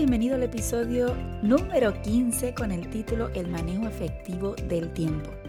Bienvenido 0.00 0.34
al 0.34 0.42
episodio 0.42 1.14
número 1.42 1.92
15 2.00 2.54
con 2.54 2.72
el 2.72 2.88
título 2.88 3.28
El 3.34 3.48
manejo 3.48 3.86
efectivo 3.86 4.54
del 4.66 4.92
tiempo 4.92 5.39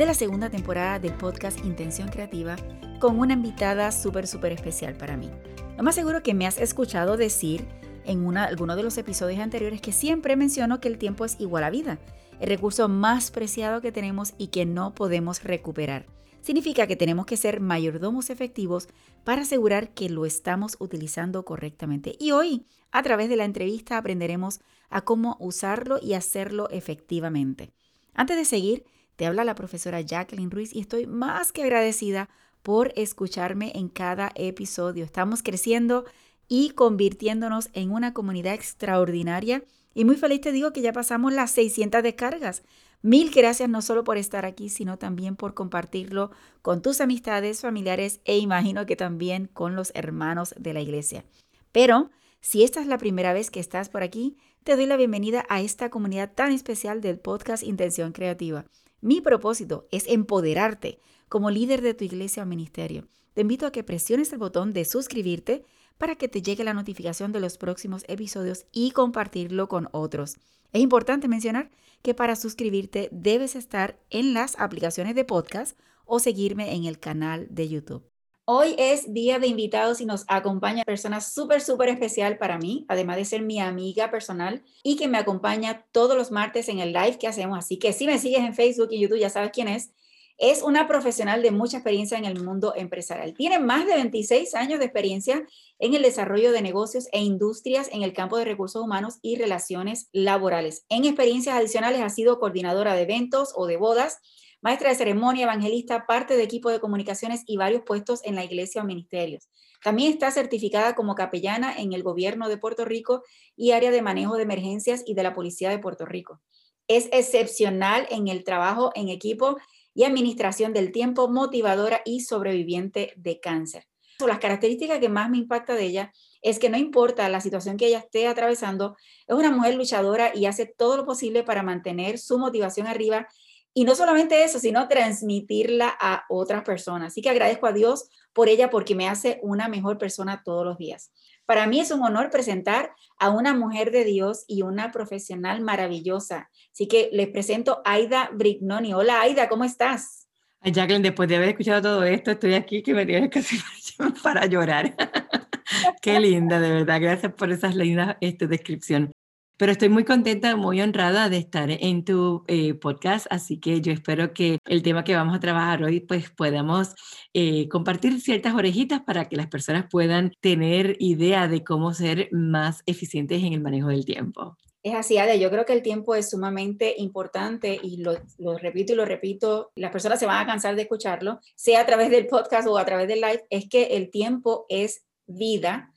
de 0.00 0.06
la 0.06 0.14
segunda 0.14 0.48
temporada 0.48 0.98
del 0.98 1.12
podcast 1.12 1.62
Intención 1.62 2.08
Creativa 2.08 2.56
con 3.00 3.18
una 3.18 3.34
invitada 3.34 3.92
súper, 3.92 4.26
súper 4.26 4.50
especial 4.50 4.94
para 4.94 5.18
mí. 5.18 5.30
Lo 5.76 5.82
más 5.82 5.94
seguro 5.94 6.22
que 6.22 6.32
me 6.32 6.46
has 6.46 6.58
escuchado 6.58 7.18
decir 7.18 7.68
en 8.06 8.24
una, 8.24 8.44
alguno 8.44 8.76
de 8.76 8.82
los 8.82 8.96
episodios 8.96 9.40
anteriores 9.40 9.82
que 9.82 9.92
siempre 9.92 10.36
menciono 10.36 10.80
que 10.80 10.88
el 10.88 10.96
tiempo 10.96 11.26
es 11.26 11.38
igual 11.38 11.64
a 11.64 11.70
vida, 11.70 11.98
el 12.40 12.48
recurso 12.48 12.88
más 12.88 13.30
preciado 13.30 13.82
que 13.82 13.92
tenemos 13.92 14.32
y 14.38 14.46
que 14.46 14.64
no 14.64 14.94
podemos 14.94 15.44
recuperar. 15.44 16.06
Significa 16.40 16.86
que 16.86 16.96
tenemos 16.96 17.26
que 17.26 17.36
ser 17.36 17.60
mayordomos 17.60 18.30
efectivos 18.30 18.88
para 19.22 19.42
asegurar 19.42 19.92
que 19.92 20.08
lo 20.08 20.24
estamos 20.24 20.78
utilizando 20.78 21.44
correctamente. 21.44 22.16
Y 22.18 22.30
hoy, 22.30 22.64
a 22.90 23.02
través 23.02 23.28
de 23.28 23.36
la 23.36 23.44
entrevista, 23.44 23.98
aprenderemos 23.98 24.60
a 24.88 25.02
cómo 25.02 25.36
usarlo 25.40 25.98
y 26.00 26.14
hacerlo 26.14 26.70
efectivamente. 26.70 27.74
Antes 28.14 28.38
de 28.38 28.46
seguir, 28.46 28.84
te 29.20 29.26
habla 29.26 29.44
la 29.44 29.54
profesora 29.54 30.00
Jacqueline 30.00 30.50
Ruiz 30.50 30.74
y 30.74 30.80
estoy 30.80 31.06
más 31.06 31.52
que 31.52 31.62
agradecida 31.62 32.30
por 32.62 32.90
escucharme 32.96 33.70
en 33.74 33.90
cada 33.90 34.32
episodio. 34.34 35.04
Estamos 35.04 35.42
creciendo 35.42 36.06
y 36.48 36.70
convirtiéndonos 36.70 37.68
en 37.74 37.92
una 37.92 38.14
comunidad 38.14 38.54
extraordinaria 38.54 39.62
y 39.92 40.06
muy 40.06 40.16
feliz 40.16 40.40
te 40.40 40.52
digo 40.52 40.72
que 40.72 40.80
ya 40.80 40.94
pasamos 40.94 41.34
las 41.34 41.50
600 41.50 42.02
descargas. 42.02 42.62
Mil 43.02 43.30
gracias 43.30 43.68
no 43.68 43.82
solo 43.82 44.04
por 44.04 44.16
estar 44.16 44.46
aquí, 44.46 44.70
sino 44.70 44.96
también 44.96 45.36
por 45.36 45.52
compartirlo 45.52 46.30
con 46.62 46.80
tus 46.80 47.02
amistades, 47.02 47.60
familiares 47.60 48.20
e 48.24 48.38
imagino 48.38 48.86
que 48.86 48.96
también 48.96 49.50
con 49.52 49.76
los 49.76 49.92
hermanos 49.94 50.54
de 50.56 50.72
la 50.72 50.80
iglesia. 50.80 51.26
Pero 51.72 52.08
si 52.40 52.64
esta 52.64 52.80
es 52.80 52.86
la 52.86 52.96
primera 52.96 53.34
vez 53.34 53.50
que 53.50 53.60
estás 53.60 53.90
por 53.90 54.02
aquí, 54.02 54.38
te 54.64 54.76
doy 54.76 54.86
la 54.86 54.96
bienvenida 54.96 55.44
a 55.50 55.60
esta 55.60 55.90
comunidad 55.90 56.32
tan 56.32 56.52
especial 56.52 57.02
del 57.02 57.18
podcast 57.18 57.62
Intención 57.62 58.12
Creativa. 58.12 58.64
Mi 59.00 59.22
propósito 59.22 59.86
es 59.90 60.06
empoderarte 60.06 61.00
como 61.28 61.50
líder 61.50 61.80
de 61.80 61.94
tu 61.94 62.04
iglesia 62.04 62.42
o 62.42 62.46
ministerio. 62.46 63.08
Te 63.32 63.40
invito 63.40 63.66
a 63.66 63.72
que 63.72 63.82
presiones 63.82 64.32
el 64.32 64.38
botón 64.38 64.72
de 64.74 64.84
suscribirte 64.84 65.64
para 65.96 66.16
que 66.16 66.28
te 66.28 66.42
llegue 66.42 66.64
la 66.64 66.74
notificación 66.74 67.32
de 67.32 67.40
los 67.40 67.56
próximos 67.56 68.04
episodios 68.08 68.66
y 68.72 68.90
compartirlo 68.90 69.68
con 69.68 69.88
otros. 69.92 70.36
Es 70.72 70.82
importante 70.82 71.28
mencionar 71.28 71.70
que 72.02 72.14
para 72.14 72.36
suscribirte 72.36 73.08
debes 73.12 73.56
estar 73.56 73.98
en 74.10 74.34
las 74.34 74.58
aplicaciones 74.58 75.14
de 75.14 75.24
podcast 75.24 75.78
o 76.04 76.18
seguirme 76.18 76.74
en 76.74 76.84
el 76.84 76.98
canal 76.98 77.46
de 77.50 77.68
YouTube. 77.68 78.09
Hoy 78.52 78.74
es 78.78 79.14
día 79.14 79.38
de 79.38 79.46
invitados 79.46 80.00
y 80.00 80.06
nos 80.06 80.24
acompaña 80.26 80.82
persona 80.82 81.20
súper, 81.20 81.60
súper 81.60 81.88
especial 81.88 82.36
para 82.36 82.58
mí, 82.58 82.84
además 82.88 83.14
de 83.14 83.24
ser 83.24 83.42
mi 83.42 83.60
amiga 83.60 84.10
personal 84.10 84.64
y 84.82 84.96
que 84.96 85.06
me 85.06 85.18
acompaña 85.18 85.86
todos 85.92 86.16
los 86.16 86.32
martes 86.32 86.68
en 86.68 86.80
el 86.80 86.92
live 86.92 87.16
que 87.16 87.28
hacemos. 87.28 87.56
Así 87.56 87.78
que 87.78 87.92
si 87.92 88.08
me 88.08 88.18
sigues 88.18 88.40
en 88.40 88.52
Facebook 88.52 88.88
y 88.90 88.98
YouTube 88.98 89.20
ya 89.20 89.30
sabes 89.30 89.52
quién 89.52 89.68
es. 89.68 89.92
Es 90.36 90.62
una 90.62 90.88
profesional 90.88 91.42
de 91.42 91.52
mucha 91.52 91.76
experiencia 91.76 92.18
en 92.18 92.24
el 92.24 92.42
mundo 92.42 92.72
empresarial. 92.74 93.34
Tiene 93.34 93.60
más 93.60 93.86
de 93.86 93.94
26 93.94 94.52
años 94.56 94.80
de 94.80 94.86
experiencia 94.86 95.46
en 95.78 95.94
el 95.94 96.02
desarrollo 96.02 96.50
de 96.50 96.60
negocios 96.60 97.06
e 97.12 97.20
industrias 97.20 97.88
en 97.92 98.02
el 98.02 98.12
campo 98.14 98.36
de 98.36 98.46
recursos 98.46 98.82
humanos 98.82 99.18
y 99.22 99.36
relaciones 99.36 100.08
laborales. 100.12 100.86
En 100.88 101.04
experiencias 101.04 101.54
adicionales 101.54 102.00
ha 102.00 102.08
sido 102.08 102.40
coordinadora 102.40 102.94
de 102.94 103.02
eventos 103.02 103.52
o 103.54 103.66
de 103.66 103.76
bodas, 103.76 104.18
maestra 104.60 104.90
de 104.90 104.94
ceremonia, 104.94 105.44
evangelista, 105.44 106.06
parte 106.06 106.36
de 106.36 106.42
equipo 106.42 106.70
de 106.70 106.80
comunicaciones 106.80 107.42
y 107.46 107.56
varios 107.56 107.82
puestos 107.82 108.20
en 108.24 108.34
la 108.34 108.44
iglesia 108.44 108.82
o 108.82 108.84
ministerios. 108.84 109.48
También 109.82 110.12
está 110.12 110.30
certificada 110.30 110.94
como 110.94 111.14
capellana 111.14 111.74
en 111.76 111.92
el 111.92 112.02
gobierno 112.02 112.48
de 112.48 112.58
Puerto 112.58 112.84
Rico 112.84 113.22
y 113.56 113.72
área 113.72 113.90
de 113.90 114.02
manejo 114.02 114.36
de 114.36 114.42
emergencias 114.42 115.02
y 115.06 115.14
de 115.14 115.22
la 115.22 115.34
Policía 115.34 115.70
de 115.70 115.78
Puerto 115.78 116.04
Rico. 116.04 116.40
Es 116.86 117.08
excepcional 117.12 118.06
en 118.10 118.28
el 118.28 118.44
trabajo 118.44 118.90
en 118.94 119.08
equipo 119.08 119.56
y 119.94 120.04
administración 120.04 120.72
del 120.72 120.92
tiempo, 120.92 121.28
motivadora 121.28 122.02
y 122.04 122.20
sobreviviente 122.20 123.14
de 123.16 123.40
cáncer. 123.40 123.84
Las 124.26 124.38
características 124.38 124.98
que 124.98 125.08
más 125.08 125.30
me 125.30 125.38
impacta 125.38 125.74
de 125.74 125.84
ella 125.84 126.12
es 126.42 126.58
que 126.58 126.68
no 126.68 126.76
importa 126.76 127.28
la 127.28 127.40
situación 127.40 127.76
que 127.76 127.86
ella 127.86 127.98
esté 127.98 128.26
atravesando, 128.26 128.96
es 129.26 129.34
una 129.34 129.50
mujer 129.50 129.74
luchadora 129.74 130.32
y 130.34 130.46
hace 130.46 130.66
todo 130.66 130.98
lo 130.98 131.06
posible 131.06 131.42
para 131.42 131.62
mantener 131.62 132.18
su 132.18 132.38
motivación 132.38 132.86
arriba 132.86 133.28
y 133.72 133.84
no 133.84 133.94
solamente 133.94 134.42
eso, 134.44 134.58
sino 134.58 134.88
transmitirla 134.88 135.94
a 136.00 136.24
otras 136.28 136.62
personas. 136.64 137.08
Así 137.08 137.22
que 137.22 137.30
agradezco 137.30 137.66
a 137.66 137.72
Dios 137.72 138.08
por 138.32 138.48
ella 138.48 138.70
porque 138.70 138.94
me 138.94 139.08
hace 139.08 139.38
una 139.42 139.68
mejor 139.68 139.98
persona 139.98 140.42
todos 140.44 140.64
los 140.64 140.78
días. 140.78 141.12
Para 141.46 141.66
mí 141.66 141.80
es 141.80 141.90
un 141.90 142.02
honor 142.02 142.30
presentar 142.30 142.94
a 143.18 143.30
una 143.30 143.54
mujer 143.54 143.90
de 143.90 144.04
Dios 144.04 144.44
y 144.46 144.62
una 144.62 144.92
profesional 144.92 145.60
maravillosa. 145.60 146.48
Así 146.72 146.88
que 146.88 147.10
les 147.12 147.28
presento 147.28 147.80
Aida 147.84 148.30
Brignoni. 148.32 148.94
Hola 148.94 149.20
Aida, 149.20 149.48
¿cómo 149.48 149.64
estás? 149.64 150.28
Jacqueline, 150.62 151.02
después 151.02 151.28
de 151.28 151.36
haber 151.36 151.50
escuchado 151.50 151.80
todo 151.80 152.04
esto, 152.04 152.32
estoy 152.32 152.54
aquí 152.54 152.82
que 152.82 152.92
me 152.92 153.06
tienes 153.06 153.30
casi 153.30 153.58
para 154.22 154.46
llorar. 154.46 154.94
Qué 156.02 156.20
linda, 156.20 156.60
de 156.60 156.70
verdad. 156.70 157.00
Gracias 157.00 157.32
por 157.32 157.50
esas 157.50 157.74
lindas 157.74 158.16
este, 158.20 158.46
descripción. 158.46 159.12
Pero 159.60 159.72
estoy 159.72 159.90
muy 159.90 160.06
contenta, 160.06 160.56
muy 160.56 160.80
honrada 160.80 161.28
de 161.28 161.36
estar 161.36 161.70
en 161.70 162.02
tu 162.02 162.44
eh, 162.48 162.72
podcast, 162.72 163.26
así 163.28 163.60
que 163.60 163.82
yo 163.82 163.92
espero 163.92 164.32
que 164.32 164.58
el 164.64 164.82
tema 164.82 165.04
que 165.04 165.14
vamos 165.14 165.36
a 165.36 165.40
trabajar 165.40 165.82
hoy, 165.84 166.00
pues 166.00 166.30
podamos 166.30 166.94
eh, 167.34 167.68
compartir 167.68 168.22
ciertas 168.22 168.54
orejitas 168.54 169.02
para 169.02 169.28
que 169.28 169.36
las 169.36 169.48
personas 169.48 169.84
puedan 169.90 170.32
tener 170.40 170.96
idea 170.98 171.46
de 171.46 171.62
cómo 171.62 171.92
ser 171.92 172.30
más 172.32 172.82
eficientes 172.86 173.42
en 173.42 173.52
el 173.52 173.60
manejo 173.60 173.88
del 173.88 174.06
tiempo. 174.06 174.56
Es 174.82 174.94
así, 174.94 175.18
Ada, 175.18 175.34
yo 175.34 175.50
creo 175.50 175.66
que 175.66 175.74
el 175.74 175.82
tiempo 175.82 176.14
es 176.14 176.30
sumamente 176.30 176.94
importante 176.96 177.78
y 177.82 177.98
lo, 177.98 178.14
lo, 178.38 178.56
repito 178.56 178.94
y 178.94 178.96
lo 178.96 179.04
repito, 179.04 179.72
las 179.74 179.90
personas 179.90 180.18
se 180.18 180.24
van 180.24 180.42
a 180.42 180.46
cansar 180.46 180.74
de 180.74 180.82
escucharlo, 180.82 181.38
sea 181.54 181.82
a 181.82 181.86
través 181.86 182.08
del 182.08 182.28
podcast 182.28 182.66
o 182.66 182.78
a 182.78 182.86
través 182.86 183.08
del 183.08 183.20
live, 183.20 183.44
es 183.50 183.68
que 183.68 183.88
el 183.98 184.10
tiempo 184.10 184.64
es 184.70 185.04
vida 185.26 185.92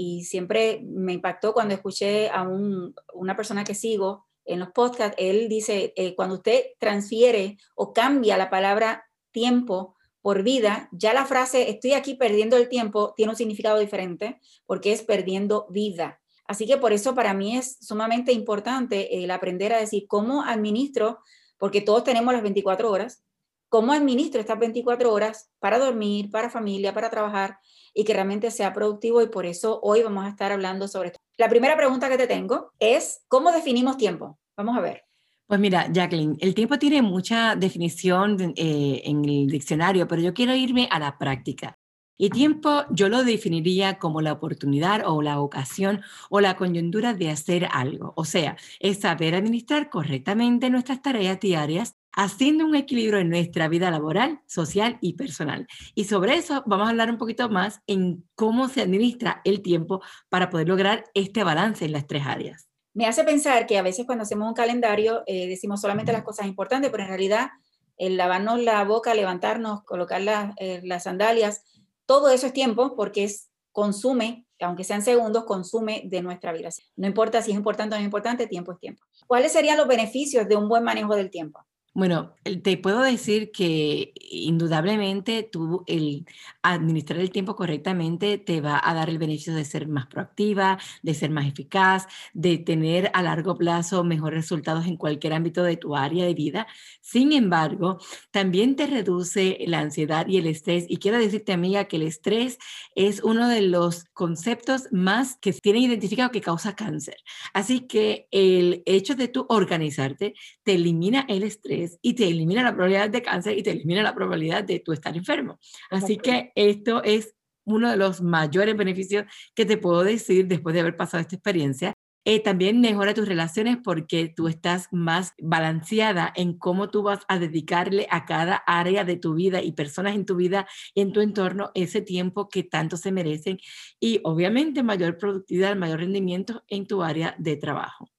y 0.00 0.22
siempre 0.22 0.80
me 0.84 1.12
impactó 1.12 1.52
cuando 1.52 1.74
escuché 1.74 2.30
a 2.30 2.44
una 2.44 3.36
persona 3.36 3.64
que 3.64 3.74
sigo 3.74 4.26
en 4.44 4.60
los 4.60 4.70
podcasts, 4.70 5.16
él 5.18 5.48
dice, 5.48 5.92
eh, 5.96 6.14
cuando 6.14 6.36
usted 6.36 6.66
transfiere 6.78 7.58
o 7.74 7.92
cambia 7.92 8.38
la 8.38 8.48
palabra 8.48 9.04
tiempo 9.32 9.96
por 10.22 10.44
vida, 10.44 10.88
ya 10.92 11.12
la 11.12 11.26
frase 11.26 11.68
estoy 11.68 11.94
aquí 11.94 12.14
perdiendo 12.14 12.56
el 12.56 12.68
tiempo 12.68 13.12
tiene 13.16 13.30
un 13.30 13.36
significado 13.36 13.80
diferente 13.80 14.40
porque 14.66 14.92
es 14.92 15.02
perdiendo 15.02 15.66
vida. 15.68 16.20
Así 16.46 16.64
que 16.64 16.76
por 16.76 16.92
eso 16.92 17.16
para 17.16 17.34
mí 17.34 17.56
es 17.56 17.78
sumamente 17.80 18.32
importante 18.32 19.22
el 19.22 19.32
aprender 19.32 19.72
a 19.72 19.80
decir 19.80 20.06
cómo 20.06 20.44
administro, 20.44 21.18
porque 21.58 21.80
todos 21.80 22.04
tenemos 22.04 22.32
las 22.32 22.42
24 22.44 22.88
horas, 22.88 23.24
cómo 23.68 23.92
administro 23.92 24.40
estas 24.40 24.60
24 24.60 25.12
horas 25.12 25.50
para 25.58 25.80
dormir, 25.80 26.30
para 26.30 26.50
familia, 26.50 26.94
para 26.94 27.10
trabajar 27.10 27.58
y 27.98 28.04
que 28.04 28.14
realmente 28.14 28.52
sea 28.52 28.72
productivo 28.72 29.20
y 29.22 29.26
por 29.26 29.44
eso 29.44 29.80
hoy 29.82 30.04
vamos 30.04 30.24
a 30.24 30.28
estar 30.28 30.52
hablando 30.52 30.86
sobre 30.86 31.08
esto. 31.08 31.18
La 31.36 31.48
primera 31.48 31.76
pregunta 31.76 32.08
que 32.08 32.16
te 32.16 32.28
tengo 32.28 32.70
es, 32.78 33.24
¿cómo 33.26 33.50
definimos 33.50 33.96
tiempo? 33.96 34.38
Vamos 34.56 34.78
a 34.78 34.80
ver. 34.80 35.02
Pues 35.48 35.58
mira, 35.58 35.88
Jacqueline, 35.92 36.36
el 36.38 36.54
tiempo 36.54 36.78
tiene 36.78 37.02
mucha 37.02 37.56
definición 37.56 38.54
eh, 38.54 39.02
en 39.04 39.24
el 39.24 39.48
diccionario, 39.48 40.06
pero 40.06 40.22
yo 40.22 40.32
quiero 40.32 40.54
irme 40.54 40.86
a 40.92 41.00
la 41.00 41.18
práctica. 41.18 41.76
Y 42.16 42.30
tiempo 42.30 42.84
yo 42.90 43.08
lo 43.08 43.24
definiría 43.24 43.98
como 43.98 44.20
la 44.20 44.32
oportunidad 44.32 45.02
o 45.04 45.20
la 45.20 45.40
ocasión 45.40 46.02
o 46.30 46.40
la 46.40 46.56
coyuntura 46.56 47.14
de 47.14 47.30
hacer 47.30 47.66
algo. 47.72 48.12
O 48.14 48.24
sea, 48.24 48.56
es 48.78 49.00
saber 49.00 49.34
administrar 49.34 49.90
correctamente 49.90 50.70
nuestras 50.70 51.02
tareas 51.02 51.40
diarias 51.40 51.97
haciendo 52.12 52.64
un 52.66 52.74
equilibrio 52.74 53.18
en 53.18 53.30
nuestra 53.30 53.68
vida 53.68 53.90
laboral, 53.90 54.40
social 54.46 54.98
y 55.00 55.14
personal. 55.14 55.66
Y 55.94 56.04
sobre 56.04 56.36
eso 56.36 56.62
vamos 56.66 56.86
a 56.86 56.90
hablar 56.90 57.10
un 57.10 57.18
poquito 57.18 57.48
más 57.48 57.80
en 57.86 58.24
cómo 58.34 58.68
se 58.68 58.82
administra 58.82 59.40
el 59.44 59.62
tiempo 59.62 60.02
para 60.28 60.50
poder 60.50 60.68
lograr 60.68 61.04
este 61.14 61.44
balance 61.44 61.84
en 61.84 61.92
las 61.92 62.06
tres 62.06 62.26
áreas. 62.26 62.68
Me 62.94 63.06
hace 63.06 63.22
pensar 63.24 63.66
que 63.66 63.78
a 63.78 63.82
veces 63.82 64.06
cuando 64.06 64.22
hacemos 64.22 64.48
un 64.48 64.54
calendario 64.54 65.22
eh, 65.26 65.46
decimos 65.46 65.80
solamente 65.80 66.12
las 66.12 66.24
cosas 66.24 66.46
importantes, 66.46 66.90
pero 66.90 67.04
en 67.04 67.10
realidad 67.10 67.50
el 67.96 68.16
lavarnos 68.16 68.62
la 68.62 68.82
boca, 68.84 69.14
levantarnos, 69.14 69.84
colocar 69.84 70.22
eh, 70.58 70.80
las 70.84 71.04
sandalias, 71.04 71.62
todo 72.06 72.30
eso 72.30 72.46
es 72.46 72.52
tiempo 72.52 72.96
porque 72.96 73.24
es 73.24 73.50
consume, 73.70 74.46
aunque 74.60 74.82
sean 74.82 75.02
segundos, 75.02 75.44
consume 75.44 76.02
de 76.06 76.22
nuestra 76.22 76.52
vida. 76.52 76.70
No 76.96 77.06
importa 77.06 77.42
si 77.42 77.52
es 77.52 77.56
importante 77.56 77.94
o 77.94 77.98
no 77.98 78.02
es 78.02 78.06
importante, 78.06 78.46
tiempo 78.46 78.72
es 78.72 78.80
tiempo. 78.80 79.04
¿Cuáles 79.26 79.52
serían 79.52 79.76
los 79.76 79.86
beneficios 79.86 80.48
de 80.48 80.56
un 80.56 80.68
buen 80.68 80.82
manejo 80.82 81.14
del 81.14 81.30
tiempo? 81.30 81.64
Bueno, 81.98 82.36
te 82.62 82.76
puedo 82.76 83.02
decir 83.02 83.50
que 83.50 84.12
indudablemente 84.30 85.42
tú 85.42 85.82
el 85.88 86.26
administrar 86.62 87.18
el 87.18 87.32
tiempo 87.32 87.56
correctamente 87.56 88.38
te 88.38 88.60
va 88.60 88.80
a 88.80 88.94
dar 88.94 89.10
el 89.10 89.18
beneficio 89.18 89.52
de 89.52 89.64
ser 89.64 89.88
más 89.88 90.06
proactiva, 90.06 90.78
de 91.02 91.14
ser 91.14 91.30
más 91.30 91.48
eficaz, 91.48 92.06
de 92.34 92.58
tener 92.58 93.10
a 93.14 93.22
largo 93.24 93.56
plazo 93.56 94.04
mejores 94.04 94.44
resultados 94.44 94.86
en 94.86 94.96
cualquier 94.96 95.32
ámbito 95.32 95.64
de 95.64 95.76
tu 95.76 95.96
área 95.96 96.24
de 96.24 96.34
vida. 96.34 96.68
Sin 97.00 97.32
embargo, 97.32 97.98
también 98.30 98.76
te 98.76 98.86
reduce 98.86 99.58
la 99.66 99.80
ansiedad 99.80 100.28
y 100.28 100.36
el 100.36 100.46
estrés. 100.46 100.84
Y 100.88 100.98
quiero 100.98 101.18
decirte, 101.18 101.52
amiga, 101.52 101.86
que 101.86 101.96
el 101.96 102.02
estrés 102.02 102.58
es 102.94 103.24
uno 103.24 103.48
de 103.48 103.62
los 103.62 104.04
conceptos 104.12 104.84
más 104.92 105.36
que 105.40 105.52
tienen 105.52 105.82
identificado 105.82 106.30
que 106.30 106.42
causa 106.42 106.76
cáncer. 106.76 107.16
Así 107.54 107.88
que 107.88 108.28
el 108.30 108.84
hecho 108.86 109.16
de 109.16 109.26
tú 109.26 109.46
organizarte 109.48 110.34
te 110.62 110.74
elimina 110.74 111.26
el 111.28 111.42
estrés 111.42 111.87
y 112.02 112.14
te 112.14 112.28
elimina 112.28 112.62
la 112.62 112.72
probabilidad 112.72 113.10
de 113.10 113.22
cáncer 113.22 113.56
y 113.56 113.62
te 113.62 113.70
elimina 113.70 114.02
la 114.02 114.14
probabilidad 114.14 114.64
de 114.64 114.80
tú 114.80 114.92
estar 114.92 115.16
enfermo. 115.16 115.58
Así 115.90 116.16
que 116.16 116.52
esto 116.54 117.02
es 117.02 117.34
uno 117.64 117.90
de 117.90 117.96
los 117.96 118.20
mayores 118.20 118.76
beneficios 118.76 119.24
que 119.54 119.66
te 119.66 119.76
puedo 119.76 120.02
decir 120.02 120.46
después 120.46 120.74
de 120.74 120.80
haber 120.80 120.96
pasado 120.96 121.20
esta 121.20 121.36
experiencia. 121.36 121.94
Eh, 122.24 122.40
también 122.40 122.80
mejora 122.80 123.14
tus 123.14 123.28
relaciones 123.28 123.78
porque 123.82 124.32
tú 124.34 124.48
estás 124.48 124.88
más 124.90 125.32
balanceada 125.40 126.30
en 126.36 126.58
cómo 126.58 126.90
tú 126.90 127.02
vas 127.02 127.20
a 127.28 127.38
dedicarle 127.38 128.06
a 128.10 128.26
cada 128.26 128.56
área 128.56 129.04
de 129.04 129.16
tu 129.16 129.34
vida 129.34 129.62
y 129.62 129.72
personas 129.72 130.14
en 130.14 130.26
tu 130.26 130.36
vida 130.36 130.66
y 130.94 131.00
en 131.00 131.12
tu 131.12 131.20
entorno 131.20 131.70
ese 131.74 132.02
tiempo 132.02 132.48
que 132.48 132.64
tanto 132.64 132.98
se 132.98 133.12
merecen 133.12 133.58
y 133.98 134.20
obviamente 134.24 134.82
mayor 134.82 135.16
productividad, 135.16 135.76
mayor 135.76 136.00
rendimiento 136.00 136.64
en 136.68 136.86
tu 136.86 137.02
área 137.02 137.34
de 137.38 137.56
trabajo 137.56 138.10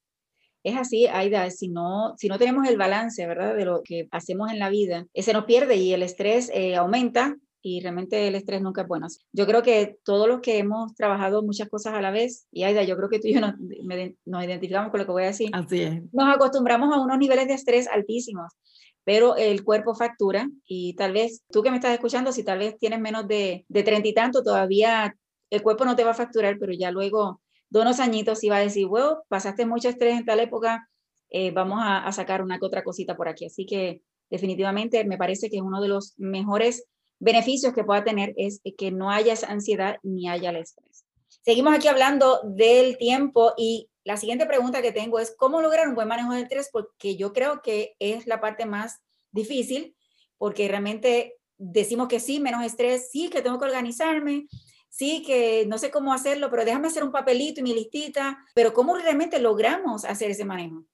es 0.64 0.78
así, 0.78 1.08
Aida, 1.08 1.50
si 1.50 1.70
no, 1.70 2.14
si 2.18 2.28
no 2.28 2.38
tenemos 2.38 2.68
el 2.68 2.78
balance, 2.78 3.26
¿verdad? 3.26 3.56
De 3.56 3.66
lo 3.66 3.82
que 3.84 4.08
hacemos 4.12 4.52
en 4.52 4.60
la 4.60 4.70
vida, 4.70 5.06
se 5.14 5.34
nos 5.34 5.46
pierde 5.46 5.78
y 5.78 5.94
el 5.94 6.04
estrés 6.04 6.52
eh, 6.54 6.76
aumenta 6.76 7.36
y 7.62 7.82
realmente 7.82 8.28
el 8.28 8.36
estrés 8.36 8.62
nunca 8.62 8.82
es 8.82 8.88
bueno. 8.88 9.08
Yo 9.34 9.46
creo 9.46 9.62
que 9.62 9.98
todos 10.04 10.28
los 10.28 10.40
que 10.40 10.58
hemos 10.58 10.96
trabajado 10.96 11.44
muchas 11.44 11.70
cosas 11.70 11.94
a 11.94 12.02
la 12.02 12.12
vez, 12.12 12.48
y 12.52 12.64
Aida, 12.64 12.84
yo 12.84 12.96
creo 12.96 13.10
que 13.10 13.20
tú 13.20 13.28
y 13.28 13.34
yo 13.34 13.42
nos, 13.42 13.56
nos 14.26 14.44
identificamos 14.44 14.92
con 14.92 15.00
lo 15.00 15.06
que 15.06 15.12
voy 15.12 15.24
a 15.24 15.28
decir, 15.28 15.50
así 15.54 15.82
es. 15.82 16.02
nos 16.14 16.36
acostumbramos 16.36 16.94
a 16.94 17.02
unos 17.02 17.18
niveles 17.18 17.48
de 17.48 17.54
estrés 17.54 17.88
altísimos, 17.88 18.54
pero 19.04 19.36
el 19.36 19.64
cuerpo 19.64 19.96
factura 19.96 20.50
y 20.66 20.94
tal 20.96 21.14
vez 21.14 21.44
tú 21.52 21.64
que 21.64 21.72
me 21.72 21.78
estás 21.78 21.94
escuchando, 21.94 22.32
si 22.32 22.44
tal 22.44 22.60
vez 22.60 22.78
tienes 22.78 23.00
menos 23.00 23.28
de 23.28 23.66
treinta 23.70 24.08
y 24.08 24.14
tanto, 24.14 24.44
todavía 24.44 25.16
el 25.50 25.62
cuerpo 25.62 25.86
no 25.86 25.96
te 25.96 26.04
va 26.04 26.12
a 26.12 26.16
facturar, 26.16 26.58
pero 26.60 26.74
ya 26.74 26.92
luego 26.92 27.42
de 27.70 27.80
unos 27.80 28.00
añitos 28.00 28.44
iba 28.44 28.58
a 28.58 28.62
decir, 28.62 28.88
bueno, 28.88 29.24
pasaste 29.28 29.66
mucho 29.66 29.90
estrés 29.90 30.18
en 30.18 30.26
tal 30.26 30.40
época, 30.40 30.90
eh, 31.30 31.52
vamos 31.52 31.80
a, 31.82 32.12
sacar 32.12 32.42
una 32.42 32.60
que 32.60 32.66
otra 32.66 32.84
cosita 32.84 33.16
por 33.16 33.28
aquí. 33.28 33.46
Así 33.46 33.66
que 33.66 34.02
definitivamente 34.30 35.04
me 35.06 35.18
parece 35.18 35.50
que 35.50 35.62
uno 35.62 35.82
de 35.82 35.88
los 35.88 36.14
mejores 36.18 36.86
beneficios 37.20 37.74
que 37.74 37.84
pueda 37.84 38.04
tener 38.04 38.34
es 38.38 38.62
que 38.78 38.92
no 38.92 39.12
haya 39.12 39.34
esa 39.34 39.52
ansiedad 39.52 39.98
ni 40.04 40.28
haya 40.28 40.50
el 40.50 40.58
estrés. 40.58 41.06
Seguimos 41.44 41.76
aquí 41.76 41.88
hablando 41.88 42.40
del 42.44 42.98
tiempo 42.98 43.54
y 43.58 43.90
la 44.04 44.18
siguiente 44.18 44.46
pregunta 44.46 44.82
que 44.82 44.92
tengo 44.92 45.20
es 45.20 45.36
cómo 45.38 45.62
lograr 45.62 45.88
un 45.88 45.96
buen 45.96 46.08
manejo 46.08 46.34
del 46.34 46.44
estrés, 46.44 46.70
porque 46.72 47.16
yo 47.16 47.34
creo 47.34 47.62
que 47.62 47.96
es 48.00 48.26
la 48.26 48.42
parte 48.42 48.66
más 48.66 49.00
difícil, 49.32 49.96
porque 50.38 50.68
realmente 50.68 51.36
decimos 51.58 52.08
que 52.08 52.20
sí, 52.20 52.40
menos 52.40 52.64
estrés, 52.64 53.10
sí, 53.12 53.30
que 53.30 53.42
tengo 53.42 53.60
que 53.60 53.66
organizarme, 53.66 54.48
sí, 54.90 55.24
que 55.26 55.66
no 55.68 55.78
sé 55.78 55.92
cómo 55.92 56.14
hacerlo, 56.14 56.50
pero 56.50 56.66
déjame 56.66 56.88
hacer 56.88 57.04
un 57.04 57.12
papelito 57.12 57.60
y 57.62 57.64
mi 57.64 57.74
listita, 57.74 58.38
pero 58.54 58.74
¿cómo 58.74 58.98
realmente 58.98 59.40
logramos 59.40 60.06
hacer 60.06 60.32
ese 60.32 60.46
manejo? 60.46 60.86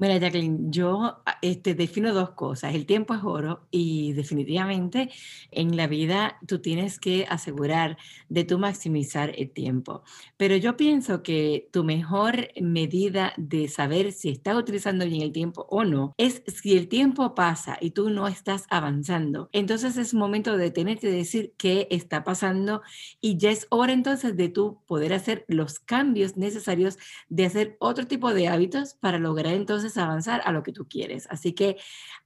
Mira, 0.00 0.16
Jacqueline, 0.16 0.70
yo 0.70 1.20
ah, 1.26 1.38
este, 1.42 1.74
defino 1.74 2.14
dos 2.14 2.30
cosas. 2.30 2.72
El 2.72 2.86
tiempo 2.86 3.14
es 3.14 3.24
oro 3.24 3.66
y 3.72 4.12
definitivamente 4.12 5.10
en 5.50 5.76
la 5.76 5.88
vida 5.88 6.38
tú 6.46 6.60
tienes 6.60 7.00
que 7.00 7.26
asegurar 7.28 7.98
de 8.28 8.44
tú 8.44 8.60
maximizar 8.60 9.32
el 9.36 9.50
tiempo. 9.50 10.04
Pero 10.36 10.54
yo 10.54 10.76
pienso 10.76 11.24
que 11.24 11.68
tu 11.72 11.82
mejor 11.82 12.48
medida 12.60 13.32
de 13.36 13.66
saber 13.66 14.12
si 14.12 14.28
estás 14.28 14.54
utilizando 14.54 15.04
bien 15.04 15.22
el 15.22 15.32
tiempo 15.32 15.66
o 15.68 15.82
no 15.82 16.14
es 16.16 16.44
si 16.46 16.78
el 16.78 16.86
tiempo 16.86 17.34
pasa 17.34 17.76
y 17.80 17.90
tú 17.90 18.08
no 18.08 18.28
estás 18.28 18.66
avanzando. 18.70 19.48
Entonces 19.52 19.96
es 19.96 20.14
momento 20.14 20.56
de 20.56 20.70
tenerte 20.70 21.08
y 21.08 21.12
decir 21.12 21.54
qué 21.56 21.88
está 21.90 22.22
pasando 22.22 22.82
y 23.20 23.36
ya 23.36 23.50
es 23.50 23.66
hora 23.70 23.92
entonces 23.92 24.36
de 24.36 24.48
tú 24.48 24.80
poder 24.86 25.12
hacer 25.12 25.44
los 25.48 25.80
cambios 25.80 26.36
necesarios 26.36 26.98
de 27.28 27.46
hacer 27.46 27.76
otro 27.80 28.06
tipo 28.06 28.32
de 28.32 28.46
hábitos 28.46 28.94
para 28.94 29.18
lograr 29.18 29.54
entonces 29.54 29.87
avanzar 29.96 30.42
a 30.44 30.52
lo 30.52 30.62
que 30.62 30.72
tú 30.72 30.88
quieres. 30.88 31.26
Así 31.30 31.52
que 31.52 31.76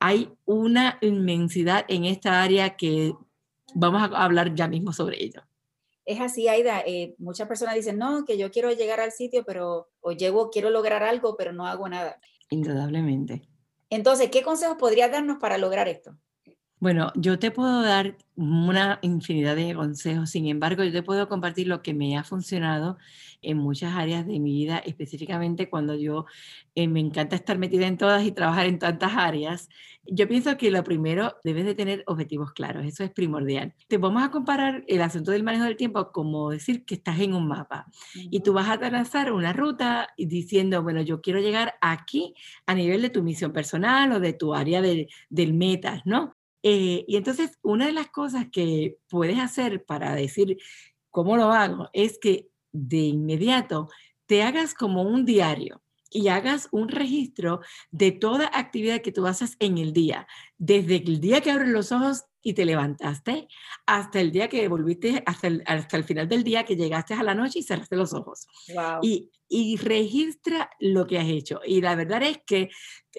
hay 0.00 0.32
una 0.44 0.98
inmensidad 1.00 1.84
en 1.88 2.04
esta 2.04 2.42
área 2.42 2.76
que 2.76 3.14
vamos 3.74 4.02
a 4.02 4.24
hablar 4.24 4.54
ya 4.54 4.68
mismo 4.68 4.92
sobre 4.92 5.22
ello. 5.22 5.42
Es 6.04 6.20
así, 6.20 6.48
Aida. 6.48 6.82
Eh, 6.84 7.14
muchas 7.18 7.46
personas 7.46 7.74
dicen, 7.74 7.98
no, 7.98 8.24
que 8.24 8.36
yo 8.36 8.50
quiero 8.50 8.72
llegar 8.72 9.00
al 9.00 9.12
sitio, 9.12 9.44
pero, 9.44 9.90
o 10.00 10.12
llego, 10.12 10.50
quiero 10.50 10.70
lograr 10.70 11.02
algo, 11.02 11.36
pero 11.36 11.52
no 11.52 11.66
hago 11.66 11.88
nada. 11.88 12.20
Indudablemente. 12.50 13.48
Entonces, 13.88 14.30
¿qué 14.30 14.42
consejos 14.42 14.76
podrías 14.78 15.12
darnos 15.12 15.38
para 15.38 15.58
lograr 15.58 15.88
esto? 15.88 16.16
Bueno, 16.82 17.12
yo 17.14 17.38
te 17.38 17.52
puedo 17.52 17.80
dar 17.82 18.16
una 18.34 18.98
infinidad 19.02 19.54
de 19.54 19.72
consejos, 19.72 20.30
sin 20.30 20.48
embargo, 20.48 20.82
yo 20.82 20.90
te 20.90 21.04
puedo 21.04 21.28
compartir 21.28 21.68
lo 21.68 21.80
que 21.80 21.94
me 21.94 22.18
ha 22.18 22.24
funcionado 22.24 22.98
en 23.40 23.58
muchas 23.58 23.94
áreas 23.94 24.26
de 24.26 24.40
mi 24.40 24.52
vida, 24.52 24.78
específicamente 24.78 25.70
cuando 25.70 25.94
yo 25.94 26.26
eh, 26.74 26.88
me 26.88 26.98
encanta 26.98 27.36
estar 27.36 27.56
metida 27.56 27.86
en 27.86 27.98
todas 27.98 28.24
y 28.24 28.32
trabajar 28.32 28.66
en 28.66 28.80
tantas 28.80 29.12
áreas. 29.16 29.68
Yo 30.06 30.26
pienso 30.26 30.56
que 30.56 30.72
lo 30.72 30.82
primero, 30.82 31.36
debes 31.44 31.66
de 31.66 31.76
tener 31.76 32.02
objetivos 32.08 32.52
claros, 32.52 32.84
eso 32.84 33.04
es 33.04 33.12
primordial. 33.12 33.74
Te 33.86 33.98
vamos 33.98 34.24
a 34.24 34.32
comparar 34.32 34.82
el 34.88 35.02
asunto 35.02 35.30
del 35.30 35.44
manejo 35.44 35.66
del 35.66 35.76
tiempo 35.76 36.10
como 36.10 36.50
decir 36.50 36.84
que 36.84 36.96
estás 36.96 37.20
en 37.20 37.34
un 37.34 37.46
mapa 37.46 37.86
y 38.12 38.40
tú 38.40 38.54
vas 38.54 38.68
a 38.68 38.78
trazar 38.80 39.30
una 39.32 39.52
ruta 39.52 40.08
diciendo, 40.18 40.82
bueno, 40.82 41.00
yo 41.02 41.20
quiero 41.20 41.38
llegar 41.38 41.74
aquí 41.80 42.34
a 42.66 42.74
nivel 42.74 43.02
de 43.02 43.10
tu 43.10 43.22
misión 43.22 43.52
personal 43.52 44.10
o 44.10 44.18
de 44.18 44.32
tu 44.32 44.52
área 44.52 44.82
de, 44.82 45.06
del 45.30 45.54
metas, 45.54 46.02
¿no? 46.04 46.34
Eh, 46.62 47.04
y 47.06 47.16
entonces, 47.16 47.58
una 47.62 47.86
de 47.86 47.92
las 47.92 48.08
cosas 48.08 48.46
que 48.50 48.98
puedes 49.08 49.38
hacer 49.38 49.84
para 49.84 50.14
decir 50.14 50.58
cómo 51.10 51.36
lo 51.36 51.52
hago 51.52 51.88
es 51.92 52.18
que 52.18 52.48
de 52.72 52.98
inmediato 52.98 53.88
te 54.26 54.42
hagas 54.42 54.74
como 54.74 55.02
un 55.02 55.24
diario 55.24 55.82
y 56.12 56.28
hagas 56.28 56.68
un 56.72 56.88
registro 56.88 57.60
de 57.90 58.12
toda 58.12 58.50
actividad 58.52 59.00
que 59.00 59.12
tú 59.12 59.26
haces 59.26 59.56
en 59.60 59.78
el 59.78 59.92
día, 59.92 60.26
desde 60.58 60.96
el 60.96 61.20
día 61.20 61.40
que 61.40 61.50
abres 61.50 61.68
los 61.68 61.90
ojos 61.90 62.24
y 62.42 62.54
te 62.54 62.64
levantaste 62.64 63.48
hasta 63.86 64.20
el 64.20 64.32
día 64.32 64.48
que 64.48 64.66
volviste, 64.68 65.22
hasta 65.26 65.46
el, 65.46 65.62
hasta 65.66 65.96
el 65.96 66.04
final 66.04 66.28
del 66.28 66.44
día 66.44 66.64
que 66.64 66.76
llegaste 66.76 67.14
a 67.14 67.22
la 67.22 67.34
noche 67.34 67.60
y 67.60 67.62
cerraste 67.62 67.96
los 67.96 68.12
ojos. 68.12 68.46
Y, 69.00 69.30
y 69.48 69.76
registra 69.76 70.70
lo 70.80 71.06
que 71.06 71.18
has 71.18 71.28
hecho. 71.28 71.60
Y 71.64 71.80
la 71.80 71.94
verdad 71.94 72.22
es 72.22 72.40
que 72.44 72.70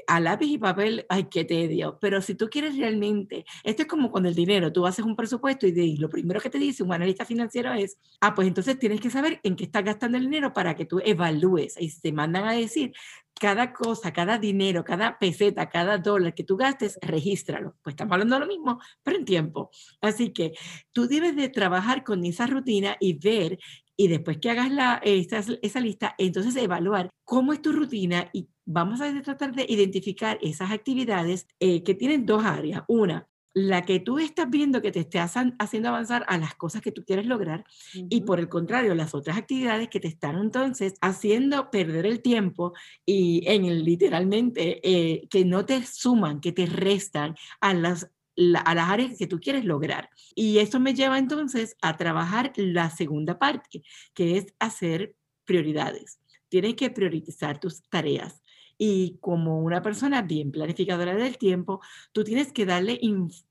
a 0.08 0.20
lápiz 0.20 0.48
y 0.48 0.58
papel, 0.58 1.06
ay, 1.10 1.26
qué 1.26 1.46
tedio. 1.46 1.98
Pero 2.00 2.22
si 2.22 2.36
tú 2.36 2.50
quieres 2.50 2.78
realmente, 2.78 3.46
esto 3.64 3.84
es 3.84 3.88
como 3.88 4.12
con 4.12 4.26
el 4.26 4.36
dinero, 4.36 4.72
tú 4.72 4.86
haces 4.86 5.06
un 5.06 5.16
presupuesto 5.16 5.68
y, 5.68 5.98
lo 5.98 6.10
primero 6.10 6.40
que 6.40 6.50
te 6.50 6.58
dice 6.58 6.84
un 6.84 6.94
analista 6.94 7.26
financiero 7.26 7.74
es, 7.74 7.98
ah, 8.22 8.34
pues 8.34 8.48
entonces 8.48 8.80
tienes 8.80 9.00
que 9.02 9.10
saber 9.10 9.40
en 9.44 9.56
qué 9.56 9.66
estás 9.66 9.84
gastando 9.84 10.18
el 10.18 10.26
dinero 10.26 10.54
para 10.54 10.76
que 10.76 10.86
tú 10.86 11.00
evalúes. 11.04 11.76
Y 11.80 11.92
te 12.00 12.12
mandan 12.12 12.46
a 12.46 12.54
decir, 12.54 12.94
cada 13.40 13.74
cosa, 13.74 14.14
cada 14.14 14.38
dinero, 14.38 14.84
cada 14.84 15.18
peseta, 15.20 15.70
cada 15.70 15.98
dólar 15.98 16.34
que 16.34 16.44
tú 16.44 16.58
gastes, 16.58 16.98
regístralo. 17.02 17.76
Pues 17.82 17.94
estamos 17.94 18.14
hablando 18.14 18.36
de 18.36 18.42
lo 18.42 18.48
mismo, 18.48 18.80
pero 19.04 19.18
en 19.18 19.26
tiempo. 19.26 19.70
Así 20.02 20.32
que 20.32 20.54
tú 20.92 21.08
debes 21.08 21.36
de 21.36 21.50
trabajar 21.50 22.04
con 22.04 22.24
esa 22.26 22.48
rutina 22.48 22.96
y 23.00 23.14
ver, 23.14 23.60
y 23.96 24.08
después 24.08 24.38
que 24.38 24.50
hagas 24.50 24.72
la, 24.72 25.02
esa, 25.04 25.44
esa 25.62 25.80
lista, 25.80 26.16
entonces 26.18 26.56
evaluar 26.56 27.10
cómo 27.24 27.54
es 27.54 27.62
tu 27.62 27.72
rutina 27.72 28.30
y 28.34 28.48
vamos 28.66 29.02
a 29.02 29.22
tratar 29.22 29.54
de 29.54 29.66
identificar 29.68 30.38
esas 30.42 30.72
actividades 30.72 31.48
eh, 31.60 31.84
que 31.84 31.96
tienen 31.96 32.26
dos 32.26 32.44
áreas. 32.44 32.84
Una, 32.88 33.28
la 33.54 33.84
que 33.84 34.00
tú 34.00 34.18
estás 34.18 34.50
viendo 34.50 34.82
que 34.82 34.92
te 34.92 35.02
esté 35.02 35.20
haciendo 35.20 35.90
avanzar 35.90 36.26
a 36.28 36.38
las 36.38 36.56
cosas 36.56 36.82
que 36.82 36.92
tú 36.92 37.04
quieres 37.06 37.28
lograr 37.28 37.66
y 37.94 38.22
por 38.22 38.40
el 38.40 38.50
contrario, 38.50 38.96
las 38.96 39.14
otras 39.14 39.38
actividades 39.38 39.90
que 39.90 40.00
te 40.00 40.08
están 40.08 40.40
entonces 40.40 40.96
haciendo 41.02 41.70
perder 41.70 42.08
el 42.08 42.22
tiempo 42.22 42.74
y 43.06 43.44
en 43.46 43.66
el 43.66 43.84
literalmente 43.84 44.80
eh, 44.84 45.28
que 45.30 45.46
no 45.46 45.66
te 45.66 45.86
suman, 45.86 46.42
que 46.42 46.52
te 46.52 46.66
restan 46.66 47.36
a 47.62 47.74
las 47.74 48.10
a 48.36 48.74
las 48.74 48.90
áreas 48.90 49.16
que 49.16 49.28
tú 49.28 49.40
quieres 49.40 49.64
lograr. 49.64 50.10
Y 50.34 50.58
esto 50.58 50.80
me 50.80 50.96
lleva 50.96 51.20
entonces 51.20 51.76
a 51.84 51.98
trabajar 51.98 52.52
la 52.56 52.90
segunda 52.90 53.38
parte, 53.38 53.84
que 54.16 54.38
es 54.38 54.48
hacer 54.58 55.16
prioridades. 55.46 56.20
Tienes 56.50 56.74
que 56.74 56.90
priorizar 56.90 57.60
tus 57.60 57.84
tareas 57.90 58.42
Y 58.78 59.18
como 59.22 59.62
una 59.62 59.82
persona 59.82 60.22
bien 60.22 60.52
planificadora 60.52 61.16
del 61.16 61.38
tiempo, 61.38 61.82
tú 62.12 62.24
tienes 62.24 62.52
que 62.52 62.66
darle 62.66 63.00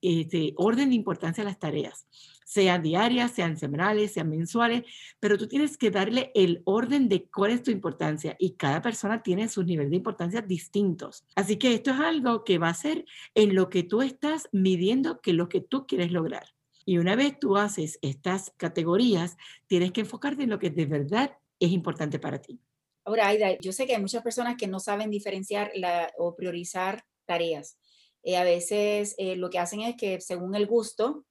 este, 0.01 0.53
orden 0.57 0.89
de 0.89 0.95
importancia 0.95 1.43
a 1.43 1.45
las 1.45 1.59
tareas, 1.59 2.05
sean 2.45 2.83
diarias, 2.83 3.31
sean 3.31 3.57
semanales, 3.57 4.13
sean 4.13 4.29
mensuales, 4.29 4.83
pero 5.19 5.37
tú 5.37 5.47
tienes 5.47 5.77
que 5.77 5.91
darle 5.91 6.31
el 6.35 6.61
orden 6.65 7.09
de 7.09 7.25
cuál 7.25 7.51
es 7.51 7.63
tu 7.63 7.71
importancia 7.71 8.35
y 8.37 8.51
cada 8.51 8.81
persona 8.81 9.23
tiene 9.23 9.47
sus 9.49 9.65
niveles 9.65 9.91
de 9.91 9.97
importancia 9.97 10.41
distintos. 10.41 11.23
Así 11.35 11.57
que 11.57 11.73
esto 11.73 11.91
es 11.91 11.99
algo 11.99 12.43
que 12.43 12.57
va 12.57 12.69
a 12.69 12.73
ser 12.73 13.05
en 13.33 13.55
lo 13.55 13.69
que 13.69 13.83
tú 13.83 14.01
estás 14.01 14.49
midiendo 14.51 15.21
que 15.21 15.33
lo 15.33 15.49
que 15.49 15.61
tú 15.61 15.87
quieres 15.87 16.11
lograr. 16.11 16.53
Y 16.85 16.97
una 16.97 17.15
vez 17.15 17.39
tú 17.39 17.57
haces 17.57 17.97
estas 18.01 18.51
categorías, 18.57 19.37
tienes 19.67 19.91
que 19.91 20.01
enfocarte 20.01 20.43
en 20.43 20.49
lo 20.49 20.59
que 20.59 20.69
de 20.69 20.85
verdad 20.85 21.37
es 21.59 21.71
importante 21.71 22.19
para 22.19 22.41
ti. 22.41 22.59
Ahora, 23.05 23.27
Aida, 23.27 23.57
yo 23.59 23.71
sé 23.73 23.85
que 23.85 23.95
hay 23.95 24.01
muchas 24.01 24.23
personas 24.23 24.55
que 24.57 24.67
no 24.67 24.79
saben 24.79 25.09
diferenciar 25.09 25.71
o 26.17 26.35
priorizar 26.35 27.03
tareas. 27.25 27.77
Eh, 28.23 28.37
a 28.37 28.43
veces 28.43 29.15
eh, 29.17 29.35
lo 29.35 29.49
que 29.49 29.59
hacen 29.59 29.81
es 29.81 29.95
que 29.95 30.21
según 30.21 30.55
el 30.55 30.67
gusto 30.67 31.25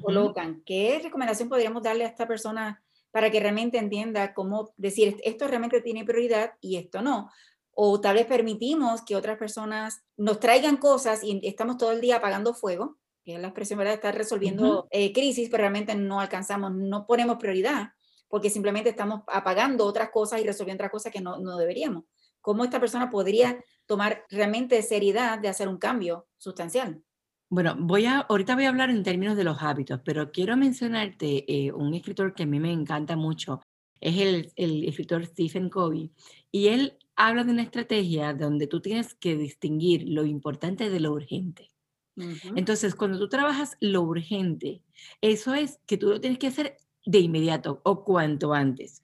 colocan 0.00 0.62
qué 0.64 0.98
recomendación 1.02 1.50
podríamos 1.50 1.82
darle 1.82 2.04
a 2.04 2.08
esta 2.08 2.26
persona 2.26 2.82
para 3.10 3.30
que 3.30 3.38
realmente 3.38 3.76
entienda 3.76 4.32
cómo 4.32 4.72
decir 4.78 5.20
esto 5.22 5.46
realmente 5.46 5.82
tiene 5.82 6.06
prioridad 6.06 6.52
y 6.62 6.76
esto 6.76 7.02
no. 7.02 7.30
O 7.70 8.00
tal 8.00 8.14
vez 8.14 8.24
permitimos 8.24 9.02
que 9.02 9.14
otras 9.14 9.36
personas 9.36 10.02
nos 10.16 10.40
traigan 10.40 10.78
cosas 10.78 11.22
y 11.22 11.38
estamos 11.46 11.76
todo 11.76 11.92
el 11.92 12.00
día 12.00 12.16
apagando 12.16 12.54
fuego, 12.54 12.96
que 13.24 13.34
es 13.34 13.40
la 13.40 13.48
expresión, 13.48 13.78
¿verdad? 13.78 13.94
Estar 13.94 14.14
resolviendo 14.14 14.88
eh, 14.90 15.12
crisis, 15.12 15.50
pero 15.50 15.62
realmente 15.62 15.94
no 15.94 16.18
alcanzamos, 16.18 16.72
no 16.74 17.06
ponemos 17.06 17.36
prioridad 17.36 17.90
porque 18.34 18.50
simplemente 18.50 18.90
estamos 18.90 19.20
apagando 19.28 19.86
otras 19.86 20.10
cosas 20.10 20.40
y 20.40 20.44
resolviendo 20.44 20.80
otras 20.80 20.90
cosas 20.90 21.12
que 21.12 21.20
no, 21.20 21.38
no 21.38 21.56
deberíamos. 21.56 22.02
¿Cómo 22.40 22.64
esta 22.64 22.80
persona 22.80 23.08
podría 23.08 23.62
tomar 23.86 24.24
realmente 24.28 24.82
seriedad 24.82 25.38
de 25.38 25.46
hacer 25.46 25.68
un 25.68 25.78
cambio 25.78 26.26
sustancial? 26.36 27.00
Bueno, 27.48 27.76
voy 27.78 28.06
a, 28.06 28.22
ahorita 28.22 28.56
voy 28.56 28.64
a 28.64 28.70
hablar 28.70 28.90
en 28.90 29.04
términos 29.04 29.36
de 29.36 29.44
los 29.44 29.62
hábitos, 29.62 30.00
pero 30.04 30.32
quiero 30.32 30.56
mencionarte 30.56 31.44
eh, 31.46 31.70
un 31.70 31.94
escritor 31.94 32.34
que 32.34 32.42
a 32.42 32.46
mí 32.46 32.58
me 32.58 32.72
encanta 32.72 33.14
mucho, 33.14 33.62
es 34.00 34.18
el, 34.18 34.52
el, 34.56 34.88
escritor 34.88 35.24
Stephen 35.26 35.70
Covey, 35.70 36.10
y 36.50 36.66
él 36.66 36.98
habla 37.14 37.44
de 37.44 37.52
una 37.52 37.62
estrategia 37.62 38.34
donde 38.34 38.66
tú 38.66 38.80
tienes 38.80 39.14
que 39.14 39.36
distinguir 39.36 40.08
lo 40.08 40.24
importante 40.24 40.90
de 40.90 40.98
lo 40.98 41.12
urgente. 41.12 41.70
Entonces, 42.56 42.94
cuando 42.96 43.18
tú 43.18 43.28
trabajas 43.28 43.76
lo 43.80 44.02
urgente, 44.02 44.82
eso 45.20 45.54
es 45.54 45.80
que 45.86 45.96
tú 45.96 46.10
lo 46.10 46.20
tienes 46.20 46.38
que 46.38 46.46
hacer 46.46 46.76
de 47.04 47.18
inmediato 47.18 47.80
o 47.84 48.04
cuanto 48.04 48.54
antes. 48.54 49.02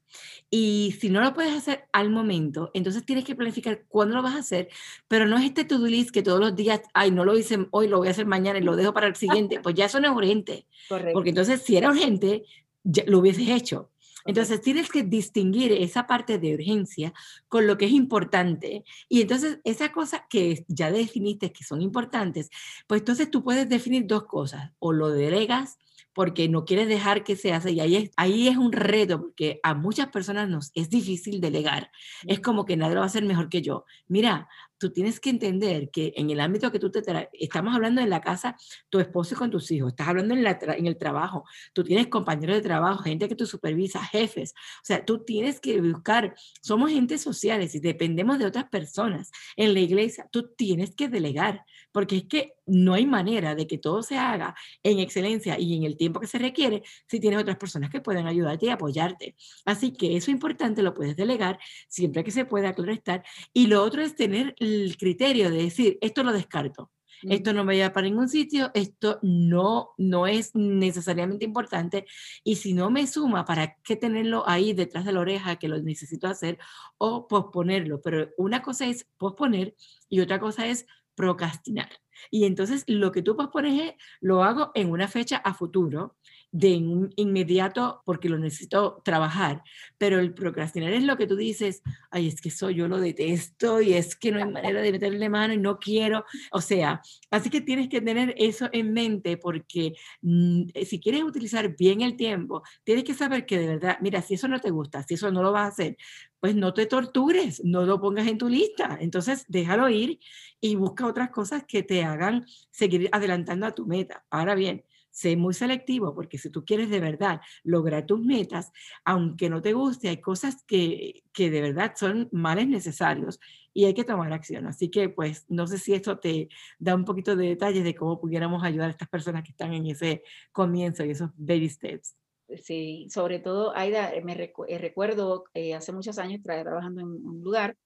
Y 0.49 0.95
si 0.99 1.09
no 1.09 1.21
lo 1.21 1.33
puedes 1.33 1.53
hacer 1.53 1.85
al 1.93 2.09
momento, 2.09 2.71
entonces 2.73 3.05
tienes 3.05 3.23
que 3.23 3.35
planificar 3.35 3.85
cuándo 3.87 4.15
lo 4.15 4.23
vas 4.23 4.35
a 4.35 4.39
hacer, 4.39 4.69
pero 5.07 5.25
no 5.25 5.37
es 5.37 5.45
este 5.45 5.63
to-do 5.63 5.87
list 5.87 6.11
que 6.11 6.23
todos 6.23 6.39
los 6.39 6.55
días, 6.55 6.81
ay, 6.93 7.11
no 7.11 7.23
lo 7.23 7.37
hice 7.37 7.67
hoy, 7.71 7.87
lo 7.87 7.99
voy 7.99 8.09
a 8.09 8.11
hacer 8.11 8.25
mañana 8.25 8.59
y 8.59 8.63
lo 8.63 8.75
dejo 8.75 8.93
para 8.93 9.07
el 9.07 9.15
siguiente, 9.15 9.59
pues 9.63 9.75
ya 9.75 9.85
eso 9.85 9.99
no 9.99 10.09
es 10.09 10.15
urgente. 10.15 10.65
Porque 11.13 11.29
entonces 11.29 11.61
si 11.61 11.77
era 11.77 11.89
urgente, 11.89 12.43
ya 12.83 13.03
lo 13.07 13.19
hubieses 13.19 13.47
hecho. 13.47 13.91
Entonces 14.25 14.61
tienes 14.61 14.89
que 14.89 15.03
distinguir 15.03 15.71
esa 15.71 16.05
parte 16.05 16.37
de 16.37 16.53
urgencia 16.53 17.13
con 17.47 17.65
lo 17.65 17.77
que 17.77 17.85
es 17.85 17.91
importante. 17.91 18.83
Y 19.09 19.21
entonces 19.21 19.59
esa 19.63 19.91
cosa 19.91 20.27
que 20.29 20.65
ya 20.67 20.91
definiste 20.91 21.51
que 21.51 21.63
son 21.63 21.81
importantes, 21.81 22.49
pues 22.87 23.01
entonces 23.01 23.31
tú 23.31 23.43
puedes 23.43 23.67
definir 23.67 24.05
dos 24.05 24.25
cosas, 24.25 24.71
o 24.79 24.93
lo 24.93 25.09
delegas 25.09 25.79
porque 26.13 26.49
no 26.49 26.65
quieres 26.65 26.87
dejar 26.87 27.23
que 27.23 27.35
se 27.35 27.53
hace 27.53 27.71
y 27.71 27.79
ahí 27.79 27.95
es, 27.95 28.11
ahí 28.17 28.47
es 28.47 28.57
un 28.57 28.71
reto 28.71 29.21
porque 29.21 29.59
a 29.63 29.73
muchas 29.73 30.07
personas 30.07 30.49
nos 30.49 30.71
es 30.75 30.89
difícil 30.89 31.41
delegar. 31.41 31.91
Es 32.27 32.39
como 32.39 32.65
que 32.65 32.77
nadie 32.77 32.95
lo 32.95 33.01
va 33.01 33.05
a 33.05 33.07
hacer 33.07 33.23
mejor 33.23 33.49
que 33.49 33.61
yo. 33.61 33.85
Mira, 34.07 34.47
tú 34.81 34.91
tienes 34.91 35.19
que 35.19 35.29
entender 35.29 35.91
que 35.91 36.11
en 36.17 36.31
el 36.31 36.39
ámbito 36.39 36.71
que 36.71 36.79
tú 36.79 36.89
te 36.89 37.03
estamos 37.33 37.75
hablando 37.75 38.01
en 38.01 38.09
la 38.09 38.19
casa, 38.19 38.57
tu 38.89 38.99
esposo 38.99 39.35
y 39.35 39.37
con 39.37 39.51
tus 39.51 39.69
hijos, 39.69 39.91
estás 39.91 40.07
hablando 40.07 40.33
en, 40.33 40.43
la 40.43 40.57
en 40.75 40.87
el 40.87 40.97
trabajo, 40.97 41.45
tú 41.71 41.83
tienes 41.83 42.07
compañeros 42.07 42.55
de 42.55 42.63
trabajo, 42.63 43.03
gente 43.03 43.29
que 43.29 43.35
tú 43.35 43.45
supervisa, 43.45 44.03
jefes, 44.03 44.53
o 44.55 44.83
sea, 44.83 45.05
tú 45.05 45.23
tienes 45.23 45.59
que 45.59 45.79
buscar, 45.79 46.33
somos 46.63 46.89
gente 46.89 47.19
sociales 47.19 47.75
y 47.75 47.79
dependemos 47.79 48.39
de 48.39 48.47
otras 48.47 48.69
personas. 48.69 49.29
En 49.55 49.75
la 49.75 49.81
iglesia, 49.81 50.27
tú 50.31 50.51
tienes 50.55 50.95
que 50.95 51.07
delegar, 51.07 51.63
porque 51.91 52.17
es 52.17 52.23
que 52.25 52.53
no 52.65 52.93
hay 52.93 53.05
manera 53.05 53.55
de 53.55 53.67
que 53.67 53.77
todo 53.77 54.03
se 54.03 54.17
haga 54.17 54.55
en 54.83 54.99
excelencia 54.99 55.59
y 55.59 55.75
en 55.75 55.83
el 55.83 55.97
tiempo 55.97 56.19
que 56.19 56.27
se 56.27 56.37
requiere 56.37 56.83
si 57.07 57.19
tienes 57.19 57.41
otras 57.41 57.57
personas 57.57 57.89
que 57.89 58.01
pueden 58.01 58.27
ayudarte 58.27 58.67
y 58.67 58.69
apoyarte. 58.69 59.35
Así 59.65 59.91
que 59.91 60.15
eso 60.15 60.31
importante 60.31 60.81
lo 60.81 60.93
puedes 60.93 61.15
delegar 61.15 61.59
siempre 61.87 62.23
que 62.23 62.31
se 62.31 62.45
pueda, 62.45 62.73
claro 62.73 62.91
estar. 62.93 63.23
Y 63.53 63.67
lo 63.67 63.83
otro 63.83 64.01
es 64.01 64.15
tener 64.15 64.55
el 64.59 64.97
criterio 64.97 65.49
de 65.49 65.63
decir, 65.63 65.97
esto 66.01 66.23
lo 66.23 66.31
descarto. 66.31 66.91
Esto 67.23 67.53
no 67.53 67.63
me 67.63 67.75
lleva 67.75 67.93
para 67.93 68.07
ningún 68.07 68.29
sitio, 68.29 68.71
esto 68.73 69.19
no, 69.21 69.91
no 69.97 70.25
es 70.25 70.55
necesariamente 70.55 71.45
importante 71.45 72.05
y 72.43 72.55
si 72.55 72.73
no 72.73 72.89
me 72.89 73.05
suma, 73.05 73.45
¿para 73.45 73.75
qué 73.83 73.95
tenerlo 73.95 74.43
ahí 74.47 74.73
detrás 74.73 75.05
de 75.05 75.11
la 75.11 75.19
oreja 75.19 75.57
que 75.57 75.67
lo 75.67 75.79
necesito 75.79 76.27
hacer 76.27 76.57
o 76.97 77.27
posponerlo? 77.27 78.01
Pero 78.01 78.29
una 78.37 78.63
cosa 78.63 78.87
es 78.87 79.07
posponer 79.17 79.75
y 80.09 80.21
otra 80.21 80.39
cosa 80.39 80.65
es 80.67 80.87
procrastinar. 81.15 81.89
Y 82.29 82.45
entonces 82.45 82.83
lo 82.87 83.11
que 83.11 83.21
tú 83.21 83.35
pospones 83.35 83.81
es, 83.81 83.93
lo 84.19 84.43
hago 84.43 84.71
en 84.75 84.91
una 84.91 85.07
fecha 85.07 85.37
a 85.37 85.53
futuro 85.53 86.17
de 86.51 86.69
inmediato 87.15 88.01
porque 88.05 88.27
lo 88.27 88.37
necesito 88.37 89.01
trabajar, 89.05 89.63
pero 89.97 90.19
el 90.19 90.33
procrastinar 90.33 90.91
es 90.91 91.03
lo 91.03 91.15
que 91.15 91.25
tú 91.25 91.37
dices, 91.37 91.81
ay, 92.09 92.27
es 92.27 92.41
que 92.41 92.49
eso 92.49 92.69
yo 92.69 92.89
lo 92.89 92.99
detesto 92.99 93.81
y 93.81 93.93
es 93.93 94.17
que 94.17 94.31
no 94.31 94.39
hay 94.39 94.51
manera 94.51 94.81
de 94.81 94.91
meterle 94.91 95.29
mano 95.29 95.53
y 95.53 95.57
no 95.57 95.79
quiero, 95.79 96.25
o 96.51 96.59
sea, 96.59 97.01
así 97.29 97.49
que 97.49 97.61
tienes 97.61 97.87
que 97.87 98.01
tener 98.01 98.35
eso 98.37 98.69
en 98.73 98.91
mente 98.91 99.37
porque 99.37 99.93
mm, 100.21 100.63
eh, 100.73 100.85
si 100.85 100.99
quieres 100.99 101.23
utilizar 101.23 101.75
bien 101.77 102.01
el 102.01 102.17
tiempo, 102.17 102.63
tienes 102.83 103.05
que 103.05 103.13
saber 103.13 103.45
que 103.45 103.57
de 103.57 103.67
verdad, 103.67 103.97
mira, 104.01 104.21
si 104.21 104.33
eso 104.33 104.49
no 104.49 104.59
te 104.59 104.71
gusta, 104.71 105.03
si 105.03 105.13
eso 105.13 105.31
no 105.31 105.41
lo 105.41 105.53
vas 105.53 105.65
a 105.65 105.67
hacer, 105.67 105.97
pues 106.41 106.55
no 106.55 106.73
te 106.73 106.85
tortures, 106.85 107.61
no 107.63 107.85
lo 107.85 108.01
pongas 108.01 108.27
en 108.27 108.37
tu 108.37 108.49
lista, 108.49 108.97
entonces 108.99 109.45
déjalo 109.47 109.87
ir 109.89 110.19
y 110.59 110.75
busca 110.75 111.07
otras 111.07 111.29
cosas 111.29 111.63
que 111.65 111.83
te 111.83 112.03
hagan 112.03 112.45
seguir 112.71 113.09
adelantando 113.11 113.65
a 113.67 113.71
tu 113.71 113.85
meta. 113.85 114.25
Ahora 114.29 114.55
bien, 114.55 114.83
sé 115.21 115.35
muy 115.35 115.53
selectivo 115.53 116.15
porque 116.15 116.37
si 116.37 116.49
tú 116.49 116.65
quieres 116.65 116.89
de 116.89 116.99
verdad 116.99 117.41
lograr 117.63 118.05
tus 118.05 118.19
metas, 118.19 118.71
aunque 119.05 119.49
no 119.49 119.61
te 119.61 119.73
guste, 119.73 120.09
hay 120.09 120.19
cosas 120.19 120.63
que, 120.65 121.23
que 121.31 121.51
de 121.51 121.61
verdad 121.61 121.93
son 121.95 122.27
males 122.31 122.67
necesarios 122.67 123.39
y 123.73 123.85
hay 123.85 123.93
que 123.93 124.03
tomar 124.03 124.33
acción. 124.33 124.65
Así 124.65 124.89
que 124.89 125.09
pues 125.09 125.45
no 125.47 125.67
sé 125.67 125.77
si 125.77 125.93
esto 125.93 126.17
te 126.19 126.49
da 126.79 126.95
un 126.95 127.05
poquito 127.05 127.35
de 127.35 127.47
detalles 127.47 127.83
de 127.83 127.95
cómo 127.95 128.19
pudiéramos 128.19 128.63
ayudar 128.63 128.87
a 128.87 128.91
estas 128.91 129.09
personas 129.09 129.43
que 129.43 129.51
están 129.51 129.73
en 129.73 129.85
ese 129.85 130.23
comienzo 130.51 131.05
y 131.05 131.11
esos 131.11 131.29
baby 131.35 131.69
steps. 131.69 132.15
Sí, 132.63 133.07
sobre 133.09 133.39
todo, 133.39 133.75
Aida, 133.77 134.11
me 134.23 134.33
eh, 134.33 134.77
recuerdo 134.77 135.45
eh, 135.53 135.73
hace 135.73 135.93
muchos 135.93 136.17
años 136.17 136.41
trabajando 136.41 137.01
en 137.01 137.07
un 137.07 137.41
lugar 137.41 137.77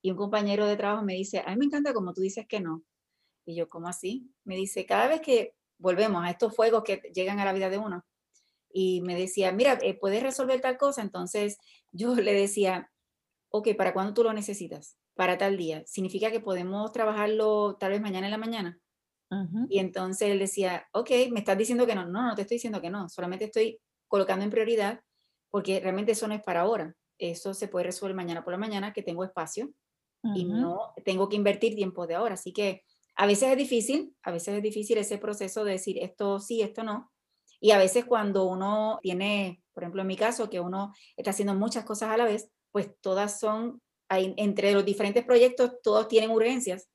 y 0.00 0.10
un 0.10 0.16
compañero 0.16 0.66
de 0.66 0.76
trabajo 0.76 1.02
me 1.02 1.14
dice, 1.14 1.42
a 1.44 1.50
mí 1.50 1.56
me 1.56 1.64
encanta 1.64 1.92
como 1.92 2.12
tú 2.12 2.20
dices 2.20 2.46
que 2.46 2.60
no. 2.60 2.84
Y 3.44 3.56
yo, 3.56 3.68
¿cómo 3.68 3.88
así? 3.88 4.30
Me 4.44 4.54
dice, 4.54 4.86
cada 4.86 5.08
vez 5.08 5.20
que 5.20 5.54
volvemos 5.82 6.24
a 6.24 6.30
estos 6.30 6.54
fuegos 6.54 6.84
que 6.84 7.02
llegan 7.12 7.40
a 7.40 7.44
la 7.44 7.52
vida 7.52 7.68
de 7.68 7.78
uno. 7.78 8.06
Y 8.72 9.02
me 9.02 9.14
decía, 9.14 9.52
mira, 9.52 9.78
eh, 9.82 9.98
¿puedes 9.98 10.22
resolver 10.22 10.60
tal 10.60 10.78
cosa? 10.78 11.02
Entonces 11.02 11.58
yo 11.92 12.14
le 12.14 12.32
decía, 12.32 12.90
ok, 13.50 13.68
¿para 13.76 13.92
cuándo 13.92 14.14
tú 14.14 14.24
lo 14.24 14.32
necesitas? 14.32 14.96
Para 15.14 15.36
tal 15.36 15.58
día. 15.58 15.82
¿Significa 15.86 16.30
que 16.30 16.40
podemos 16.40 16.90
trabajarlo 16.92 17.76
tal 17.78 17.90
vez 17.90 18.00
mañana 18.00 18.28
en 18.28 18.30
la 18.30 18.38
mañana? 18.38 18.78
Y 19.70 19.78
entonces 19.78 20.28
él 20.28 20.38
decía, 20.38 20.86
ok, 20.92 21.10
me 21.30 21.40
estás 21.40 21.56
diciendo 21.56 21.86
que 21.86 21.94
no. 21.94 22.06
No, 22.06 22.22
no 22.22 22.34
te 22.34 22.42
estoy 22.42 22.56
diciendo 22.56 22.82
que 22.82 22.90
no. 22.90 23.08
Solamente 23.08 23.46
estoy 23.46 23.80
colocando 24.06 24.44
en 24.44 24.50
prioridad 24.50 25.00
porque 25.50 25.80
realmente 25.80 26.12
eso 26.12 26.28
no 26.28 26.34
es 26.34 26.42
para 26.42 26.60
ahora. 26.60 26.94
Eso 27.18 27.54
se 27.54 27.66
puede 27.66 27.86
resolver 27.86 28.14
mañana 28.14 28.44
por 28.44 28.52
la 28.52 28.58
mañana, 28.58 28.92
que 28.92 29.02
tengo 29.02 29.24
espacio 29.24 29.72
y 30.34 30.44
no 30.44 30.92
tengo 31.04 31.28
que 31.30 31.36
invertir 31.36 31.74
tiempo 31.74 32.06
de 32.06 32.14
ahora. 32.14 32.34
Así 32.34 32.52
que 32.52 32.84
a 33.14 33.26
veces 33.26 33.50
es 33.50 33.56
difícil, 33.56 34.14
a 34.22 34.30
veces 34.30 34.56
es 34.56 34.62
difícil 34.62 34.98
ese 34.98 35.18
proceso 35.18 35.64
de 35.64 35.72
decir 35.72 35.98
esto 36.00 36.40
sí, 36.40 36.62
esto 36.62 36.82
no. 36.82 37.12
Y 37.60 37.70
a 37.70 37.78
veces 37.78 38.04
cuando 38.04 38.44
uno 38.44 38.98
tiene, 39.02 39.62
por 39.72 39.84
ejemplo, 39.84 40.02
en 40.02 40.08
mi 40.08 40.16
caso, 40.16 40.50
que 40.50 40.60
uno 40.60 40.92
está 41.16 41.30
haciendo 41.30 41.54
muchas 41.54 41.84
cosas 41.84 42.10
a 42.10 42.16
la 42.16 42.24
vez, 42.24 42.50
pues 42.72 42.90
todas 43.00 43.38
son, 43.38 43.80
entre 44.08 44.72
los 44.72 44.84
diferentes 44.84 45.24
proyectos, 45.24 45.72
todos 45.82 46.08
tienen 46.08 46.30
urgencias. 46.30 46.88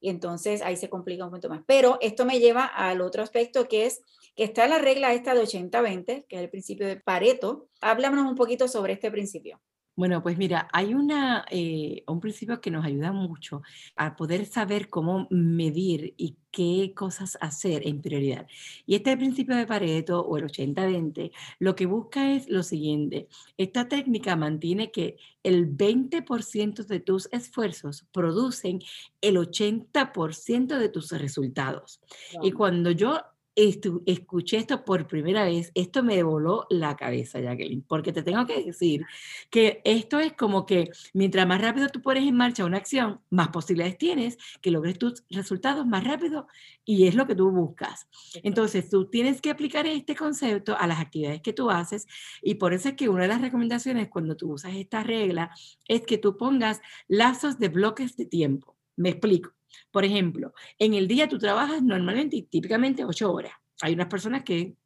Y 0.00 0.10
entonces 0.10 0.62
ahí 0.62 0.76
se 0.76 0.90
complica 0.90 1.24
un 1.24 1.30
poquito 1.30 1.48
más. 1.48 1.62
Pero 1.66 1.96
esto 2.00 2.26
me 2.26 2.40
lleva 2.40 2.66
al 2.66 3.00
otro 3.00 3.22
aspecto 3.22 3.68
que 3.68 3.86
es 3.86 4.02
que 4.34 4.44
está 4.44 4.66
la 4.66 4.78
regla 4.78 5.14
esta 5.14 5.34
de 5.34 5.42
80-20, 5.42 6.26
que 6.28 6.36
es 6.36 6.42
el 6.42 6.50
principio 6.50 6.86
de 6.86 6.96
Pareto. 6.96 7.68
Háblanos 7.80 8.28
un 8.28 8.34
poquito 8.34 8.66
sobre 8.68 8.94
este 8.94 9.10
principio. 9.10 9.62
Bueno, 9.94 10.22
pues 10.22 10.38
mira, 10.38 10.68
hay 10.72 10.94
una, 10.94 11.44
eh, 11.50 12.02
un 12.06 12.18
principio 12.20 12.62
que 12.62 12.70
nos 12.70 12.84
ayuda 12.84 13.12
mucho 13.12 13.62
a 13.94 14.16
poder 14.16 14.46
saber 14.46 14.88
cómo 14.88 15.26
medir 15.30 16.14
y 16.16 16.38
qué 16.50 16.94
cosas 16.94 17.36
hacer 17.42 17.86
en 17.86 18.00
prioridad. 18.00 18.46
Y 18.86 18.94
este 18.94 19.14
principio 19.18 19.54
de 19.54 19.66
Pareto 19.66 20.20
o 20.20 20.38
el 20.38 20.44
80-20 20.44 21.32
lo 21.58 21.74
que 21.74 21.86
busca 21.86 22.32
es 22.32 22.48
lo 22.48 22.62
siguiente. 22.62 23.28
Esta 23.58 23.88
técnica 23.88 24.34
mantiene 24.34 24.90
que 24.90 25.18
el 25.42 25.76
20% 25.76 26.86
de 26.86 27.00
tus 27.00 27.28
esfuerzos 27.30 28.06
producen 28.12 28.80
el 29.20 29.36
80% 29.36 30.78
de 30.78 30.88
tus 30.88 31.10
resultados. 31.12 32.00
Y 32.42 32.52
cuando 32.52 32.90
yo 32.92 33.20
escuché 33.54 34.56
esto 34.56 34.84
por 34.84 35.06
primera 35.06 35.44
vez, 35.44 35.70
esto 35.74 36.02
me 36.02 36.22
voló 36.22 36.66
la 36.70 36.96
cabeza, 36.96 37.40
Jacqueline, 37.40 37.82
porque 37.82 38.12
te 38.12 38.22
tengo 38.22 38.46
que 38.46 38.62
decir 38.64 39.04
que 39.50 39.82
esto 39.84 40.20
es 40.20 40.32
como 40.32 40.64
que 40.64 40.90
mientras 41.12 41.46
más 41.46 41.60
rápido 41.60 41.88
tú 41.88 42.00
pones 42.00 42.26
en 42.26 42.36
marcha 42.36 42.64
una 42.64 42.78
acción, 42.78 43.20
más 43.30 43.48
posibilidades 43.48 43.98
tienes 43.98 44.38
que 44.60 44.70
logres 44.70 44.98
tus 44.98 45.24
resultados 45.30 45.86
más 45.86 46.04
rápido 46.04 46.46
y 46.84 47.06
es 47.06 47.14
lo 47.14 47.26
que 47.26 47.34
tú 47.34 47.50
buscas. 47.50 48.08
Entonces, 48.42 48.88
tú 48.88 49.08
tienes 49.08 49.40
que 49.40 49.50
aplicar 49.50 49.86
este 49.86 50.16
concepto 50.16 50.76
a 50.76 50.86
las 50.86 51.00
actividades 51.00 51.42
que 51.42 51.52
tú 51.52 51.70
haces 51.70 52.06
y 52.42 52.54
por 52.54 52.72
eso 52.72 52.88
es 52.88 52.94
que 52.94 53.08
una 53.08 53.22
de 53.22 53.28
las 53.28 53.40
recomendaciones 53.40 54.08
cuando 54.08 54.36
tú 54.36 54.52
usas 54.52 54.74
esta 54.74 55.02
regla 55.02 55.50
es 55.88 56.02
que 56.02 56.18
tú 56.18 56.36
pongas 56.36 56.80
lazos 57.06 57.58
de 57.58 57.68
bloques 57.68 58.16
de 58.16 58.26
tiempo. 58.26 58.76
Me 58.96 59.10
explico. 59.10 59.52
Por 59.90 60.04
ejemplo, 60.04 60.52
en 60.78 60.94
el 60.94 61.08
día 61.08 61.28
tú 61.28 61.38
trabajas 61.38 61.82
normalmente 61.82 62.36
y 62.36 62.42
típicamente 62.42 63.04
8 63.04 63.32
horas. 63.32 63.52
Hay 63.80 63.94
unas 63.94 64.08
personas 64.08 64.42
que 64.44 64.76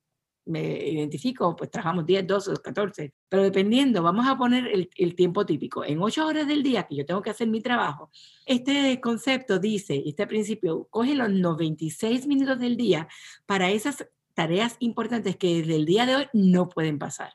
me 0.46 0.62
identifico, 0.62 1.56
pues 1.56 1.70
trabajamos 1.70 2.06
10, 2.06 2.26
12, 2.26 2.52
14, 2.62 3.12
pero 3.28 3.42
dependiendo, 3.42 4.02
vamos 4.02 4.26
a 4.28 4.38
poner 4.38 4.68
el, 4.68 4.88
el, 4.94 5.14
tiempo 5.16 5.44
típico. 5.44 5.84
En 5.84 6.00
8 6.00 6.24
horas 6.24 6.46
del 6.46 6.62
día 6.62 6.84
que 6.84 6.94
yo 6.94 7.04
tengo 7.04 7.20
que 7.20 7.30
hacer 7.30 7.48
mi 7.48 7.60
trabajo, 7.60 8.10
este 8.46 9.00
concepto 9.00 9.58
dice, 9.58 10.02
este 10.06 10.26
principio, 10.26 10.86
coge 10.88 11.14
los 11.14 11.30
96 11.30 12.26
minutos 12.28 12.60
del 12.60 12.76
día 12.76 13.08
para 13.44 13.70
esas 13.70 14.06
tareas 14.34 14.76
importantes 14.78 15.36
que 15.36 15.58
desde 15.58 15.76
el 15.76 15.86
día 15.86 16.06
de 16.06 16.14
hoy 16.14 16.26
no 16.32 16.68
pueden 16.68 16.98
pasar. 16.98 17.32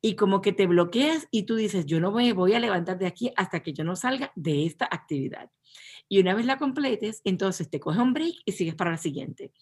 Y 0.00 0.14
como 0.14 0.42
que 0.42 0.52
te 0.52 0.66
bloqueas 0.66 1.26
y 1.30 1.44
tú 1.44 1.56
dices, 1.56 1.86
yo 1.86 1.98
no 1.98 2.12
me 2.12 2.32
voy 2.34 2.52
a 2.52 2.60
levantar 2.60 2.98
de 2.98 3.06
aquí 3.06 3.32
hasta 3.36 3.62
que 3.62 3.72
yo 3.72 3.82
no 3.82 3.96
salga 3.96 4.30
de 4.36 4.66
esta 4.66 4.84
actividad. 4.84 5.50
Y 6.08 6.20
una 6.20 6.34
vez 6.34 6.46
la 6.46 6.58
completes, 6.58 7.20
entonces 7.24 7.70
te 7.70 7.80
coges 7.80 8.00
un 8.00 8.12
break 8.12 8.36
y 8.44 8.52
sigues 8.52 8.74
para 8.74 8.90
la 8.90 8.98
siguiente. 8.98 9.52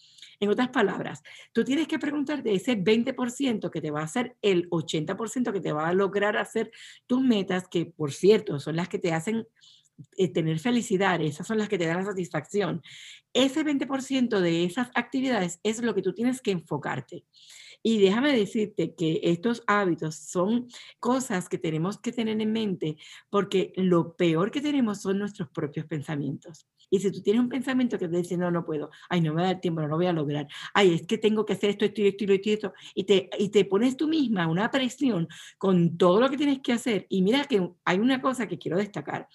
En 0.41 0.51
otras 0.51 0.71
palabras, 0.71 1.23
tú 1.53 1.63
tienes 1.65 1.87
que 1.87 1.99
preguntarte 1.99 2.53
ese 2.53 2.77
20% 2.77 3.71
que 3.71 3.81
te 3.81 3.91
va 3.91 4.01
a 4.01 4.05
hacer 4.05 4.37
el 4.43 4.69
80% 4.71 5.53
que 5.53 5.61
te 5.61 5.73
va 5.73 5.89
a 5.89 5.93
lograr 5.93 6.37
hacer 6.37 6.73
tus 7.07 7.23
metas, 7.23 7.69
que 7.69 7.87
por 7.87 8.13
cierto 8.13 8.59
son 8.59 8.77
las 8.77 8.89
que 8.89 8.99
te 8.99 9.13
hacen 9.13 9.47
eh, 10.17 10.33
tener 10.33 10.59
felicidad, 10.59 11.21
esas 11.21 11.47
son 11.47 11.59
las 11.59 11.69
que 11.69 11.79
te 11.79 11.87
dan 11.87 11.99
la 11.99 12.05
satisfacción. 12.05 12.83
Ese 13.33 13.65
20% 13.65 14.41
de 14.41 14.65
esas 14.65 14.91
actividades 14.95 15.61
es 15.63 15.81
lo 15.81 15.95
que 15.95 16.03
tú 16.03 16.13
tienes 16.13 16.41
que 16.41 16.51
enfocarte. 16.51 17.25
Y 17.83 18.01
déjame 18.01 18.37
decirte 18.37 18.95
que 18.95 19.21
estos 19.23 19.63
hábitos 19.67 20.17
son 20.17 20.69
cosas 21.01 21.49
que 21.49 21.59
tenemos 21.59 21.99
que 21.99 22.13
tener 22.13 22.41
en 22.41 22.53
mente 22.53 22.97
porque 23.31 23.73
lo 23.77 24.17
peor 24.17 24.51
que 24.51 24.61
tenemos 24.61 25.03
son 25.03 25.19
nuestros 25.19 25.49
propios 25.51 25.87
pensamientos. 25.87 26.67
Y 26.91 27.01
si 27.01 27.11
tú 27.11 27.23
tienes 27.23 27.41
un 27.41 27.49
pensamiento 27.49 27.99
que 27.99 28.07
te 28.07 28.19
dice, 28.19 28.37
no, 28.37 28.51
no 28.51 28.67
puedo, 28.67 28.91
ay, 29.09 29.23
no 29.23 29.33
me 29.33 29.43
da 29.43 29.53
el 29.53 29.61
tiempo, 29.61 29.81
no 29.81 29.89
lo 29.89 29.97
voy 29.97 30.07
a 30.07 30.13
lograr, 30.13 30.47
ay, 30.75 30.93
es 30.93 31.07
que 31.07 31.17
tengo 31.17 31.47
que 31.47 31.55
hacer 31.55 31.71
esto, 31.71 31.87
esto 31.87 32.03
esto 32.03 32.25
y 32.25 32.53
esto, 32.53 32.73
y 32.95 33.05
te, 33.05 33.31
y 33.39 33.49
te 33.49 33.65
pones 33.65 33.97
tú 33.97 34.09
misma 34.09 34.47
una 34.47 34.71
presión 34.71 35.27
con 35.57 35.97
todo 35.97 36.21
lo 36.21 36.29
que 36.29 36.37
tienes 36.37 36.61
que 36.61 36.75
hacer. 36.75 37.07
Y 37.09 37.23
mira 37.23 37.45
que 37.45 37.67
hay 37.87 37.99
una 37.99 38.21
cosa 38.21 38.47
que 38.47 38.59
quiero 38.59 38.77
destacar. 38.77 39.27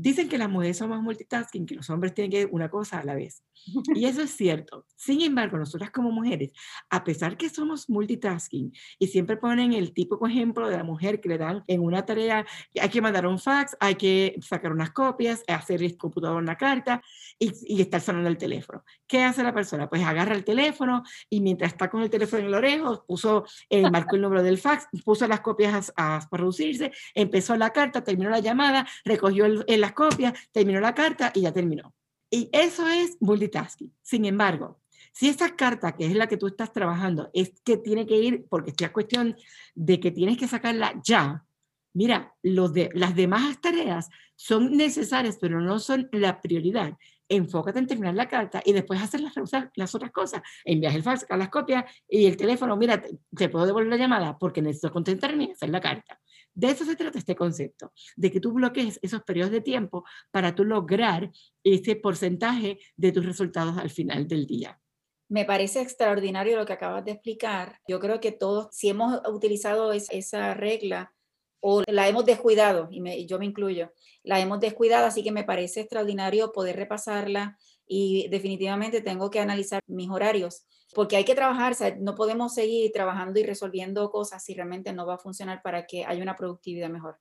Dicen 0.00 0.28
que 0.28 0.38
las 0.38 0.48
mujeres 0.48 0.76
son 0.76 0.90
más 0.90 1.02
multitasking, 1.02 1.66
que 1.66 1.74
los 1.74 1.90
hombres 1.90 2.14
tienen 2.14 2.30
que 2.30 2.46
una 2.46 2.70
cosa 2.70 3.00
a 3.00 3.04
la 3.04 3.16
vez. 3.16 3.42
Y 3.96 4.04
eso 4.04 4.22
es 4.22 4.30
cierto. 4.30 4.86
Sin 4.94 5.20
embargo, 5.22 5.58
nosotras 5.58 5.90
como 5.90 6.12
mujeres, 6.12 6.52
a 6.88 7.02
pesar 7.02 7.36
que 7.36 7.48
somos 7.48 7.88
multitasking 7.90 8.72
y 9.00 9.08
siempre 9.08 9.36
ponen 9.36 9.72
el 9.72 9.92
típico 9.92 10.28
ejemplo 10.28 10.68
de 10.68 10.76
la 10.76 10.84
mujer 10.84 11.20
que 11.20 11.28
le 11.28 11.38
dan 11.38 11.64
en 11.66 11.80
una 11.80 12.04
tarea, 12.06 12.46
hay 12.80 12.88
que 12.88 13.02
mandar 13.02 13.26
un 13.26 13.40
fax, 13.40 13.76
hay 13.80 13.96
que 13.96 14.36
sacar 14.40 14.70
unas 14.70 14.92
copias, 14.92 15.42
hacer 15.48 15.82
el 15.82 15.96
computador 15.96 16.40
una 16.40 16.56
carta 16.56 17.02
y, 17.36 17.52
y 17.66 17.80
estar 17.80 18.00
sonando 18.00 18.28
el 18.28 18.38
teléfono. 18.38 18.84
¿Qué 19.08 19.24
hace 19.24 19.42
la 19.42 19.52
persona? 19.52 19.88
Pues 19.88 20.04
agarra 20.04 20.36
el 20.36 20.44
teléfono 20.44 21.02
y 21.28 21.40
mientras 21.40 21.72
está 21.72 21.90
con 21.90 22.02
el 22.02 22.10
teléfono 22.10 22.40
en 22.40 22.46
el 22.46 22.54
orejo, 22.54 23.04
puso, 23.06 23.44
eh, 23.68 23.82
marcó 23.90 24.16
el 24.16 24.22
número 24.22 24.42
del 24.42 24.58
fax, 24.58 24.86
puso 25.04 25.26
las 25.26 25.40
copias 25.40 25.92
a, 25.96 26.20
producirse, 26.30 26.92
empezó 27.14 27.56
la 27.56 27.70
carta, 27.70 28.04
terminó 28.04 28.30
la 28.30 28.40
llamada, 28.40 28.86
recogió 29.04 29.46
el, 29.46 29.84
copias, 29.92 30.38
terminó 30.52 30.80
la 30.80 30.94
carta 30.94 31.32
y 31.34 31.42
ya 31.42 31.52
terminó. 31.52 31.94
Y 32.30 32.50
eso 32.52 32.86
es 32.86 33.16
multitasking. 33.20 33.92
Sin 34.02 34.24
embargo, 34.24 34.80
si 35.12 35.28
esa 35.28 35.56
carta, 35.56 35.96
que 35.96 36.06
es 36.06 36.14
la 36.14 36.26
que 36.26 36.36
tú 36.36 36.46
estás 36.46 36.72
trabajando, 36.72 37.30
es 37.32 37.52
que 37.64 37.76
tiene 37.76 38.06
que 38.06 38.16
ir, 38.16 38.46
porque 38.48 38.72
es 38.78 38.90
cuestión 38.90 39.36
de 39.74 39.98
que 39.98 40.10
tienes 40.10 40.38
que 40.38 40.46
sacarla 40.46 41.00
ya, 41.02 41.44
mira, 41.92 42.34
las 42.42 43.16
demás 43.16 43.60
tareas 43.60 44.08
son 44.36 44.76
necesarias, 44.76 45.38
pero 45.40 45.60
no 45.60 45.80
son 45.80 46.08
la 46.12 46.40
prioridad. 46.40 46.96
Enfócate 47.28 47.80
en 47.80 47.86
terminar 47.86 48.14
la 48.14 48.28
carta 48.28 48.62
y 48.64 48.72
después 48.72 49.02
hacer 49.02 49.20
las, 49.20 49.34
las 49.74 49.94
otras 49.94 50.12
cosas. 50.12 50.42
Envías 50.64 50.94
el 50.94 51.02
fax, 51.02 51.26
las 51.28 51.48
copias 51.48 51.84
y 52.08 52.26
el 52.26 52.36
teléfono, 52.36 52.76
mira, 52.76 53.02
te, 53.02 53.18
te 53.34 53.48
puedo 53.48 53.66
devolver 53.66 53.90
la 53.90 53.96
llamada 53.96 54.38
porque 54.38 54.62
necesito 54.62 54.92
concentrarme 54.92 55.44
y 55.44 55.50
hacer 55.50 55.70
la 55.70 55.80
carta. 55.80 56.20
De 56.58 56.70
eso 56.70 56.84
se 56.84 56.96
trata 56.96 57.20
este 57.20 57.36
concepto, 57.36 57.92
de 58.16 58.32
que 58.32 58.40
tú 58.40 58.52
bloquees 58.52 58.98
esos 59.00 59.22
periodos 59.22 59.52
de 59.52 59.60
tiempo 59.60 60.04
para 60.32 60.56
tú 60.56 60.64
lograr 60.64 61.30
ese 61.62 61.94
porcentaje 61.94 62.80
de 62.96 63.12
tus 63.12 63.24
resultados 63.24 63.78
al 63.78 63.90
final 63.90 64.26
del 64.26 64.44
día. 64.44 64.80
Me 65.28 65.44
parece 65.44 65.80
extraordinario 65.80 66.56
lo 66.56 66.66
que 66.66 66.72
acabas 66.72 67.04
de 67.04 67.12
explicar. 67.12 67.78
Yo 67.86 68.00
creo 68.00 68.18
que 68.18 68.32
todos, 68.32 68.66
si 68.72 68.88
hemos 68.88 69.20
utilizado 69.28 69.92
esa 69.92 70.52
regla 70.54 71.14
o 71.60 71.84
la 71.86 72.08
hemos 72.08 72.24
descuidado, 72.24 72.88
y, 72.90 73.26
yo 73.26 73.38
me 73.38 73.46
incluyo, 73.46 73.92
la 74.24 74.40
hemos 74.40 74.58
descuidado, 74.58 75.06
así 75.06 75.22
que 75.22 75.30
me 75.30 75.44
parece 75.44 75.82
extraordinario 75.82 76.50
poder 76.50 76.74
repasarla 76.74 77.56
y 77.88 78.28
definitivamente 78.28 79.00
tengo 79.00 79.30
que 79.30 79.40
analizar 79.40 79.82
mis 79.86 80.10
horarios 80.10 80.64
porque 80.94 81.16
hay 81.16 81.24
que 81.24 81.34
trabajar, 81.34 81.74
no 82.00 82.14
podemos 82.14 82.54
seguir 82.54 82.90
trabajando 82.92 83.38
y 83.38 83.42
resolviendo 83.42 84.10
cosas 84.10 84.42
si 84.42 84.54
realmente 84.54 84.92
no 84.92 85.06
va 85.06 85.14
a 85.14 85.18
funcionar 85.18 85.60
para 85.62 85.86
que 85.86 86.04
haya 86.04 86.22
una 86.22 86.36
productividad 86.36 86.88
mejor. 86.88 87.18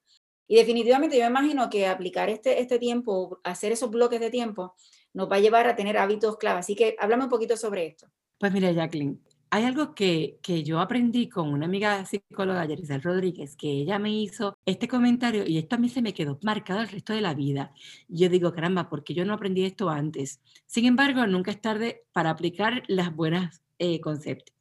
Y 0.47 0.55
definitivamente 0.55 1.17
yo 1.17 1.23
me 1.23 1.29
imagino 1.29 1.69
que 1.69 1.87
aplicar 1.87 2.29
este, 2.29 2.61
este 2.61 2.79
tiempo, 2.79 3.41
hacer 3.43 3.73
esos 3.73 3.89
bloques 3.89 4.21
de 4.21 4.29
tiempo, 4.29 4.75
nos 5.13 5.29
va 5.29 5.35
a 5.35 5.39
llevar 5.39 5.67
a 5.67 5.75
tener 5.75 5.97
hábitos 5.97 6.37
clave. 6.37 6.59
Así 6.59 6.75
que 6.75 6.95
háblame 6.99 7.25
un 7.25 7.29
poquito 7.29 7.57
sobre 7.57 7.87
esto. 7.87 8.07
Pues 8.39 8.53
mira, 8.53 8.71
Jacqueline, 8.71 9.21
hay 9.49 9.63
algo 9.63 9.95
que, 9.95 10.39
que, 10.41 10.63
yo 10.63 10.79
aprendí 10.79 11.29
con 11.29 11.49
una 11.53 11.65
amiga 11.65 12.05
psicóloga, 12.05 12.65
Yerisel 12.65 13.01
Rodríguez, 13.01 13.55
que 13.55 13.69
ella 13.69 13.99
me 13.99 14.11
hizo 14.11 14.57
este 14.65 14.87
comentario 14.87 15.45
y 15.47 15.57
esto 15.57 15.75
a 15.75 15.79
mí 15.79 15.89
se 15.89 16.01
me 16.01 16.13
quedó 16.13 16.37
marcado 16.43 16.81
el 16.81 16.89
resto 16.89 17.13
de 17.13 17.21
la 17.21 17.33
vida. 17.33 17.73
Yo 18.07 18.29
digo, 18.29 18.53
caramba, 18.53 18.89
porque 18.89 19.13
yo 19.13 19.25
no 19.25 19.33
aprendí 19.33 19.63
esto 19.65 19.89
antes. 19.89 20.41
Sin 20.65 20.85
embargo, 20.85 21.25
nunca 21.27 21.51
es 21.51 21.61
tarde 21.61 22.03
para 22.11 22.29
aplicar 22.31 22.83
las 22.87 23.15
buenas 23.15 23.61
eh, 23.79 24.01
conceptos. 24.01 24.55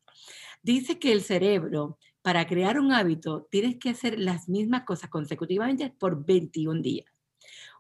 Dice 0.63 0.99
que 0.99 1.13
el 1.13 1.23
cerebro, 1.23 1.99
para 2.23 2.47
crear 2.47 2.79
un 2.81 2.93
hábito, 2.93 3.47
tienes 3.51 3.77
que 3.77 3.91
hacer 3.91 4.19
las 4.19 4.49
mismas 4.49 4.83
cosas 4.85 5.11
consecutivamente 5.11 5.91
por 5.91 6.25
21 6.25 6.83
días. 6.83 7.07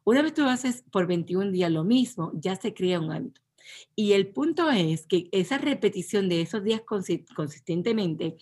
Una 0.04 0.22
vez 0.22 0.34
tú 0.34 0.44
haces 0.44 0.84
por 0.92 1.06
21 1.06 1.50
días 1.50 1.70
lo 1.70 1.82
mismo, 1.82 2.30
ya 2.34 2.54
se 2.56 2.72
crea 2.72 3.00
un 3.00 3.10
hábito. 3.12 3.40
Y 3.94 4.12
el 4.12 4.28
punto 4.28 4.70
es 4.70 5.06
que 5.06 5.28
esa 5.32 5.58
repetición 5.58 6.28
de 6.28 6.40
esos 6.40 6.62
días 6.64 6.82
consistentemente 6.82 8.36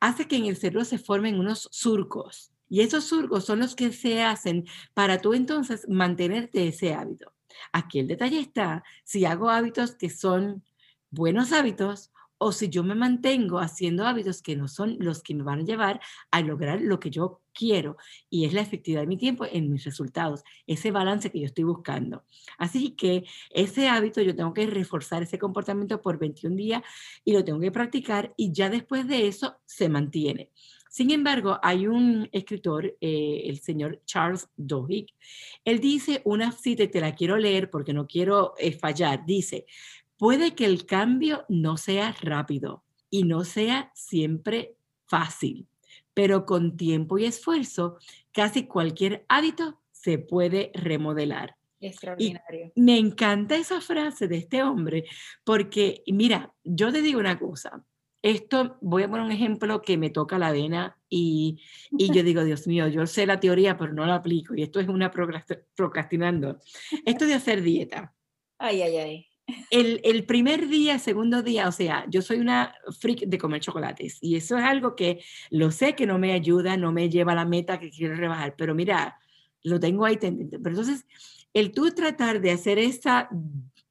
hace 0.00 0.26
que 0.28 0.36
en 0.36 0.46
el 0.46 0.56
cerebro 0.56 0.84
se 0.84 0.98
formen 0.98 1.38
unos 1.38 1.68
surcos. 1.72 2.52
Y 2.68 2.82
esos 2.82 3.04
surcos 3.04 3.44
son 3.44 3.58
los 3.58 3.74
que 3.74 3.92
se 3.92 4.22
hacen 4.22 4.66
para 4.94 5.20
tú 5.20 5.34
entonces 5.34 5.88
mantenerte 5.88 6.68
ese 6.68 6.94
hábito. 6.94 7.32
Aquí 7.72 7.98
el 7.98 8.06
detalle 8.06 8.38
está, 8.38 8.84
si 9.04 9.24
hago 9.24 9.50
hábitos 9.50 9.96
que 9.96 10.08
son 10.08 10.62
buenos 11.10 11.52
hábitos 11.52 12.12
o 12.42 12.52
si 12.52 12.70
yo 12.70 12.82
me 12.82 12.94
mantengo 12.94 13.58
haciendo 13.58 14.06
hábitos 14.06 14.40
que 14.40 14.56
no 14.56 14.66
son 14.66 14.96
los 14.98 15.22
que 15.22 15.34
me 15.34 15.42
van 15.42 15.60
a 15.60 15.64
llevar 15.64 16.00
a 16.30 16.40
lograr 16.40 16.80
lo 16.80 16.98
que 16.98 17.10
yo 17.10 17.42
quiero 17.52 17.98
y 18.30 18.46
es 18.46 18.54
la 18.54 18.62
efectividad 18.62 19.02
de 19.02 19.06
mi 19.06 19.18
tiempo 19.18 19.44
en 19.44 19.70
mis 19.70 19.84
resultados, 19.84 20.42
ese 20.66 20.90
balance 20.90 21.30
que 21.30 21.40
yo 21.40 21.46
estoy 21.46 21.64
buscando. 21.64 22.24
Así 22.56 22.92
que 22.92 23.24
ese 23.50 23.88
hábito 23.88 24.22
yo 24.22 24.34
tengo 24.34 24.54
que 24.54 24.66
reforzar 24.66 25.22
ese 25.22 25.38
comportamiento 25.38 26.00
por 26.00 26.18
21 26.18 26.56
días 26.56 26.82
y 27.26 27.34
lo 27.34 27.44
tengo 27.44 27.60
que 27.60 27.72
practicar 27.72 28.32
y 28.38 28.52
ya 28.52 28.70
después 28.70 29.06
de 29.06 29.28
eso 29.28 29.56
se 29.66 29.90
mantiene. 29.90 30.50
Sin 30.88 31.10
embargo, 31.10 31.60
hay 31.62 31.86
un 31.86 32.28
escritor, 32.32 32.96
eh, 33.00 33.42
el 33.44 33.60
señor 33.60 34.00
Charles 34.06 34.48
Duhigg, 34.56 35.06
él 35.64 35.78
dice 35.78 36.20
una 36.24 36.50
cita 36.50 36.82
y 36.82 36.88
te 36.88 37.00
la 37.00 37.14
quiero 37.14 37.36
leer 37.36 37.70
porque 37.70 37.92
no 37.92 38.08
quiero 38.08 38.54
eh, 38.58 38.72
fallar. 38.72 39.24
Dice, 39.24 39.66
Puede 40.20 40.54
que 40.54 40.66
el 40.66 40.84
cambio 40.84 41.46
no 41.48 41.78
sea 41.78 42.14
rápido 42.20 42.84
y 43.08 43.22
no 43.22 43.44
sea 43.44 43.90
siempre 43.94 44.76
fácil, 45.06 45.66
pero 46.12 46.44
con 46.44 46.76
tiempo 46.76 47.16
y 47.16 47.24
esfuerzo, 47.24 47.96
casi 48.30 48.66
cualquier 48.66 49.24
hábito 49.30 49.80
se 49.92 50.18
puede 50.18 50.72
remodelar. 50.74 51.56
Extraordinario. 51.80 52.70
me 52.76 52.98
encanta 52.98 53.56
esa 53.56 53.80
frase 53.80 54.28
de 54.28 54.36
este 54.36 54.62
hombre, 54.62 55.06
porque 55.42 56.02
mira, 56.08 56.52
yo 56.64 56.92
te 56.92 57.00
digo 57.00 57.18
una 57.18 57.38
cosa, 57.38 57.82
esto, 58.20 58.76
voy 58.82 59.04
a 59.04 59.08
poner 59.08 59.24
un 59.24 59.32
ejemplo 59.32 59.80
que 59.80 59.96
me 59.96 60.10
toca 60.10 60.38
la 60.38 60.52
vena 60.52 60.98
y, 61.08 61.62
y, 61.92 62.12
yo 62.12 62.22
digo, 62.22 62.44
Dios 62.44 62.66
mío, 62.66 62.88
yo 62.88 63.06
sé 63.06 63.24
la 63.24 63.40
teoría, 63.40 63.78
pero 63.78 63.94
no 63.94 64.04
la 64.04 64.16
aplico 64.16 64.54
y 64.54 64.62
esto 64.62 64.80
es 64.80 64.88
una 64.88 65.10
procrastinando. 65.10 66.60
Esto 67.06 67.24
de 67.24 67.32
hacer 67.32 67.62
dieta. 67.62 68.14
Ay, 68.58 68.82
ay, 68.82 68.96
ay. 68.98 69.29
El, 69.70 70.24
primer 70.24 70.68
día, 70.68 70.98
segundo 70.98 71.42
día, 71.42 71.68
o 71.68 71.72
sea, 71.72 72.04
yo 72.08 72.22
soy 72.22 72.38
una 72.38 72.74
freak 72.98 73.20
de 73.20 73.38
comer 73.38 73.60
chocolates 73.60 74.18
y 74.20 74.36
eso 74.36 74.58
es 74.58 74.64
algo 74.64 74.96
que 74.96 75.22
lo 75.50 75.70
sé 75.70 75.94
que 75.94 76.06
no 76.06 76.18
me 76.18 76.32
ayuda, 76.32 76.76
no 76.76 76.92
me 76.92 77.08
lleva 77.08 77.32
a 77.32 77.36
la 77.36 77.44
meta 77.44 77.78
que 77.78 77.90
quiero 77.90 78.14
rebajar, 78.14 78.54
pero 78.56 78.74
mira, 78.74 79.18
lo 79.62 79.80
tengo 79.80 80.04
ahí 80.04 80.16
tendiente. 80.16 80.58
Pero 80.58 80.70
entonces, 80.70 81.06
el 81.52 81.72
tú 81.72 81.90
tratar 81.90 82.40
de 82.40 82.52
hacer 82.52 82.78
esa 82.78 83.28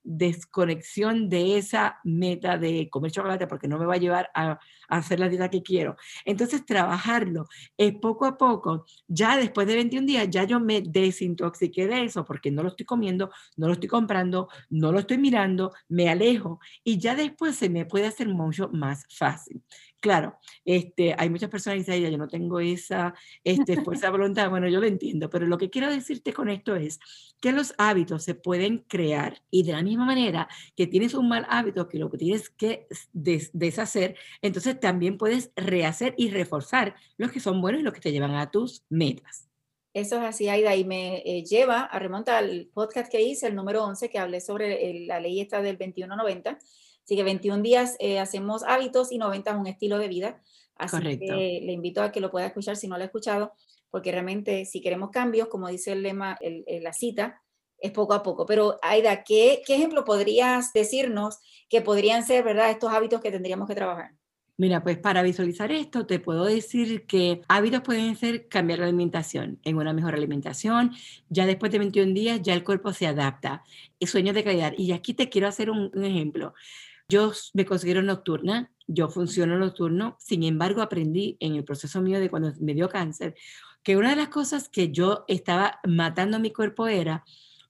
desconexión 0.04 1.30
de 1.30 1.58
esa 1.58 2.00
meta 2.04 2.58
de 2.58 2.90
comer 2.90 3.12
chocolate 3.12 3.48
porque 3.48 3.68
no 3.68 3.78
me 3.78 3.86
va 3.86 3.96
a 3.96 4.00
llevar 4.00 4.30
a, 4.34 4.60
hacer 4.90 5.20
la 5.20 5.30
dieta 5.30 5.50
que 5.50 5.64
quiero. 5.64 5.96
Entonces, 6.26 6.66
trabajarlo 6.66 7.48
es 7.78 7.94
poco 7.96 8.26
a 8.26 8.38
poco, 8.38 8.86
ya 9.08 9.38
después 9.38 9.68
de 9.68 9.76
21 9.76 10.06
días, 10.06 10.30
ya 10.30 10.44
yo 10.44 10.60
me 10.60 10.82
desintoxiqué 10.82 11.88
de 11.88 12.04
eso 12.04 12.26
porque 12.26 12.52
no 12.52 12.64
lo 12.64 12.70
estoy 12.70 12.86
comiendo, 12.86 13.32
no 13.58 13.68
lo 13.68 13.74
estoy 13.74 13.90
comprando, 13.90 14.50
no 14.70 14.92
lo 14.92 15.00
estoy 15.00 15.18
mirando, 15.18 15.72
me 15.88 16.10
alejo 16.10 16.60
y 16.84 16.98
ya 16.98 17.16
después 17.16 17.56
se 17.56 17.70
me 17.70 17.86
puede 17.86 18.08
hacer 18.08 18.28
mucho 18.28 18.70
más 18.74 19.06
fácil. 19.10 19.62
Claro, 20.02 20.40
este, 20.64 21.14
hay 21.18 21.30
muchas 21.30 21.50
personas 21.50 21.86
que 21.86 21.92
dicen, 21.92 22.12
yo 22.12 22.18
no 22.18 22.30
tengo 22.30 22.62
esa 22.62 23.14
este, 23.44 23.84
fuerza 23.84 24.10
voluntad. 24.10 24.50
Bueno, 24.50 24.70
yo 24.70 24.80
lo 24.80 24.88
entiendo, 24.88 25.30
pero 25.30 25.46
lo 25.46 25.58
que 25.58 25.70
quiero 25.70 25.92
decirte 25.92 26.32
con 26.32 26.50
esto 26.50 26.76
es 26.76 27.00
que 27.42 27.52
los 27.52 27.74
hábitos 27.78 28.24
se 28.24 28.34
pueden 28.34 28.86
crear 28.88 29.42
y 29.52 29.64
de 29.64 29.74
la 29.74 29.84
misma 29.84 30.06
manera 30.06 30.48
que 30.78 30.88
tienes 30.88 31.14
un 31.14 31.28
mal 31.28 31.46
hábito 31.50 31.90
que 31.90 32.00
lo 32.00 32.10
que 32.10 32.18
tienes 32.18 32.50
que 32.50 32.88
deshacer, 33.12 34.16
entonces 34.42 34.79
también 34.80 35.18
puedes 35.18 35.52
rehacer 35.56 36.14
y 36.18 36.30
reforzar 36.30 36.96
los 37.18 37.32
que 37.32 37.40
son 37.40 37.62
buenos 37.62 37.82
y 37.82 37.84
los 37.84 37.94
que 37.94 38.02
te 38.02 38.12
llevan 38.12 38.36
a 38.36 38.52
tus 38.52 38.84
metas. 38.90 39.48
Eso 39.94 40.18
es 40.18 40.24
así, 40.24 40.50
Aida, 40.50 40.76
y 40.76 40.86
me 40.86 41.18
eh, 41.26 41.44
lleva 41.44 41.82
a 41.82 42.00
remontar 42.00 42.44
al 42.44 42.70
podcast 42.74 43.12
que 43.12 43.22
hice, 43.22 43.48
el 43.48 43.56
número 43.56 43.84
11, 43.84 44.10
que 44.10 44.20
hablé 44.20 44.40
sobre 44.40 45.06
la 45.06 45.20
ley 45.20 45.42
esta 45.42 45.62
del 45.62 45.78
2190 45.78 46.60
Así 47.10 47.16
que 47.16 47.24
21 47.24 47.64
días 47.64 47.96
eh, 47.98 48.20
hacemos 48.20 48.62
hábitos 48.62 49.12
y 49.12 49.18
90 49.18 49.50
es 49.50 49.58
un 49.58 49.66
estilo 49.66 49.98
de 49.98 50.08
vida. 50.08 50.44
Así 50.76 50.96
Correcto. 50.96 51.26
que 51.26 51.60
le 51.64 51.72
invito 51.72 52.04
a 52.04 52.12
que 52.12 52.20
lo 52.20 52.30
pueda 52.30 52.46
escuchar 52.46 52.76
si 52.76 52.88
no 52.88 52.98
lo 52.98 53.02
ha 53.02 53.06
escuchado, 53.06 53.52
porque 53.90 54.12
realmente 54.12 54.64
si 54.66 54.80
queremos 54.80 55.10
cambios, 55.10 55.48
como 55.48 55.68
dice 55.70 55.94
el 55.94 56.04
lema, 56.04 56.38
el, 56.40 56.64
la 56.84 56.94
cita, 56.94 57.42
es 57.80 57.92
poco 57.94 58.14
a 58.14 58.22
poco. 58.22 58.46
Pero 58.46 58.78
Aida, 58.84 59.24
¿qué, 59.24 59.64
¿qué 59.66 59.74
ejemplo 59.74 60.06
podrías 60.06 60.72
decirnos 60.72 61.40
que 61.68 61.82
podrían 61.82 62.24
ser, 62.24 62.44
verdad, 62.44 62.70
estos 62.70 62.94
hábitos 62.94 63.22
que 63.22 63.32
tendríamos 63.32 63.68
que 63.68 63.74
trabajar? 63.74 64.12
Mira, 64.60 64.84
pues 64.84 64.98
para 64.98 65.24
visualizar 65.24 65.72
esto, 65.72 66.06
te 66.06 66.20
puedo 66.20 66.44
decir 66.44 67.06
que 67.06 67.42
hábitos 67.48 67.80
pueden 67.80 68.18
ser 68.18 68.50
cambiar 68.50 68.80
la 68.80 68.88
alimentación, 68.88 69.58
en 69.64 69.78
una 69.78 69.94
mejor 69.94 70.16
alimentación. 70.16 70.92
Ya 71.30 71.46
después 71.46 71.72
de 71.72 71.80
21 71.80 72.14
días, 72.14 72.42
ya 72.42 72.56
el 72.56 72.66
cuerpo 72.66 72.92
se 72.92 73.08
adapta. 73.08 73.64
Sueños 74.02 74.36
de 74.36 74.44
calidad. 74.44 74.74
Y 74.78 74.92
aquí 74.92 75.14
te 75.14 75.30
quiero 75.30 75.48
hacer 75.48 75.70
un, 75.70 75.90
ejemplo. 76.04 76.54
Yo 77.08 77.32
me 77.54 77.64
considero 77.64 78.02
nocturna, 78.02 78.70
yo 78.86 79.08
funciono 79.08 79.58
nocturno, 79.58 80.18
sin 80.20 80.44
embargo 80.44 80.82
aprendí 80.82 81.38
en 81.40 81.56
el 81.56 81.64
proceso 81.64 82.02
mío 82.02 82.20
de 82.20 82.30
cuando 82.30 82.52
me 82.60 82.74
dio 82.74 82.90
cáncer 82.90 83.36
que 83.82 83.96
una 83.96 84.10
de 84.10 84.18
las 84.18 84.28
cosas 84.28 84.68
que 84.68 84.92
yo 84.92 85.24
estaba 85.30 85.80
matando 85.88 86.36
a 86.36 86.42
mi 86.42 86.52
cuerpo 86.52 86.90
era 86.90 87.24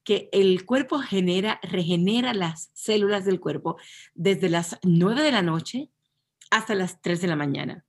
que 0.04 0.28
el 0.32 0.66
cuerpo 0.66 0.98
genera, 0.98 1.60
regenera 1.62 2.34
las 2.34 2.72
células 2.74 3.26
del 3.26 3.40
cuerpo 3.40 3.78
desde 4.16 4.50
las 4.50 4.80
9 4.82 5.22
de 5.22 5.32
la 5.32 5.44
noche 5.44 5.92
hasta 6.50 6.76
las 6.76 7.02
3 7.02 7.22
de 7.22 7.28
la 7.28 7.36
mañana. 7.36 7.86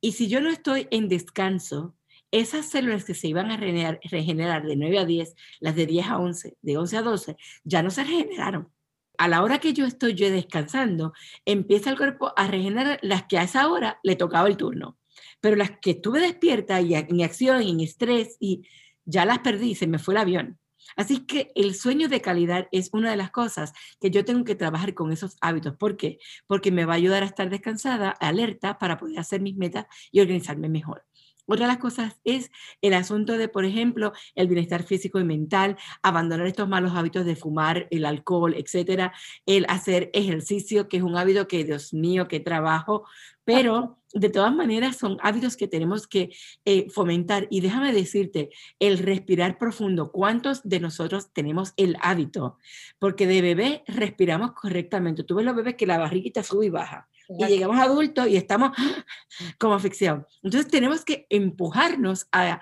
Y 0.00 0.12
si 0.12 0.28
yo 0.28 0.40
no 0.40 0.50
estoy 0.50 0.88
en 0.90 1.08
descanso, 1.08 1.96
esas 2.30 2.66
células 2.66 3.04
que 3.04 3.14
se 3.14 3.28
iban 3.28 3.50
a 3.50 3.56
regenerar, 3.56 4.66
de 4.66 4.76
9 4.76 4.98
a 4.98 5.04
10, 5.04 5.34
las 5.60 5.76
de 5.76 5.86
10 5.86 6.06
a 6.06 6.18
11, 6.18 6.56
de 6.60 6.76
11 6.76 6.96
a 6.96 7.02
12, 7.02 7.36
ya 7.64 7.82
no 7.82 7.90
se 7.90 8.04
regeneraron 8.04 8.70
a 9.18 9.28
la 9.28 9.42
hora 9.42 9.58
que 9.58 9.72
yo 9.72 9.86
estoy 9.86 10.14
yo 10.14 10.30
descansando, 10.30 11.12
empieza 11.44 11.90
el 11.90 11.96
cuerpo 11.96 12.32
a 12.36 12.46
regenerar 12.46 12.98
las 13.02 13.24
que 13.24 13.38
a 13.38 13.44
esa 13.44 13.68
hora 13.68 13.98
le 14.02 14.16
tocaba 14.16 14.48
el 14.48 14.56
turno. 14.56 14.98
Pero 15.40 15.56
las 15.56 15.72
que 15.80 15.92
estuve 15.92 16.20
despierta 16.20 16.80
y 16.80 16.94
en 16.94 17.22
acción 17.22 17.62
y 17.62 17.70
en 17.70 17.80
estrés 17.80 18.36
y 18.40 18.66
ya 19.04 19.24
las 19.24 19.40
perdí, 19.40 19.74
se 19.74 19.86
me 19.86 19.98
fue 19.98 20.14
el 20.14 20.18
avión. 20.18 20.58
Así 20.94 21.26
que 21.26 21.52
el 21.54 21.74
sueño 21.74 22.08
de 22.08 22.20
calidad 22.20 22.68
es 22.70 22.90
una 22.92 23.10
de 23.10 23.16
las 23.16 23.30
cosas 23.30 23.72
que 24.00 24.10
yo 24.10 24.24
tengo 24.24 24.44
que 24.44 24.54
trabajar 24.54 24.94
con 24.94 25.12
esos 25.12 25.36
hábitos. 25.40 25.76
¿Por 25.76 25.96
qué? 25.96 26.18
Porque 26.46 26.70
me 26.70 26.84
va 26.84 26.94
a 26.94 26.96
ayudar 26.96 27.22
a 27.22 27.26
estar 27.26 27.50
descansada, 27.50 28.10
alerta, 28.10 28.78
para 28.78 28.98
poder 28.98 29.18
hacer 29.18 29.40
mis 29.40 29.56
metas 29.56 29.86
y 30.12 30.20
organizarme 30.20 30.68
mejor. 30.68 31.04
Otra 31.48 31.66
de 31.66 31.72
las 31.72 31.80
cosas 31.80 32.16
es 32.24 32.50
el 32.82 32.92
asunto 32.94 33.38
de, 33.38 33.48
por 33.48 33.64
ejemplo, 33.64 34.12
el 34.34 34.48
bienestar 34.48 34.82
físico 34.82 35.20
y 35.20 35.24
mental, 35.24 35.76
abandonar 36.02 36.46
estos 36.46 36.68
malos 36.68 36.92
hábitos 36.94 37.24
de 37.24 37.36
fumar, 37.36 37.86
el 37.90 38.04
alcohol, 38.04 38.54
etcétera, 38.54 39.12
el 39.46 39.64
hacer 39.68 40.10
ejercicio, 40.12 40.88
que 40.88 40.96
es 40.96 41.02
un 41.04 41.16
hábito 41.16 41.46
que, 41.46 41.64
Dios 41.64 41.94
mío, 41.94 42.26
que 42.26 42.40
trabajo, 42.40 43.06
pero 43.44 44.00
de 44.18 44.30
todas 44.30 44.54
maneras 44.54 44.96
son 44.96 45.18
hábitos 45.22 45.56
que 45.56 45.68
tenemos 45.68 46.06
que 46.06 46.30
eh, 46.64 46.88
fomentar. 46.90 47.46
Y 47.50 47.60
déjame 47.60 47.92
decirte, 47.92 48.50
el 48.78 48.98
respirar 48.98 49.58
profundo, 49.58 50.10
¿cuántos 50.10 50.62
de 50.62 50.80
nosotros 50.80 51.32
tenemos 51.32 51.74
el 51.76 51.96
hábito? 52.00 52.58
Porque 52.98 53.26
de 53.26 53.42
bebé 53.42 53.84
respiramos 53.86 54.52
correctamente. 54.52 55.24
Tú 55.24 55.34
ves 55.36 55.44
los 55.44 55.54
bebés 55.54 55.76
que 55.76 55.86
la 55.86 55.98
barriguita 55.98 56.42
sube 56.42 56.66
y 56.66 56.70
baja 56.70 57.08
y 57.28 57.46
llegamos 57.46 57.78
adultos 57.78 58.28
y 58.28 58.36
estamos 58.36 58.70
como 59.58 59.74
asfixiados. 59.74 60.24
Entonces 60.42 60.70
tenemos 60.70 61.04
que 61.04 61.26
empujarnos 61.28 62.28
a 62.32 62.60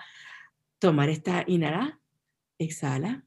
tomar 0.78 1.08
esta 1.08 1.44
inhala, 1.46 2.00
exhala 2.58 3.24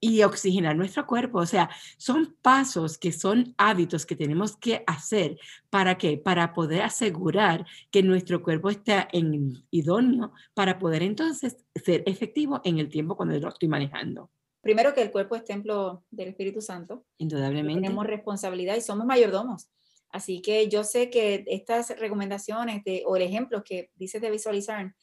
y 0.00 0.22
oxigenar 0.22 0.76
nuestro 0.76 1.06
cuerpo. 1.06 1.38
O 1.38 1.46
sea, 1.46 1.70
son 1.98 2.36
pasos 2.40 2.98
que 2.98 3.12
son 3.12 3.54
hábitos 3.58 4.06
que 4.06 4.16
tenemos 4.16 4.56
que 4.56 4.82
hacer. 4.86 5.38
¿Para 5.68 5.98
qué? 5.98 6.16
Para 6.16 6.52
poder 6.54 6.82
asegurar 6.82 7.66
que 7.90 8.02
nuestro 8.02 8.42
cuerpo 8.42 8.70
está 8.70 9.08
en 9.12 9.64
idóneo 9.70 10.32
para 10.54 10.78
poder 10.78 11.02
entonces 11.02 11.56
ser 11.74 12.02
efectivo 12.06 12.60
en 12.64 12.78
el 12.78 12.88
tiempo 12.88 13.16
cuando 13.16 13.38
lo 13.38 13.48
estoy 13.48 13.68
manejando. 13.68 14.30
Primero 14.62 14.92
que 14.92 15.02
el 15.02 15.10
cuerpo 15.10 15.36
es 15.36 15.44
templo 15.44 16.04
del 16.10 16.28
Espíritu 16.28 16.60
Santo. 16.60 17.06
Indudablemente. 17.18 17.80
Tenemos 17.80 18.06
responsabilidad 18.06 18.76
y 18.76 18.80
somos 18.80 19.06
mayordomos. 19.06 19.70
Así 20.10 20.42
que 20.42 20.68
yo 20.68 20.84
sé 20.84 21.08
que 21.08 21.44
estas 21.46 21.96
recomendaciones 21.98 22.82
de, 22.84 23.04
o 23.06 23.16
el 23.16 23.22
ejemplo 23.22 23.62
que 23.64 23.90
dices 23.94 24.20
de 24.20 24.30
visualizar, 24.30 24.94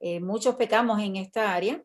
eh, 0.00 0.20
muchos 0.20 0.56
pecamos 0.56 1.00
en 1.00 1.16
esta 1.16 1.54
área. 1.54 1.82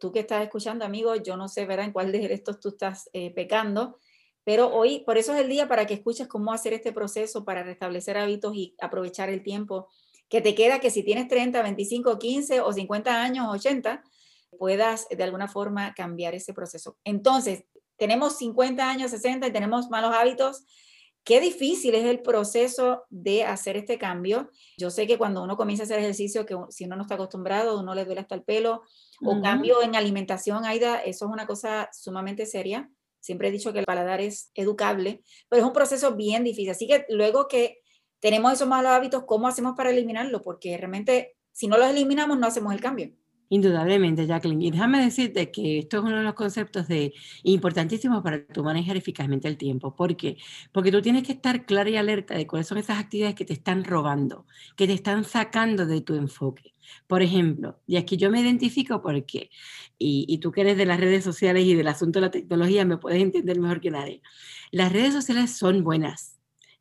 Tú 0.00 0.12
que 0.12 0.20
estás 0.20 0.42
escuchando, 0.42 0.84
amigo, 0.84 1.14
yo 1.16 1.36
no 1.36 1.48
sé, 1.48 1.66
¿verdad?, 1.66 1.86
en 1.86 1.92
cuál 1.92 2.12
de 2.12 2.32
estos 2.32 2.60
tú 2.60 2.70
estás 2.70 3.08
eh, 3.12 3.32
pecando, 3.34 3.98
pero 4.44 4.72
hoy, 4.72 5.00
por 5.00 5.18
eso 5.18 5.34
es 5.34 5.40
el 5.40 5.48
día 5.48 5.66
para 5.66 5.86
que 5.86 5.94
escuches 5.94 6.28
cómo 6.28 6.52
hacer 6.52 6.72
este 6.72 6.92
proceso 6.92 7.44
para 7.44 7.64
restablecer 7.64 8.16
hábitos 8.16 8.54
y 8.54 8.76
aprovechar 8.80 9.28
el 9.28 9.42
tiempo 9.42 9.88
que 10.28 10.40
te 10.40 10.54
queda, 10.54 10.78
que 10.78 10.90
si 10.90 11.02
tienes 11.02 11.28
30, 11.28 11.62
25, 11.62 12.18
15 12.18 12.60
o 12.60 12.72
50 12.72 13.22
años, 13.22 13.48
80, 13.48 14.04
puedas 14.56 15.08
de 15.08 15.22
alguna 15.22 15.48
forma 15.48 15.94
cambiar 15.94 16.34
ese 16.34 16.52
proceso. 16.52 16.96
Entonces, 17.04 17.64
tenemos 17.96 18.36
50 18.38 18.88
años, 18.88 19.10
60 19.10 19.46
y 19.46 19.52
tenemos 19.52 19.88
malos 19.90 20.14
hábitos, 20.14 20.64
Qué 21.26 21.40
difícil 21.40 21.96
es 21.96 22.04
el 22.04 22.20
proceso 22.20 23.04
de 23.10 23.42
hacer 23.42 23.76
este 23.76 23.98
cambio. 23.98 24.48
Yo 24.78 24.90
sé 24.90 25.08
que 25.08 25.18
cuando 25.18 25.42
uno 25.42 25.56
comienza 25.56 25.82
a 25.82 25.86
hacer 25.86 25.98
ejercicio, 25.98 26.46
que 26.46 26.56
si 26.70 26.84
uno 26.84 26.94
no 26.94 27.02
está 27.02 27.16
acostumbrado, 27.16 27.80
uno 27.80 27.96
le 27.96 28.04
duele 28.04 28.20
hasta 28.20 28.36
el 28.36 28.44
pelo, 28.44 28.82
o 29.24 29.42
cambio 29.42 29.82
en 29.82 29.96
alimentación, 29.96 30.64
Aida, 30.64 31.00
eso 31.00 31.24
es 31.24 31.32
una 31.32 31.48
cosa 31.48 31.90
sumamente 31.92 32.46
seria. 32.46 32.88
Siempre 33.18 33.48
he 33.48 33.50
dicho 33.50 33.72
que 33.72 33.80
el 33.80 33.86
paladar 33.86 34.20
es 34.20 34.52
educable, 34.54 35.24
pero 35.48 35.62
es 35.62 35.66
un 35.66 35.72
proceso 35.72 36.14
bien 36.14 36.44
difícil. 36.44 36.70
Así 36.70 36.86
que 36.86 37.06
luego 37.08 37.48
que 37.48 37.80
tenemos 38.20 38.52
esos 38.52 38.68
malos 38.68 38.92
hábitos, 38.92 39.24
¿cómo 39.26 39.48
hacemos 39.48 39.74
para 39.76 39.90
eliminarlo? 39.90 40.44
Porque 40.44 40.78
realmente 40.78 41.36
si 41.50 41.66
no 41.66 41.76
los 41.76 41.88
eliminamos, 41.88 42.38
no 42.38 42.46
hacemos 42.46 42.72
el 42.72 42.80
cambio. 42.80 43.10
Indudablemente, 43.48 44.26
Jacqueline. 44.26 44.62
Y 44.62 44.70
déjame 44.72 45.00
decirte 45.00 45.52
que 45.52 45.78
esto 45.78 45.98
es 45.98 46.02
uno 46.04 46.16
de 46.16 46.24
los 46.24 46.34
conceptos 46.34 46.88
de, 46.88 47.14
importantísimos 47.44 48.22
para 48.22 48.44
tu 48.44 48.64
manejar 48.64 48.96
eficazmente 48.96 49.46
el 49.46 49.56
tiempo. 49.56 49.94
¿Por 49.94 50.16
qué? 50.16 50.36
Porque 50.72 50.90
tú 50.90 51.00
tienes 51.00 51.22
que 51.22 51.32
estar 51.32 51.64
clara 51.64 51.88
y 51.88 51.96
alerta 51.96 52.34
de 52.34 52.46
cuáles 52.46 52.66
son 52.66 52.78
esas 52.78 52.98
actividades 52.98 53.36
que 53.36 53.44
te 53.44 53.52
están 53.52 53.84
robando, 53.84 54.46
que 54.76 54.86
te 54.88 54.94
están 54.94 55.24
sacando 55.24 55.86
de 55.86 56.00
tu 56.00 56.14
enfoque. 56.16 56.74
Por 57.06 57.22
ejemplo, 57.22 57.80
y 57.86 57.96
aquí 57.96 58.16
yo 58.16 58.30
me 58.30 58.40
identifico 58.40 59.00
porque, 59.00 59.50
y, 59.98 60.38
tú 60.38 60.50
que 60.50 60.62
eres 60.62 60.76
de 60.76 60.86
las 60.86 60.98
redes 61.00 61.24
sociales 61.24 61.64
y 61.64 61.74
del 61.74 61.88
asunto 61.88 62.18
de 62.18 62.26
la 62.26 62.30
tecnología, 62.32 62.84
me 62.84 62.98
puedes 62.98 63.22
entender 63.22 63.60
mejor 63.60 63.80
que 63.80 63.90
nadie. 63.90 64.22
Las 64.72 64.92
redes 64.92 65.14
sociales 65.14 65.56
son 65.56 65.84
buenas 65.84 66.32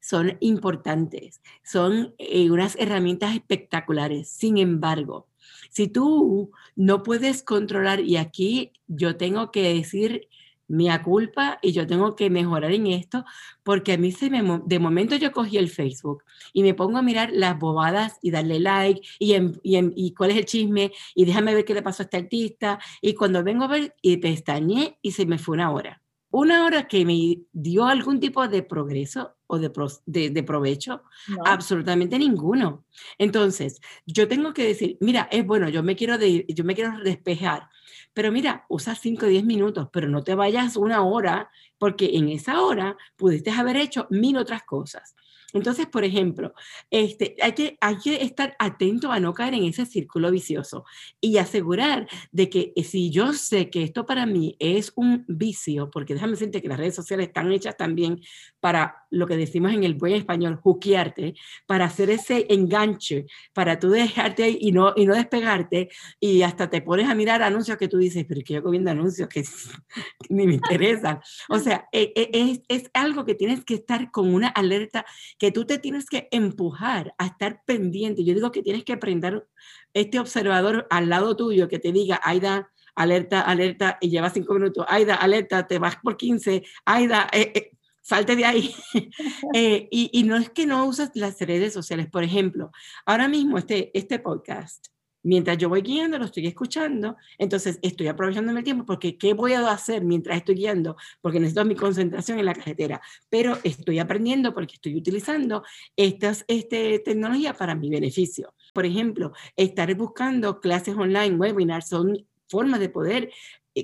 son 0.01 0.37
importantes, 0.39 1.41
son 1.63 2.13
eh, 2.19 2.51
unas 2.51 2.75
herramientas 2.75 3.33
espectaculares. 3.33 4.29
Sin 4.29 4.59
embargo, 4.59 5.27
si 5.75 5.89
tú 5.89 6.51
no 6.77 7.03
puedes 7.03 7.43
controlar, 7.43 7.99
y 7.99 8.15
aquí 8.15 8.71
yo 8.87 9.17
tengo 9.17 9.51
que 9.51 9.73
decir 9.73 10.29
mi 10.69 10.87
culpa 10.99 11.59
y 11.61 11.73
yo 11.73 11.85
tengo 11.85 12.15
que 12.15 12.29
mejorar 12.29 12.71
en 12.71 12.87
esto, 12.87 13.25
porque 13.61 13.93
a 13.93 13.97
mí 13.97 14.13
se 14.13 14.29
me, 14.29 14.61
de 14.65 14.79
momento 14.79 15.17
yo 15.17 15.33
cogí 15.33 15.57
el 15.57 15.69
Facebook 15.69 16.23
y 16.53 16.63
me 16.63 16.73
pongo 16.73 16.97
a 16.97 17.01
mirar 17.01 17.29
las 17.33 17.59
bobadas 17.59 18.17
y 18.21 18.31
darle 18.31 18.61
like 18.61 19.01
y, 19.19 19.35
y, 19.63 20.13
cuál 20.13 20.31
es 20.31 20.37
el 20.37 20.45
chisme 20.45 20.93
y 21.13 21.25
déjame 21.25 21.53
ver 21.53 21.65
qué 21.65 21.73
le 21.73 21.83
pasó 21.83 22.03
a 22.03 22.05
este 22.05 22.17
artista 22.17 22.79
y 23.01 23.13
cuando 23.13 23.43
vengo 23.43 23.65
a 23.65 23.67
ver 23.67 23.95
y 24.01 24.15
pestañé 24.17 24.97
y 25.01 25.11
se 25.11 25.25
me 25.25 25.37
fue 25.37 25.55
una 25.55 25.71
hora. 25.71 26.01
Una 26.31 26.65
hora 26.65 26.87
que 26.87 27.05
me 27.05 27.41
dio 27.51 27.85
algún 27.85 28.21
tipo 28.21 28.47
de 28.47 28.63
progreso 28.63 29.34
o 29.47 29.59
de, 29.59 30.29
de, 30.29 30.43
provecho, 30.43 31.03
absolutamente 31.45 32.17
ninguno. 32.17 32.85
Entonces, 33.17 33.79
yo 34.05 34.27
tengo 34.27 34.53
que 34.53 34.65
decir, 34.65 34.97
mira, 35.01 35.27
es 35.31 35.45
bueno, 35.45 35.69
yo 35.69 35.83
me 35.83 35.95
quiero, 35.95 36.17
de, 36.17 36.45
yo 36.49 36.63
me 36.63 36.75
quiero 36.75 36.97
despejar, 36.99 37.69
pero 38.13 38.31
mira, 38.31 38.65
usa 38.69 38.95
5 38.95 39.25
o 39.25 39.29
10 39.29 39.43
minutos, 39.43 39.89
pero 39.91 40.07
no 40.07 40.23
te 40.23 40.35
vayas 40.35 40.77
una 40.77 41.03
hora, 41.03 41.51
porque 41.77 42.11
en 42.13 42.29
esa 42.29 42.61
hora 42.61 42.97
pudiste 43.17 43.51
haber 43.51 43.77
hecho 43.77 44.07
mil 44.09 44.37
otras 44.37 44.63
cosas. 44.63 45.15
Entonces, 45.55 45.87
por 45.87 46.03
ejemplo, 46.03 46.53
este, 46.89 47.37
hay, 47.41 47.53
que, 47.53 47.77
hay 47.79 47.97
que 47.97 48.21
estar 48.21 48.57
atento 48.59 49.09
a 49.09 49.21
no 49.21 49.33
caer 49.33 49.53
en 49.53 49.63
ese 49.63 49.85
círculo 49.85 50.29
vicioso 50.29 50.83
y 51.21 51.37
asegurar 51.37 52.09
de 52.33 52.49
que 52.49 52.73
eh, 52.75 52.83
si 52.83 53.09
yo 53.09 53.31
sé 53.31 53.69
que 53.69 53.83
esto 53.83 54.05
para 54.05 54.25
mí 54.25 54.57
es 54.59 54.91
un 54.97 55.23
vicio, 55.29 55.89
porque 55.89 56.13
déjame 56.13 56.33
decirte 56.33 56.61
que 56.61 56.67
las 56.67 56.77
redes 56.77 56.95
sociales 56.95 57.27
están 57.27 57.53
hechas 57.53 57.77
también 57.77 58.19
para 58.59 59.04
lo 59.15 59.27
que 59.27 59.37
decimos 59.37 59.73
en 59.73 59.83
el 59.83 59.95
buen 59.95 60.13
español, 60.13 60.57
juquearte, 60.61 61.35
para 61.65 61.85
hacer 61.85 62.09
ese 62.09 62.45
enganche, 62.49 63.25
para 63.53 63.79
tú 63.79 63.89
dejarte 63.89 64.43
ahí 64.43 64.57
y 64.59 64.71
no, 64.71 64.93
y 64.95 65.05
no 65.05 65.15
despegarte 65.15 65.89
y 66.19 66.41
hasta 66.41 66.69
te 66.69 66.81
pones 66.81 67.09
a 67.09 67.15
mirar 67.15 67.41
anuncios 67.41 67.77
que 67.77 67.87
tú 67.87 67.97
dices, 67.97 68.25
pero 68.27 68.41
que 68.45 68.55
yo 68.55 68.69
viendo 68.69 68.91
anuncios 68.91 69.29
que 69.29 69.43
ni 70.29 70.45
me 70.45 70.55
interesan. 70.55 71.19
O 71.49 71.59
sea, 71.59 71.87
e, 71.91 72.11
e, 72.15 72.29
es, 72.33 72.61
es 72.67 72.91
algo 72.93 73.25
que 73.25 73.35
tienes 73.35 73.63
que 73.63 73.75
estar 73.75 74.11
con 74.11 74.33
una 74.33 74.49
alerta 74.49 75.05
que 75.39 75.51
tú 75.51 75.65
te 75.65 75.79
tienes 75.79 76.07
que 76.07 76.27
empujar 76.31 77.13
a 77.17 77.27
estar 77.27 77.61
pendiente. 77.65 78.23
Yo 78.23 78.33
digo 78.33 78.51
que 78.51 78.63
tienes 78.63 78.83
que 78.83 78.93
aprender 78.93 79.45
este 79.93 80.19
observador 80.19 80.87
al 80.89 81.09
lado 81.09 81.35
tuyo 81.35 81.69
que 81.69 81.79
te 81.79 81.91
diga, 81.93 82.19
Aida, 82.21 82.69
alerta, 82.95 83.41
alerta, 83.41 83.97
y 84.01 84.09
lleva 84.09 84.29
cinco 84.29 84.53
minutos, 84.53 84.85
Aida, 84.87 85.15
alerta, 85.15 85.67
te 85.67 85.79
vas 85.79 85.97
por 85.97 86.17
15, 86.17 86.63
Aida, 86.85 87.27
eh, 87.31 87.51
eh, 87.53 87.71
salte 88.05 88.35
de 88.35 88.45
ahí. 88.45 88.75
Eh, 89.53 89.87
y, 89.89 90.09
y, 90.11 90.23
no 90.23 90.35
es 90.35 90.49
que 90.49 90.65
no 90.65 90.85
usas 90.85 91.11
las 91.13 91.39
redes 91.39 91.71
sociales. 91.71 92.07
Por 92.09 92.23
ejemplo, 92.23 92.71
ahora 93.05 93.27
mismo 93.27 93.57
este, 93.57 93.91
este 93.97 94.19
podcast 94.19 94.87
mientras 95.25 95.57
yo 95.57 95.69
voy 95.69 95.81
guiando, 95.81 96.19
lo 96.19 96.25
estoy 96.25 96.45
escuchando, 96.45 97.17
entonces 97.39 97.79
estoy 97.81 98.07
aprovechando 98.07 98.55
el 98.55 98.63
tiempo 98.63 98.85
porque 98.85 99.17
¿qué 99.17 99.33
voy 99.33 99.53
a 99.53 99.71
hacer 99.71 100.03
mientras 100.03 100.37
estoy 100.37 100.55
guiando? 100.55 100.95
Porque 101.19 101.39
necesito 101.39 101.65
mi 101.65 101.75
concentración 101.75 102.37
en 102.37 102.45
la 102.45 102.53
carretera, 102.53 103.01
pero 103.27 103.57
estoy 103.63 103.97
aprendiendo 103.97 104.53
porque 104.53 104.75
estoy 104.75 104.95
utilizando 104.95 105.63
estas 105.95 106.45
este, 106.47 106.99
tecnologías 106.99 107.57
para 107.57 107.73
mi 107.73 107.89
beneficio. 107.89 108.53
Por 108.71 108.85
ejemplo, 108.85 109.33
estar 109.55 109.93
buscando 109.95 110.59
clases 110.59 110.95
online, 110.95 111.35
webinars, 111.35 111.89
son 111.89 112.27
formas 112.47 112.79
de 112.79 112.89
poder 112.89 113.31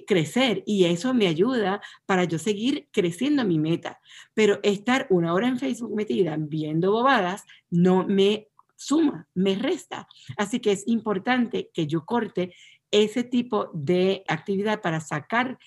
crecer 0.08 0.64
y 0.66 0.86
eso 0.86 1.14
me 1.14 1.28
ayuda 1.28 1.82
para 2.06 2.24
yo 2.24 2.40
seguir 2.40 2.88
creciendo 2.92 3.46
mi 3.46 3.60
meta. 3.60 4.00
Pero 4.34 4.60
estar 4.64 5.08
una 5.10 5.34
hora 5.34 5.48
en 5.48 5.60
Facebook 5.60 5.96
metida 5.96 6.36
viendo 6.40 6.92
bobadas 6.92 7.44
no 7.70 8.06
me 8.08 8.48
suma, 8.76 9.28
me 9.36 9.56
resta. 9.56 10.08
Así 10.38 10.60
que 10.60 10.72
es 10.72 10.88
importante 10.88 11.70
que 11.74 11.88
yo 11.88 12.06
corte 12.06 12.54
ese 12.90 13.24
tipo 13.24 13.70
de 13.74 14.24
actividad 14.28 14.82
para 14.82 15.00
sacar 15.00 15.58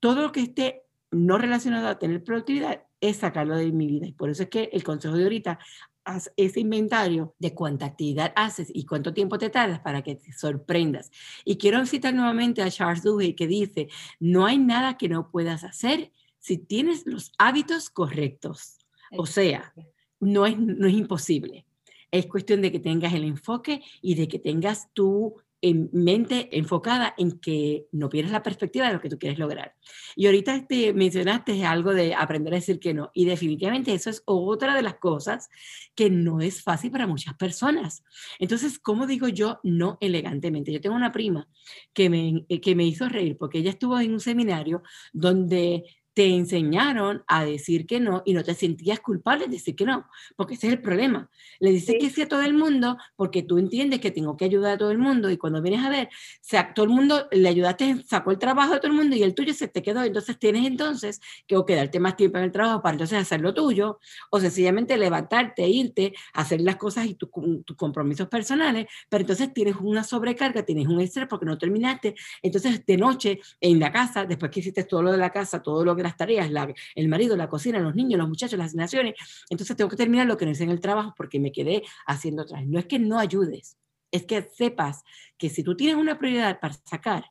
todo 0.00 0.22
lo 0.22 0.32
que 0.32 0.40
esté 0.40 0.82
no 1.10 1.38
relacionado 1.38 1.88
a 1.88 1.98
tener 1.98 2.24
productividad, 2.24 2.82
es 3.00 3.18
sacarlo 3.18 3.56
de 3.56 3.70
mi 3.70 3.86
vida. 3.86 4.06
Y 4.06 4.12
por 4.12 4.30
eso 4.30 4.44
es 4.44 4.48
que 4.48 4.70
el 4.72 4.82
consejo 4.82 5.16
de 5.16 5.24
ahorita, 5.24 5.58
haz 6.04 6.32
ese 6.36 6.60
inventario 6.60 7.34
de 7.38 7.54
cuánta 7.54 7.86
actividad 7.86 8.32
haces 8.36 8.70
y 8.72 8.84
cuánto 8.84 9.14
tiempo 9.14 9.38
te 9.38 9.50
tardas 9.50 9.80
para 9.80 10.02
que 10.02 10.14
te 10.14 10.32
sorprendas. 10.32 11.10
Y 11.44 11.56
quiero 11.56 11.84
citar 11.86 12.14
nuevamente 12.14 12.62
a 12.62 12.70
Charles 12.70 13.02
Duhigg 13.02 13.36
que 13.36 13.46
dice, 13.46 13.88
no 14.20 14.46
hay 14.46 14.58
nada 14.58 14.96
que 14.96 15.08
no 15.08 15.30
puedas 15.30 15.64
hacer 15.64 16.12
si 16.38 16.58
tienes 16.58 17.06
los 17.06 17.32
hábitos 17.38 17.90
correctos. 17.90 18.78
O 19.16 19.26
sea, 19.26 19.72
no 20.20 20.46
es, 20.46 20.58
no 20.58 20.86
es 20.86 20.94
imposible. 20.94 21.66
Es 22.10 22.26
cuestión 22.26 22.62
de 22.62 22.70
que 22.70 22.78
tengas 22.78 23.12
el 23.14 23.24
enfoque 23.24 23.82
y 24.00 24.14
de 24.14 24.28
que 24.28 24.38
tengas 24.38 24.92
tu 24.92 25.36
mente 25.72 26.50
enfocada 26.52 27.14
en 27.16 27.38
que 27.38 27.86
no 27.92 28.10
pierdas 28.10 28.32
la 28.32 28.42
perspectiva 28.42 28.86
de 28.86 28.92
lo 28.92 29.00
que 29.00 29.08
tú 29.08 29.18
quieres 29.18 29.38
lograr. 29.38 29.74
Y 30.14 30.26
ahorita 30.26 30.66
te 30.66 30.92
mencionaste 30.92 31.64
algo 31.64 31.94
de 31.94 32.14
aprender 32.14 32.52
a 32.52 32.56
decir 32.56 32.78
que 32.78 32.92
no. 32.92 33.10
Y 33.14 33.24
definitivamente 33.24 33.94
eso 33.94 34.10
es 34.10 34.22
otra 34.26 34.74
de 34.74 34.82
las 34.82 34.96
cosas 34.96 35.48
que 35.94 36.10
no 36.10 36.40
es 36.40 36.62
fácil 36.62 36.90
para 36.90 37.06
muchas 37.06 37.34
personas. 37.34 38.04
Entonces, 38.38 38.78
¿cómo 38.78 39.06
digo 39.06 39.28
yo 39.28 39.60
no 39.62 39.96
elegantemente? 40.00 40.72
Yo 40.72 40.80
tengo 40.80 40.96
una 40.96 41.12
prima 41.12 41.48
que 41.92 42.10
me, 42.10 42.44
que 42.60 42.74
me 42.74 42.84
hizo 42.84 43.08
reír 43.08 43.38
porque 43.38 43.58
ella 43.58 43.70
estuvo 43.70 43.98
en 43.98 44.12
un 44.12 44.20
seminario 44.20 44.82
donde 45.12 45.84
te 46.14 46.28
enseñaron 46.28 47.24
a 47.26 47.44
decir 47.44 47.86
que 47.86 47.98
no 47.98 48.22
y 48.24 48.34
no 48.34 48.44
te 48.44 48.54
sentías 48.54 49.00
culpable 49.00 49.46
de 49.46 49.52
decir 49.52 49.74
que 49.74 49.84
no, 49.84 50.08
porque 50.36 50.54
ese 50.54 50.68
es 50.68 50.74
el 50.74 50.80
problema. 50.80 51.28
Le 51.58 51.70
dices 51.70 51.96
que 52.00 52.08
sí 52.08 52.22
a 52.22 52.28
todo 52.28 52.42
el 52.42 52.54
mundo 52.54 52.96
porque 53.16 53.42
tú 53.42 53.58
entiendes 53.58 54.00
que 54.00 54.12
tengo 54.12 54.36
que 54.36 54.44
ayudar 54.44 54.74
a 54.74 54.78
todo 54.78 54.92
el 54.92 54.98
mundo 54.98 55.28
y 55.30 55.36
cuando 55.36 55.60
vienes 55.60 55.84
a 55.84 55.90
ver, 55.90 56.08
sea, 56.40 56.72
todo 56.72 56.86
el 56.86 56.92
mundo 56.92 57.26
le 57.32 57.48
ayudaste, 57.48 58.02
sacó 58.04 58.30
el 58.30 58.38
trabajo 58.38 58.74
de 58.74 58.78
todo 58.78 58.92
el 58.92 58.96
mundo 58.96 59.16
y 59.16 59.24
el 59.24 59.34
tuyo 59.34 59.52
se 59.52 59.66
te 59.66 59.82
quedó, 59.82 60.04
entonces 60.04 60.38
tienes 60.38 60.64
entonces 60.66 61.20
que 61.48 61.56
o 61.56 61.66
quedarte 61.66 61.98
más 61.98 62.16
tiempo 62.16 62.38
en 62.38 62.44
el 62.44 62.52
trabajo 62.52 62.80
para 62.80 62.94
entonces 62.94 63.18
hacer 63.18 63.40
lo 63.40 63.52
tuyo 63.52 63.98
o 64.30 64.38
sencillamente 64.38 64.96
levantarte, 64.96 65.66
irte, 65.68 66.14
hacer 66.32 66.60
las 66.60 66.76
cosas 66.76 67.06
y 67.06 67.14
tus 67.14 67.28
compromisos 67.76 68.28
personales, 68.28 68.86
pero 69.08 69.22
entonces 69.22 69.52
tienes 69.52 69.74
una 69.80 70.04
sobrecarga, 70.04 70.64
tienes 70.64 70.86
un 70.86 71.00
estrés 71.00 71.26
porque 71.28 71.44
no 71.46 71.58
terminaste, 71.58 72.14
entonces 72.40 72.86
de 72.86 72.96
noche 72.96 73.40
en 73.60 73.80
la 73.80 73.90
casa, 73.90 74.24
después 74.24 74.52
que 74.52 74.60
hiciste 74.60 74.84
todo 74.84 75.02
lo 75.02 75.10
de 75.10 75.18
la 75.18 75.30
casa, 75.30 75.60
todo 75.60 75.84
lo 75.84 75.96
que 75.96 76.03
las 76.04 76.16
tareas, 76.16 76.48
el 76.94 77.08
marido, 77.08 77.36
la 77.36 77.48
cocina, 77.48 77.80
los 77.80 77.94
niños, 77.94 78.18
los 78.18 78.28
muchachos, 78.28 78.58
las 78.58 78.66
asignaciones. 78.66 79.14
Entonces 79.50 79.76
tengo 79.76 79.90
que 79.90 79.96
terminar 79.96 80.26
lo 80.26 80.36
que 80.36 80.44
no 80.44 80.52
hice 80.52 80.64
en 80.64 80.70
el 80.70 80.80
trabajo 80.80 81.12
porque 81.16 81.40
me 81.40 81.50
quedé 81.50 81.82
haciendo 82.06 82.42
otras. 82.42 82.64
No 82.66 82.78
es 82.78 82.86
que 82.86 82.98
no 82.98 83.18
ayudes, 83.18 83.76
es 84.12 84.24
que 84.24 84.42
sepas 84.42 85.02
que 85.36 85.50
si 85.50 85.64
tú 85.64 85.76
tienes 85.76 85.96
una 85.96 86.18
prioridad 86.18 86.60
para 86.60 86.74
sacar, 86.74 87.24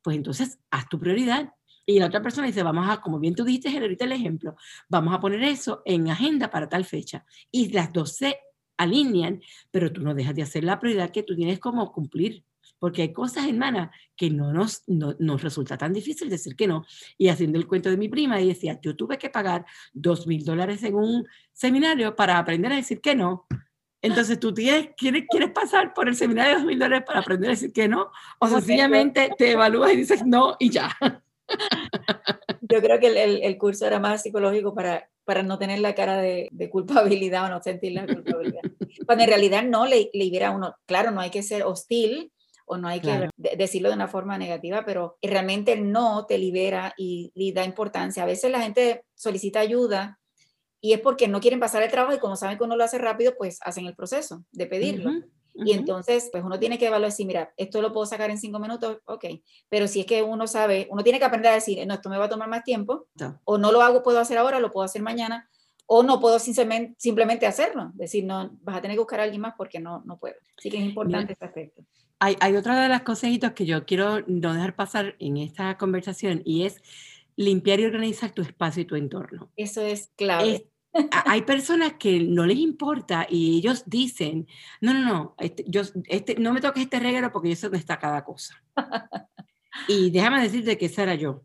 pues 0.00 0.16
entonces 0.16 0.58
haz 0.70 0.88
tu 0.88 0.98
prioridad. 0.98 1.52
Y 1.84 1.98
la 1.98 2.06
otra 2.06 2.22
persona 2.22 2.46
dice, 2.46 2.62
vamos 2.62 2.88
a, 2.88 3.00
como 3.00 3.18
bien 3.18 3.34
tú 3.34 3.44
dijiste 3.44 3.76
ahorita 3.76 4.04
el 4.04 4.12
ejemplo, 4.12 4.56
vamos 4.88 5.12
a 5.12 5.20
poner 5.20 5.42
eso 5.42 5.82
en 5.84 6.08
agenda 6.08 6.50
para 6.50 6.68
tal 6.68 6.84
fecha. 6.84 7.26
Y 7.50 7.70
las 7.72 7.92
dos 7.92 8.16
se 8.16 8.38
alinean, 8.76 9.42
pero 9.70 9.92
tú 9.92 10.00
no 10.00 10.14
dejas 10.14 10.34
de 10.34 10.42
hacer 10.42 10.64
la 10.64 10.80
prioridad 10.80 11.10
que 11.10 11.22
tú 11.22 11.34
tienes 11.36 11.58
como 11.58 11.92
cumplir 11.92 12.44
porque 12.82 13.02
hay 13.02 13.12
cosas, 13.12 13.46
hermana, 13.46 13.92
que 14.16 14.28
no 14.28 14.52
nos, 14.52 14.82
no, 14.88 15.14
nos 15.20 15.40
resulta 15.40 15.78
tan 15.78 15.92
difícil 15.92 16.28
decir 16.28 16.56
que 16.56 16.66
no. 16.66 16.84
Y 17.16 17.28
haciendo 17.28 17.56
el 17.56 17.68
cuento 17.68 17.88
de 17.88 17.96
mi 17.96 18.08
prima, 18.08 18.40
y 18.40 18.48
decía, 18.48 18.76
yo 18.82 18.96
tuve 18.96 19.18
que 19.18 19.30
pagar 19.30 19.64
dos 19.92 20.26
mil 20.26 20.44
dólares 20.44 20.82
en 20.82 20.96
un 20.96 21.24
seminario 21.52 22.16
para 22.16 22.38
aprender 22.38 22.72
a 22.72 22.74
decir 22.74 23.00
que 23.00 23.14
no. 23.14 23.46
Entonces, 24.00 24.40
¿tú 24.40 24.52
tienes, 24.52 24.88
quieres, 24.96 25.26
quieres 25.30 25.52
pasar 25.52 25.94
por 25.94 26.08
el 26.08 26.16
seminario 26.16 26.54
de 26.54 26.58
dos 26.58 26.66
mil 26.66 26.76
dólares 26.76 27.04
para 27.06 27.20
aprender 27.20 27.50
a 27.50 27.52
decir 27.52 27.72
que 27.72 27.86
no? 27.86 28.10
O 28.40 28.48
sencillamente 28.48 29.30
te 29.38 29.52
evalúas 29.52 29.92
y 29.92 29.98
dices 29.98 30.26
no 30.26 30.56
y 30.58 30.70
ya. 30.70 30.90
Yo 32.62 32.82
creo 32.82 32.98
que 32.98 33.06
el, 33.06 33.44
el, 33.44 33.58
curso 33.58 33.86
era 33.86 34.00
más 34.00 34.24
psicológico 34.24 34.74
para, 34.74 35.08
para 35.22 35.44
no 35.44 35.56
tener 35.56 35.78
la 35.78 35.94
cara 35.94 36.16
de, 36.16 36.48
de, 36.50 36.68
culpabilidad 36.68 37.44
o 37.44 37.48
no 37.48 37.62
sentir 37.62 37.92
la 37.92 38.06
culpabilidad. 38.06 38.62
Cuando 39.06 39.22
en 39.22 39.30
realidad 39.30 39.62
no 39.62 39.86
le, 39.86 40.10
le 40.12 40.28
hubiera 40.28 40.50
uno, 40.50 40.74
claro, 40.84 41.12
no 41.12 41.20
hay 41.20 41.30
que 41.30 41.44
ser 41.44 41.62
hostil, 41.62 42.32
o 42.66 42.76
no 42.76 42.88
hay 42.88 43.00
que 43.00 43.28
decirlo 43.36 43.88
de 43.88 43.94
una 43.94 44.08
forma 44.08 44.38
negativa, 44.38 44.84
pero 44.84 45.18
realmente 45.22 45.76
no 45.76 46.26
te 46.26 46.38
libera 46.38 46.94
y, 46.96 47.52
da 47.52 47.64
importancia. 47.64 48.22
A 48.22 48.26
veces 48.26 48.50
la 48.50 48.60
gente 48.60 49.04
solicita 49.14 49.60
ayuda 49.60 50.18
y 50.80 50.92
es 50.92 51.00
porque 51.00 51.28
no 51.28 51.40
quieren 51.40 51.60
pasar 51.60 51.82
el 51.82 51.90
trabajo 51.90 52.14
y 52.14 52.18
como 52.18 52.36
saben 52.36 52.58
que 52.58 52.64
uno 52.64 52.76
lo 52.76 52.84
hace 52.84 52.98
rápido, 52.98 53.34
pues 53.36 53.58
hacen 53.62 53.86
el 53.86 53.94
proceso 53.94 54.44
de 54.52 54.66
pedirlo. 54.66 55.10
Y 55.54 55.72
entonces, 55.72 56.30
pues 56.32 56.42
uno 56.42 56.58
tiene 56.58 56.78
que 56.78 56.86
evaluar 56.86 57.12
si, 57.12 57.26
mira, 57.26 57.52
esto 57.56 57.82
lo 57.82 57.92
puedo 57.92 58.06
sacar 58.06 58.30
en 58.30 58.38
cinco 58.38 58.58
minutos, 58.58 58.98
ok. 59.04 59.24
Pero 59.68 59.86
si 59.86 60.00
es 60.00 60.06
que 60.06 60.22
uno 60.22 60.46
sabe, 60.46 60.88
uno 60.90 61.02
tiene 61.02 61.18
que 61.18 61.26
aprender 61.26 61.52
a 61.52 61.56
decir, 61.56 61.86
no, 61.86 61.94
esto 61.94 62.08
me 62.08 62.18
va 62.18 62.24
a 62.24 62.30
tomar 62.30 62.48
más 62.48 62.64
tiempo, 62.64 63.06
o 63.44 63.58
no 63.58 63.70
lo 63.70 63.82
hago, 63.82 64.02
puedo 64.02 64.18
hacer 64.18 64.38
ahora, 64.38 64.60
lo 64.60 64.70
puedo 64.70 64.84
hacer 64.84 65.02
mañana, 65.02 65.48
o 65.86 66.02
no 66.02 66.20
puedo 66.20 66.38
simplemente, 66.38 66.94
simplemente 66.98 67.46
hacerlo. 67.46 67.90
Decir, 67.94 68.24
no, 68.24 68.50
vas 68.62 68.78
a 68.78 68.80
tener 68.80 68.96
que 68.96 69.00
buscar 69.00 69.20
a 69.20 69.24
alguien 69.24 69.42
más 69.42 69.54
porque 69.56 69.78
no, 69.78 70.02
no 70.06 70.18
puedo. 70.18 70.36
Así 70.56 70.70
que 70.70 70.78
es 70.78 70.84
importante 70.84 71.34
este 71.34 71.44
aspecto. 71.44 71.82
Hay, 72.24 72.54
otra 72.54 72.80
de 72.80 72.88
las 72.88 73.02
consejitos 73.02 73.50
que 73.50 73.66
yo 73.66 73.84
quiero 73.84 74.20
no 74.28 74.54
dejar 74.54 74.76
pasar 74.76 75.16
en 75.18 75.38
esta 75.38 75.76
conversación 75.76 76.40
y 76.44 76.66
es 76.66 76.80
limpiar 77.34 77.80
y 77.80 77.84
organizar 77.84 78.30
tu 78.30 78.42
espacio 78.42 78.82
y 78.82 78.84
tu 78.84 78.94
entorno. 78.94 79.50
Eso 79.56 79.80
es 79.80 80.12
clave. 80.14 80.68
hay 81.26 81.42
personas 81.42 81.94
que 81.94 82.20
no 82.20 82.46
les 82.46 82.58
importa 82.58 83.26
y 83.28 83.58
ellos 83.58 83.82
dicen, 83.86 84.46
no, 84.80 84.94
no, 84.94 85.00
no, 85.00 85.34
este, 85.36 85.64
yo, 85.66 85.82
este, 86.04 86.36
no 86.36 86.52
me 86.52 86.60
toques 86.60 86.84
este 86.84 87.00
regalo 87.00 87.32
porque 87.32 87.48
yo 87.48 87.56
sé 87.56 87.66
dónde 87.66 87.78
está 87.78 87.98
cada 87.98 88.22
cosa. 88.22 88.62
y 89.88 90.12
déjame 90.12 90.42
decirte 90.42 90.78
que 90.78 90.86
esa 90.86 91.02
era 91.02 91.16
yo. 91.16 91.42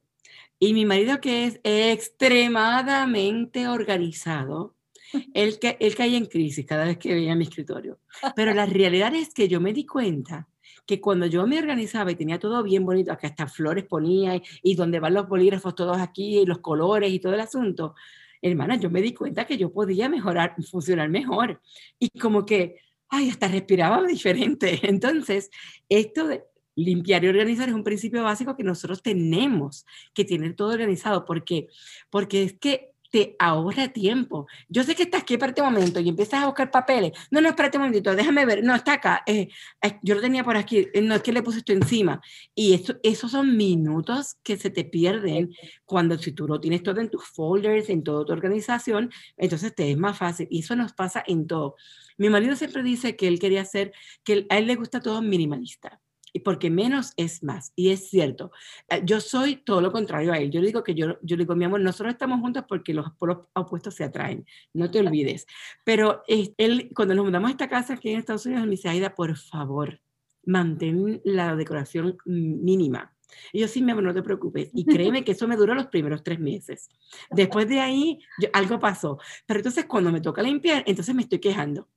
Y 0.59 0.75
mi 0.75 0.85
marido 0.85 1.19
que 1.19 1.45
es 1.45 1.59
extremadamente 1.63 3.67
organizado, 3.67 4.75
él, 5.33 5.57
él 5.59 5.95
caía 5.95 6.19
en 6.19 6.27
crisis 6.27 6.67
cada 6.67 6.85
vez 6.85 6.99
que 6.99 7.15
veía 7.15 7.35
mi 7.35 7.45
escritorio. 7.45 7.97
Pero 8.35 8.53
la 8.53 8.67
realidad 8.67 9.15
es 9.15 9.33
que 9.33 9.47
yo 9.47 9.59
me 9.59 9.73
di 9.73 9.83
cuenta 9.83 10.47
que 10.87 11.01
cuando 11.01 11.25
yo 11.25 11.45
me 11.45 11.59
organizaba 11.59 12.11
y 12.11 12.15
tenía 12.15 12.39
todo 12.39 12.63
bien 12.63 12.85
bonito, 12.85 13.15
que 13.17 13.27
hasta 13.27 13.45
flores 13.47 13.83
ponía 13.83 14.41
y, 14.63 14.75
donde 14.75 14.99
van 14.99 15.13
los 15.13 15.27
bolígrafos 15.27 15.75
todos 15.75 15.97
aquí, 15.97 16.39
y 16.39 16.45
los 16.45 16.59
colores 16.59 17.11
y 17.11 17.19
todo 17.19 17.33
el 17.33 17.41
asunto, 17.41 17.93
hermana, 18.41 18.77
yo 18.77 18.89
me 18.89 19.01
di 19.01 19.13
cuenta 19.13 19.45
que 19.45 19.57
yo 19.57 19.71
podía 19.71 20.07
mejorar, 20.09 20.55
funcionar 20.63 21.09
mejor. 21.09 21.61
Y 21.99 22.09
como 22.17 22.45
que, 22.45 22.77
ay, 23.09 23.29
hasta 23.29 23.49
respiraba 23.49 24.01
diferente. 24.03 24.79
Entonces, 24.83 25.51
esto 25.89 26.25
de 26.25 26.45
limpiar 26.75 27.25
y 27.25 27.27
organizar 27.27 27.67
es 27.67 27.75
un 27.75 27.83
principio 27.83 28.23
básico 28.23 28.55
que 28.55 28.63
nosotros 28.63 29.01
tenemos 29.03 29.85
que 30.13 30.23
tener 30.23 30.55
todo 30.55 30.69
organizado. 30.69 31.25
¿Por 31.25 31.43
qué? 31.43 31.67
Porque 32.09 32.43
es 32.43 32.53
que 32.53 32.91
te 33.11 33.35
ahorra 33.39 33.89
tiempo. 33.89 34.47
Yo 34.69 34.83
sé 34.83 34.95
que 34.95 35.03
estás 35.03 35.21
aquí 35.21 35.37
para 35.37 35.51
este 35.51 35.61
momento 35.61 35.99
y 35.99 36.09
empiezas 36.09 36.43
a 36.43 36.45
buscar 36.45 36.71
papeles. 36.71 37.11
No, 37.31 37.41
no, 37.41 37.49
espérate 37.49 37.77
un 37.77 37.83
momentito, 37.83 38.15
déjame 38.15 38.45
ver. 38.45 38.63
No, 38.63 38.75
está 38.75 38.93
acá. 38.93 39.23
Eh, 39.25 39.47
eh, 39.81 39.99
yo 40.01 40.15
lo 40.15 40.21
tenía 40.21 40.43
por 40.43 40.57
aquí. 40.57 40.87
Eh, 40.93 41.01
no 41.01 41.15
es 41.15 41.21
que 41.21 41.31
le 41.31 41.43
puse 41.43 41.59
esto 41.59 41.73
encima. 41.73 42.21
Y 42.55 42.73
eso, 42.73 42.95
esos 43.03 43.31
son 43.31 43.57
minutos 43.57 44.37
que 44.43 44.57
se 44.57 44.69
te 44.69 44.83
pierden 44.85 45.53
cuando 45.85 46.17
si 46.17 46.31
tú 46.31 46.47
lo 46.47 46.59
tienes 46.59 46.83
todo 46.83 46.99
en 47.01 47.09
tus 47.09 47.25
folders, 47.25 47.89
en 47.89 48.03
toda 48.03 48.25
tu 48.25 48.33
organización, 48.33 49.11
entonces 49.37 49.73
te 49.75 49.91
es 49.91 49.97
más 49.97 50.17
fácil. 50.17 50.47
Y 50.49 50.59
eso 50.59 50.75
nos 50.75 50.93
pasa 50.93 51.23
en 51.27 51.47
todo. 51.47 51.75
Mi 52.17 52.29
marido 52.29 52.55
siempre 52.55 52.83
dice 52.83 53.15
que 53.15 53.27
él 53.27 53.39
quería 53.39 53.61
hacer, 53.61 53.93
que 54.23 54.45
a 54.49 54.57
él 54.57 54.67
le 54.67 54.75
gusta 54.75 55.01
todo 55.01 55.21
minimalista 55.21 56.01
porque 56.39 56.69
menos 56.69 57.13
es 57.17 57.43
más. 57.43 57.71
Y 57.75 57.89
es 57.89 58.09
cierto, 58.09 58.51
eh, 58.89 59.01
yo 59.03 59.19
soy 59.19 59.57
todo 59.57 59.81
lo 59.81 59.91
contrario 59.91 60.33
a 60.33 60.37
él. 60.37 60.51
Yo 60.51 60.59
le 60.59 60.67
digo 60.67 60.83
que 60.83 60.93
yo, 60.93 61.17
yo 61.21 61.37
le 61.37 61.43
digo, 61.43 61.55
mi 61.55 61.65
amor, 61.65 61.81
nosotros 61.81 62.13
estamos 62.13 62.39
juntos 62.39 62.65
porque 62.67 62.93
los 62.93 63.11
polos 63.13 63.47
opuestos 63.53 63.95
se 63.95 64.03
atraen, 64.03 64.45
no 64.73 64.89
te 64.91 64.99
olvides. 64.99 65.45
Pero 65.83 66.23
él, 66.27 66.89
cuando 66.95 67.15
nos 67.15 67.25
mudamos 67.25 67.49
a 67.49 67.51
esta 67.51 67.69
casa 67.69 67.93
aquí 67.93 68.09
en 68.09 68.19
Estados 68.19 68.45
Unidos, 68.45 68.65
me 68.65 68.71
dice, 68.71 68.89
Aida, 68.89 69.15
por 69.15 69.35
favor, 69.37 69.99
mantén 70.45 71.21
la 71.23 71.55
decoración 71.55 72.17
mínima. 72.25 73.13
Y 73.51 73.59
yo 73.59 73.67
sí, 73.67 73.81
mi 73.81 73.91
amor, 73.91 74.03
no 74.03 74.13
te 74.13 74.23
preocupes. 74.23 74.69
Y 74.73 74.85
créeme 74.85 75.23
que 75.23 75.33
eso 75.33 75.47
me 75.47 75.57
duró 75.57 75.73
los 75.75 75.87
primeros 75.87 76.23
tres 76.23 76.39
meses. 76.39 76.89
Después 77.29 77.67
de 77.67 77.79
ahí, 77.79 78.19
algo 78.53 78.79
pasó. 78.79 79.19
Pero 79.45 79.59
entonces 79.59 79.85
cuando 79.85 80.11
me 80.11 80.21
toca 80.21 80.41
limpiar, 80.41 80.83
entonces 80.87 81.13
me 81.13 81.23
estoy 81.23 81.39
quejando 81.39 81.87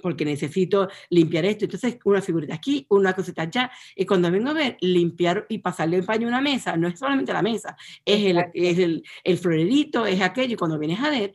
porque 0.00 0.24
necesito 0.24 0.88
limpiar 1.10 1.44
esto. 1.44 1.64
Entonces, 1.64 1.98
una 2.04 2.22
figurita 2.22 2.54
aquí, 2.54 2.86
una 2.90 3.12
cosita 3.12 3.42
allá. 3.42 3.70
Y 3.94 4.06
cuando 4.06 4.30
vengo 4.30 4.50
a 4.50 4.54
ver, 4.54 4.76
limpiar 4.80 5.46
y 5.48 5.58
pasarle 5.58 5.96
el 5.98 6.04
paño 6.04 6.26
a 6.26 6.30
una 6.30 6.40
mesa, 6.40 6.76
no 6.76 6.88
es 6.88 6.98
solamente 6.98 7.32
la 7.32 7.42
mesa, 7.42 7.76
es 8.04 8.24
el, 8.24 8.44
es 8.54 8.78
el, 8.78 9.04
el 9.24 9.38
florerito, 9.38 10.06
es 10.06 10.20
aquello. 10.20 10.54
Y 10.54 10.56
cuando 10.56 10.78
vienes 10.78 11.00
a 11.00 11.10
ver, 11.10 11.32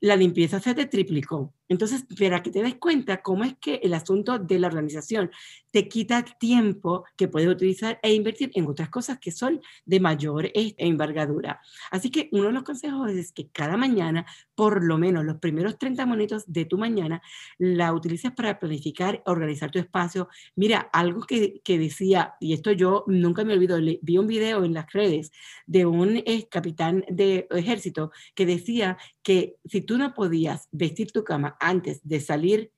la 0.00 0.16
limpieza 0.16 0.60
se 0.60 0.74
te 0.74 0.86
triplicó. 0.86 1.54
Entonces, 1.68 2.04
para 2.18 2.42
que 2.42 2.50
te 2.50 2.62
des 2.62 2.76
cuenta 2.76 3.22
cómo 3.22 3.44
es 3.44 3.54
que 3.60 3.76
el 3.82 3.94
asunto 3.94 4.38
de 4.38 4.58
la 4.58 4.68
organización 4.68 5.30
te 5.70 5.88
quita 5.88 6.22
tiempo 6.22 7.04
que 7.16 7.28
puedes 7.28 7.48
utilizar 7.48 7.98
e 8.02 8.14
invertir 8.14 8.50
en 8.54 8.66
otras 8.66 8.88
cosas 8.88 9.18
que 9.18 9.30
son 9.30 9.60
de 9.84 10.00
mayor 10.00 10.50
envergadura. 10.54 11.60
Así 11.90 12.10
que 12.10 12.28
uno 12.32 12.44
de 12.44 12.52
los 12.52 12.62
consejos 12.62 13.10
es 13.10 13.32
que 13.32 13.48
cada 13.48 13.76
mañana, 13.76 14.24
por 14.54 14.82
lo 14.82 14.98
menos 14.98 15.24
los 15.24 15.38
primeros 15.38 15.78
30 15.78 16.06
minutos 16.06 16.44
de 16.46 16.64
tu 16.64 16.78
mañana, 16.78 17.20
la 17.58 17.92
utilices 17.92 18.32
para 18.32 18.58
planificar, 18.58 19.22
organizar 19.26 19.70
tu 19.70 19.78
espacio. 19.78 20.28
Mira, 20.56 20.88
algo 20.92 21.22
que, 21.22 21.60
que 21.62 21.78
decía, 21.78 22.34
y 22.40 22.54
esto 22.54 22.72
yo 22.72 23.04
nunca 23.06 23.44
me 23.44 23.52
olvido, 23.52 23.78
vi 24.02 24.18
un 24.18 24.26
video 24.26 24.64
en 24.64 24.74
las 24.74 24.90
redes 24.92 25.30
de 25.66 25.84
un 25.84 26.22
capitán 26.50 27.04
de 27.08 27.46
ejército 27.50 28.10
que 28.34 28.46
decía 28.46 28.96
que 29.22 29.56
si 29.66 29.82
tú 29.82 29.98
no 29.98 30.14
podías 30.14 30.68
vestir 30.72 31.12
tu 31.12 31.24
cama 31.24 31.57
antes 31.60 32.00
de 32.02 32.20
salir, 32.20 32.72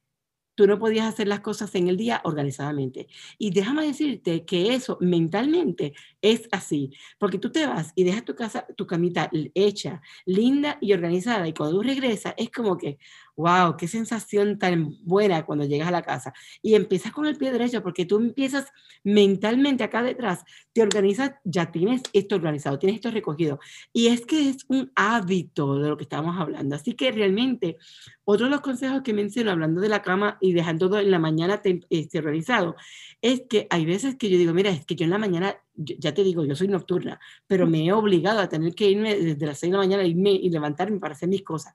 tú 0.60 0.66
no 0.66 0.78
podías 0.78 1.06
hacer 1.06 1.26
las 1.26 1.40
cosas 1.40 1.74
en 1.74 1.88
el 1.88 1.96
día 1.96 2.20
organizadamente. 2.24 3.08
Y 3.38 3.50
déjame 3.50 3.86
decirte 3.86 4.44
que 4.44 4.74
eso 4.74 4.98
mentalmente 5.00 5.94
es 6.20 6.48
así, 6.52 6.92
porque 7.18 7.38
tú 7.38 7.50
te 7.50 7.66
vas 7.66 7.92
y 7.94 8.04
dejas 8.04 8.26
tu 8.26 8.34
casa, 8.34 8.66
tu 8.76 8.86
camita 8.86 9.30
hecha, 9.54 10.02
linda 10.26 10.76
y 10.82 10.92
organizada, 10.92 11.48
y 11.48 11.54
cuando 11.54 11.76
tú 11.76 11.82
regresas 11.82 12.34
es 12.36 12.50
como 12.50 12.76
que, 12.76 12.98
wow, 13.40 13.76
qué 13.76 13.88
sensación 13.88 14.58
tan 14.58 14.96
buena 15.02 15.44
cuando 15.44 15.64
llegas 15.64 15.88
a 15.88 15.92
la 15.92 16.02
casa. 16.02 16.32
Y 16.62 16.74
empiezas 16.74 17.12
con 17.12 17.26
el 17.26 17.36
pie 17.36 17.52
derecho 17.52 17.82
porque 17.82 18.04
tú 18.04 18.18
empiezas 18.18 18.66
mentalmente 19.02 19.82
acá 19.82 20.02
detrás, 20.02 20.44
te 20.72 20.82
organizas, 20.82 21.32
ya 21.44 21.72
tienes 21.72 22.02
esto 22.12 22.36
organizado, 22.36 22.78
tienes 22.78 22.96
esto 22.96 23.10
recogido. 23.10 23.58
Y 23.92 24.08
es 24.08 24.26
que 24.26 24.50
es 24.50 24.64
un 24.68 24.92
hábito 24.94 25.78
de 25.78 25.88
lo 25.88 25.96
que 25.96 26.04
estamos 26.04 26.38
hablando. 26.38 26.76
Así 26.76 26.94
que 26.94 27.10
realmente, 27.10 27.78
otro 28.24 28.46
de 28.46 28.50
los 28.50 28.60
consejos 28.60 29.02
que 29.02 29.14
menciono, 29.14 29.50
hablando 29.50 29.80
de 29.80 29.88
la 29.88 30.02
cama 30.02 30.38
y 30.40 30.52
dejando 30.52 30.88
todo 30.88 31.00
en 31.00 31.10
la 31.10 31.18
mañana 31.18 31.60
este, 31.90 32.18
organizado, 32.18 32.76
es 33.22 33.42
que 33.48 33.66
hay 33.70 33.84
veces 33.84 34.16
que 34.16 34.28
yo 34.28 34.38
digo, 34.38 34.52
mira, 34.54 34.70
es 34.70 34.84
que 34.84 34.94
yo 34.96 35.04
en 35.04 35.10
la 35.10 35.18
mañana, 35.18 35.56
ya 35.74 36.14
te 36.14 36.22
digo, 36.22 36.44
yo 36.44 36.54
soy 36.54 36.68
nocturna, 36.68 37.20
pero 37.46 37.66
me 37.66 37.84
he 37.84 37.92
obligado 37.92 38.40
a 38.40 38.48
tener 38.48 38.74
que 38.74 38.88
irme 38.88 39.14
desde 39.16 39.46
las 39.46 39.58
6 39.58 39.72
de 39.72 39.76
la 39.76 39.84
mañana 39.84 40.04
irme 40.04 40.32
y 40.32 40.50
levantarme 40.50 40.98
para 40.98 41.14
hacer 41.14 41.28
mis 41.28 41.42
cosas 41.42 41.74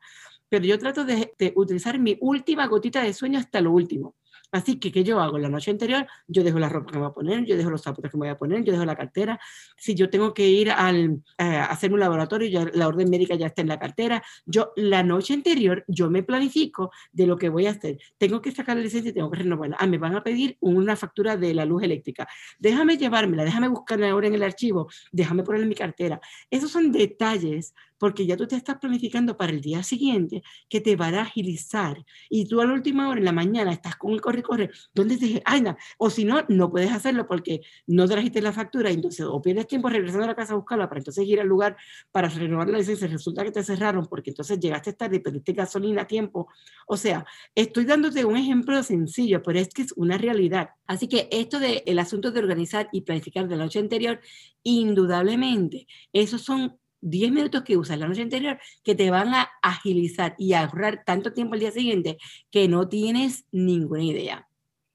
pero 0.56 0.68
yo 0.68 0.80
trato 0.80 1.04
de, 1.04 1.34
utilizar 1.56 2.00
mi 2.00 2.18
última 2.22 2.66
gotita 2.68 3.04
de 3.04 3.14
sueño 3.14 3.40
hasta 3.40 3.60
lo 3.60 3.74
último. 3.74 4.16
Así 4.54 4.80
que, 4.80 4.90
¿qué 4.90 5.04
yo 5.04 5.20
hago? 5.20 5.38
La 5.38 5.50
noche 5.50 5.70
anterior, 5.70 6.08
yo 6.28 6.46
dejo 6.46 6.60
la 6.60 6.70
ropa 6.70 6.94
que 6.94 6.98
me 6.98 7.04
voy 7.04 7.10
a 7.10 7.14
poner, 7.14 7.44
yo 7.44 7.58
dejo 7.58 7.70
los 7.70 7.82
zapatos 7.82 8.10
que 8.10 8.16
me 8.16 8.22
voy 8.22 8.30
a 8.30 8.38
poner, 8.38 8.64
yo 8.64 8.72
dejo 8.72 8.86
la 8.86 8.96
cartera. 8.96 9.38
Si 9.76 9.96
yo 9.96 10.10
tengo 10.10 10.34
que 10.34 10.48
ir 10.48 10.72
al, 10.72 11.22
eh, 11.38 11.44
a 11.44 11.66
hacer 11.66 11.92
un 11.92 12.00
laboratorio, 12.00 12.48
ya, 12.48 12.72
la 12.74 12.88
orden 12.88 13.10
médica 13.10 13.36
ya 13.36 13.48
está 13.48 13.64
en 13.64 13.68
la 13.68 13.78
cartera. 13.78 14.24
Yo, 14.46 14.72
la 14.78 15.04
noche 15.04 15.34
anterior, 15.34 15.84
yo 15.90 16.10
me 16.10 16.24
planifico 16.24 16.90
de 17.12 17.28
lo 17.28 17.38
que 17.38 17.50
voy 17.50 17.68
a 17.68 17.72
hacer. 17.72 17.98
Tengo 18.18 18.42
que 18.42 18.52
sacar 18.52 18.78
la 18.78 18.84
licencia 18.84 19.10
y 19.10 19.14
tengo 19.14 19.30
que 19.30 19.40
renovarla. 19.40 19.76
Ah, 19.78 19.88
me 19.88 19.98
van 19.98 20.16
a 20.16 20.24
pedir 20.24 20.56
una 20.62 20.96
factura 20.96 21.36
de 21.36 21.54
la 21.54 21.66
luz 21.66 21.84
eléctrica. 21.84 22.26
Déjame 22.58 22.98
llevármela, 22.98 23.44
déjame 23.44 23.68
buscarla 23.68 24.10
ahora 24.10 24.28
en 24.28 24.36
el 24.36 24.44
archivo, 24.44 24.88
déjame 25.12 25.44
ponerla 25.44 25.64
en 25.64 25.70
mi 25.70 25.76
cartera. 25.76 26.22
Esos 26.50 26.72
son 26.72 26.94
detalles 26.94 27.74
porque 27.98 28.26
ya 28.26 28.36
tú 28.38 28.48
te 28.48 28.56
estás 28.56 28.78
planificando 28.78 29.38
para 29.38 29.52
el 29.52 29.62
día 29.62 29.84
siguiente 29.84 30.44
que 30.70 30.82
te 30.82 30.96
van 30.96 31.16
a 31.16 31.22
agilizar 31.22 32.06
y 32.30 32.46
tú 32.46 32.62
a 32.62 32.66
la 32.66 32.74
última 32.74 33.10
hora 33.10 33.20
en 33.20 33.26
la 33.26 33.32
mañana 33.32 33.72
estás 33.72 33.96
con 33.96 34.14
el 34.14 34.22
corre 34.22 34.44
corre 34.44 34.70
¿dónde 34.94 35.18
te 35.18 35.26
dije? 35.26 35.42
Ay, 35.46 35.62
no. 35.62 35.76
o 35.98 36.10
si 36.10 36.26
no 36.26 36.44
no 36.50 36.70
puedes 36.70 36.92
hacerlo 36.92 37.28
porque 37.28 37.62
no 37.88 38.08
trajiste 38.08 38.42
la 38.42 38.52
factura 38.52 38.90
entonces 38.90 39.26
o 39.26 39.42
pierdes 39.42 39.68
tiempo 39.68 39.90
regresando 39.90 40.26
a 40.26 40.28
la 40.28 40.36
casa 40.36 40.54
a 40.54 40.58
buscarla 40.58 40.90
para 40.90 41.00
entonces 41.00 41.26
ir 41.26 41.40
al 41.40 41.48
lugar 41.48 41.78
para 42.12 42.30
renovar 42.30 42.70
la 42.70 42.78
licencia 42.78 43.08
resulta 43.08 43.44
que 43.44 43.52
te 43.52 43.64
cerraron 43.64 44.08
porque 44.08 44.32
entonces 44.32 44.60
llegaste 44.60 44.94
tarde 44.94 45.18
y 45.18 45.20
perdiste 45.20 45.54
gasolina 45.54 46.04
a 46.04 46.08
tiempo 46.08 46.48
o 46.88 46.98
sea 46.98 47.26
estoy 47.54 47.86
dándote 47.86 48.26
un 48.26 48.38
ejemplo 48.38 48.82
sencillo 48.84 49.42
pero 49.44 49.60
es 49.60 49.70
que 49.70 49.84
es 49.84 49.94
una 49.96 50.18
realidad 50.18 50.70
así 50.88 51.08
que 51.08 51.28
esto 51.32 51.60
del 51.60 51.82
el 51.86 52.00
asunto 52.00 52.32
de 52.32 52.40
organizar 52.40 52.90
y 52.92 53.02
planificar 53.02 53.48
de 53.48 53.56
la 53.56 53.66
noche 53.66 53.80
anterior 53.80 54.20
indudablemente 54.64 55.88
esos 56.12 56.42
son 56.42 56.78
10 57.06 57.32
minutos 57.32 57.64
que 57.64 57.78
usas 57.78 58.00
la 58.00 58.08
noche 58.08 58.24
anterior 58.24 58.60
que 58.84 58.96
te 58.96 59.12
van 59.12 59.34
a 59.34 59.50
agilizar 59.62 60.36
y 60.38 60.54
ahorrar 60.54 61.04
tanto 61.06 61.34
tiempo 61.34 61.54
el 61.54 61.62
día 61.62 61.72
siguiente 61.72 62.18
que 62.52 62.68
no 62.68 62.90
tienes 62.90 63.46
ninguna 63.52 64.04
idea. 64.04 64.48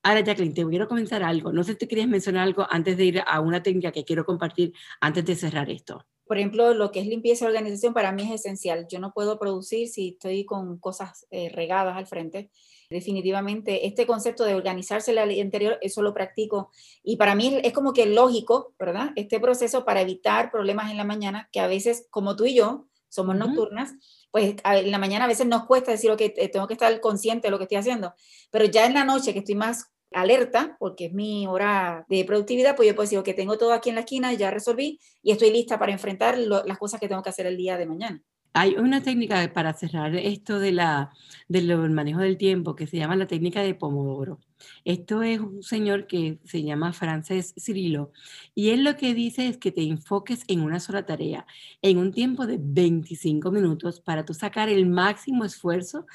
Ahora, 0.03 0.21
Jacqueline, 0.21 0.55
te 0.55 0.67
quiero 0.67 0.89
comenzar 0.89 1.23
algo. 1.23 1.53
No 1.53 1.63
sé 1.63 1.73
si 1.73 1.79
te 1.79 1.89
querías 1.89 2.09
mencionar 2.09 2.43
algo 2.43 2.67
antes 2.69 2.97
de 2.97 3.05
ir 3.05 3.23
a 3.27 3.41
una 3.41 3.63
técnica 3.63 3.93
que 3.93 4.05
quiero 4.05 4.25
compartir 4.25 4.73
antes 5.01 5.25
de 5.25 5.37
cerrar 5.37 5.71
esto. 5.71 6.05
Por 6.27 6.39
ejemplo, 6.39 6.75
lo 6.75 6.91
que 6.91 7.01
es 7.01 7.07
limpieza 7.07 7.45
y 7.45 7.49
organización 7.49 7.93
para 7.93 8.13
mí 8.13 8.23
es 8.23 8.41
esencial. 8.41 8.87
Yo 8.89 8.99
no 8.99 9.13
puedo 9.13 9.39
producir 9.39 9.89
si 9.89 10.11
estoy 10.11 10.45
con 10.45 10.79
cosas 10.79 11.27
eh, 11.31 11.51
regadas 11.51 11.97
al 11.97 12.07
frente 12.07 12.51
definitivamente 12.91 13.87
este 13.87 14.07
concepto 14.07 14.45
de 14.45 14.55
organizarse 14.55 15.13
el 15.13 15.29
día 15.29 15.43
anterior, 15.43 15.79
eso 15.81 16.03
lo 16.03 16.13
practico 16.13 16.71
y 17.03 17.17
para 17.17 17.35
mí 17.35 17.61
es 17.63 17.73
como 17.73 17.93
que 17.93 18.07
lógico, 18.07 18.75
¿verdad? 18.79 19.13
Este 19.15 19.39
proceso 19.39 19.85
para 19.85 20.01
evitar 20.01 20.51
problemas 20.51 20.91
en 20.91 20.97
la 20.97 21.05
mañana, 21.05 21.49
que 21.53 21.61
a 21.61 21.69
veces, 21.69 22.07
como 22.11 22.37
tú 22.37 22.45
y 22.45 22.55
yo, 22.55 22.89
somos 23.09 23.37
nocturnas, 23.37 23.93
pues 24.31 24.57
en 24.65 24.91
la 24.91 24.99
mañana 24.99 25.25
a 25.25 25.29
veces 25.29 25.47
nos 25.47 25.65
cuesta 25.67 25.91
decir, 25.93 26.11
ok, 26.11 26.23
tengo 26.53 26.67
que 26.67 26.75
estar 26.75 27.01
consciente 27.01 27.49
de 27.49 27.51
lo 27.51 27.59
que 27.59 27.65
estoy 27.65 27.79
haciendo, 27.79 28.15
pero 28.51 28.65
ya 28.67 28.87
en 28.87 28.95
la 28.95 29.05
noche 29.05 29.33
que 29.33 29.41
estoy 29.41 29.55
más 29.55 29.93
alerta, 30.13 30.77
porque 30.79 31.07
es 31.07 31.13
mi 31.13 31.47
hora 31.47 32.05
de 32.09 32.25
productividad, 32.25 32.75
pues 32.75 32.89
yo 32.89 32.95
puedo 32.95 33.05
decir, 33.05 33.19
ok, 33.19 33.29
tengo 33.37 33.59
todo 33.59 33.73
aquí 33.73 33.91
en 33.91 33.95
la 33.95 34.03
esquina, 34.03 34.33
ya 34.33 34.51
resolví 34.51 35.01
y 35.23 35.31
estoy 35.31 35.51
lista 35.51 35.79
para 35.79 35.93
enfrentar 35.93 36.39
las 36.39 36.79
cosas 36.79 37.01
que 37.01 37.09
tengo 37.09 37.23
que 37.23 37.31
hacer 37.31 37.47
el 37.47 37.57
día 37.57 37.77
de 37.77 37.87
mañana. 37.87 38.23
Hay 38.53 38.75
una 38.75 39.01
técnica 39.01 39.53
para 39.53 39.73
cerrar 39.75 40.15
esto 40.17 40.59
de 40.59 40.73
la, 40.73 41.13
del 41.49 41.91
manejo 41.91 42.21
del 42.21 42.37
tiempo 42.37 42.75
que 42.75 42.89
se 42.89 42.97
llama 42.97 43.15
la 43.15 43.29
técnica 43.29 43.63
de 43.63 43.75
Pomodoro. 43.75 44.41
Esto 44.85 45.23
es 45.23 45.39
un 45.39 45.63
señor 45.63 46.07
que 46.09 46.41
se 46.45 46.63
llama 46.63 46.93
Frances 46.93 47.55
Cirilo 47.59 48.13
y 48.55 48.71
él 48.71 48.83
lo 48.83 48.97
que 48.97 49.15
dice 49.15 49.47
es 49.47 49.57
que 49.57 49.71
te 49.71 49.83
enfoques 49.83 50.43
en 50.49 50.61
una 50.63 50.81
sola 50.81 51.07
tarea 51.07 51.47
en 51.81 51.99
un 51.99 52.13
tiempo 52.13 52.47
de 52.47 52.59
25 52.61 53.51
minutos 53.53 54.01
para 54.01 54.25
tú 54.25 54.35
sacar 54.35 54.69
el 54.69 54.87
máximo 54.87 55.45
esfuerzo 55.45 56.07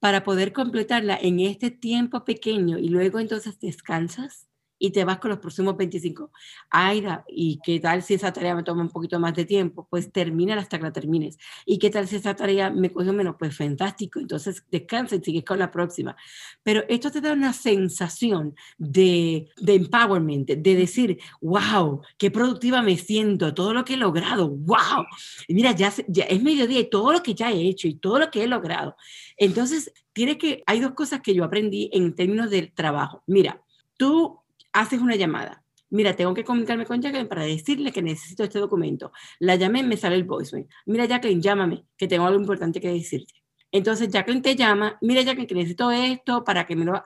para 0.00 0.24
poder 0.24 0.52
completarla 0.52 1.16
en 1.20 1.40
este 1.40 1.70
tiempo 1.70 2.24
pequeño 2.24 2.78
y 2.78 2.88
luego 2.88 3.20
entonces 3.20 3.58
descansas 3.60 4.46
y 4.78 4.90
te 4.90 5.04
vas 5.04 5.18
con 5.18 5.30
los 5.30 5.38
próximos 5.38 5.76
25. 5.76 6.30
Aida, 6.70 7.24
¿y 7.28 7.60
qué 7.64 7.80
tal 7.80 8.02
si 8.02 8.14
esa 8.14 8.32
tarea 8.32 8.54
me 8.54 8.62
toma 8.62 8.82
un 8.82 8.90
poquito 8.90 9.18
más 9.18 9.34
de 9.34 9.44
tiempo? 9.44 9.86
Pues 9.90 10.12
termina 10.12 10.54
hasta 10.56 10.78
que 10.78 10.84
la 10.84 10.92
termines. 10.92 11.38
¿Y 11.64 11.78
qué 11.78 11.90
tal 11.90 12.06
si 12.06 12.16
esa 12.16 12.34
tarea 12.34 12.70
me 12.70 12.90
coge 12.90 13.12
menos? 13.12 13.36
Pues 13.38 13.56
fantástico, 13.56 14.20
entonces 14.20 14.64
descansa 14.70 15.16
y 15.16 15.20
sigues 15.22 15.44
con 15.44 15.58
la 15.58 15.70
próxima. 15.70 16.16
Pero 16.62 16.84
esto 16.88 17.10
te 17.10 17.20
da 17.20 17.32
una 17.32 17.52
sensación 17.52 18.54
de, 18.78 19.48
de 19.56 19.74
empowerment, 19.74 20.48
de 20.48 20.74
decir, 20.74 21.18
wow, 21.40 22.02
qué 22.18 22.30
productiva 22.30 22.82
me 22.82 22.96
siento, 22.96 23.54
todo 23.54 23.72
lo 23.72 23.84
que 23.84 23.94
he 23.94 23.98
logrado, 23.98 24.50
wow. 24.50 25.06
Y 25.48 25.54
mira, 25.54 25.72
ya, 25.72 25.92
ya 26.08 26.24
es 26.24 26.42
mediodía 26.42 26.80
y 26.80 26.90
todo 26.90 27.12
lo 27.12 27.22
que 27.22 27.34
ya 27.34 27.50
he 27.50 27.68
hecho 27.68 27.88
y 27.88 27.94
todo 27.94 28.18
lo 28.18 28.30
que 28.30 28.44
he 28.44 28.46
logrado. 28.46 28.96
Entonces, 29.36 29.92
tiene 30.12 30.38
que, 30.38 30.62
hay 30.66 30.80
dos 30.80 30.92
cosas 30.92 31.20
que 31.20 31.34
yo 31.34 31.44
aprendí 31.44 31.90
en 31.92 32.14
términos 32.14 32.50
del 32.50 32.72
trabajo. 32.72 33.22
Mira, 33.26 33.62
tú 33.96 34.40
haces 34.80 35.00
una 35.00 35.16
llamada. 35.16 35.62
Mira, 35.90 36.16
tengo 36.16 36.34
que 36.34 36.44
comunicarme 36.44 36.84
con 36.84 37.00
Jacqueline 37.00 37.28
para 37.28 37.44
decirle 37.44 37.92
que 37.92 38.02
necesito 38.02 38.44
este 38.44 38.58
documento. 38.58 39.12
La 39.38 39.54
llamé, 39.56 39.82
me 39.82 39.96
sale 39.96 40.16
el 40.16 40.24
voicemail. 40.24 40.66
Mira, 40.86 41.06
Jacqueline, 41.06 41.40
llámame, 41.40 41.86
que 41.96 42.08
tengo 42.08 42.26
algo 42.26 42.40
importante 42.40 42.80
que 42.80 42.88
decirte. 42.88 43.34
Entonces 43.72 44.08
Jacqueline 44.08 44.42
te 44.42 44.56
llama, 44.56 44.96
mira 45.00 45.22
Jacqueline, 45.22 45.46
que 45.46 45.54
necesito 45.54 45.90
esto 45.90 46.44
para 46.44 46.66
que 46.66 46.76
me 46.76 46.84
lo 46.84 47.04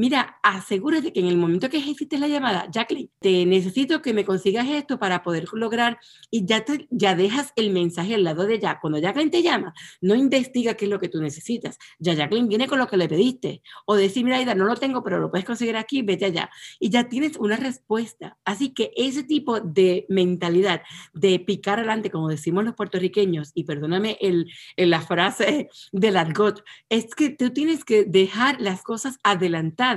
mira, 0.00 0.38
asegúrate 0.42 1.12
que 1.12 1.20
en 1.20 1.26
el 1.26 1.36
momento 1.36 1.68
que 1.68 1.76
ejercites 1.76 2.18
la 2.18 2.26
llamada, 2.26 2.66
Jacqueline, 2.72 3.10
te 3.20 3.44
necesito 3.44 4.00
que 4.00 4.14
me 4.14 4.24
consigas 4.24 4.66
esto 4.66 4.98
para 4.98 5.22
poder 5.22 5.46
lograr 5.52 5.98
y 6.30 6.46
ya, 6.46 6.64
te, 6.64 6.88
ya 6.90 7.14
dejas 7.14 7.52
el 7.54 7.68
mensaje 7.70 8.14
al 8.14 8.24
lado 8.24 8.46
de 8.46 8.58
ya. 8.58 8.80
Cuando 8.80 8.98
Jacqueline 8.98 9.30
te 9.30 9.42
llama, 9.42 9.74
no 10.00 10.14
investiga 10.14 10.72
qué 10.72 10.86
es 10.86 10.90
lo 10.90 10.98
que 10.98 11.10
tú 11.10 11.20
necesitas. 11.20 11.78
Ya 11.98 12.14
Jacqueline 12.14 12.48
viene 12.48 12.66
con 12.66 12.78
lo 12.78 12.86
que 12.86 12.96
le 12.96 13.08
pediste. 13.08 13.62
O 13.84 13.94
decir, 13.94 14.24
mira, 14.24 14.38
Aida, 14.38 14.54
no 14.54 14.64
lo 14.64 14.74
tengo, 14.76 15.04
pero 15.04 15.18
lo 15.18 15.30
puedes 15.30 15.44
conseguir 15.44 15.76
aquí, 15.76 16.00
vete 16.00 16.24
allá. 16.24 16.48
Y 16.78 16.88
ya 16.88 17.10
tienes 17.10 17.36
una 17.36 17.56
respuesta. 17.56 18.38
Así 18.46 18.72
que 18.72 18.92
ese 18.96 19.22
tipo 19.22 19.60
de 19.60 20.06
mentalidad 20.08 20.80
de 21.12 21.38
picar 21.40 21.78
adelante, 21.78 22.10
como 22.10 22.30
decimos 22.30 22.64
los 22.64 22.74
puertorriqueños, 22.74 23.50
y 23.54 23.64
perdóname 23.64 24.16
el, 24.22 24.50
la 24.78 25.02
frase 25.02 25.68
del 25.92 26.16
argot, 26.16 26.64
es 26.88 27.14
que 27.14 27.28
tú 27.28 27.50
tienes 27.50 27.84
que 27.84 28.04
dejar 28.04 28.62
las 28.62 28.82
cosas 28.82 29.18
adelantadas 29.22 29.89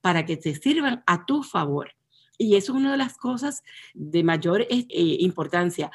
para 0.00 0.24
que 0.24 0.36
te 0.36 0.54
sirvan 0.54 1.02
a 1.06 1.26
tu 1.26 1.42
favor. 1.42 1.92
Y 2.38 2.56
eso 2.56 2.72
es 2.72 2.78
una 2.78 2.92
de 2.92 2.98
las 2.98 3.16
cosas 3.18 3.62
de 3.94 4.24
mayor 4.24 4.62
eh, 4.62 4.86
importancia. 4.88 5.90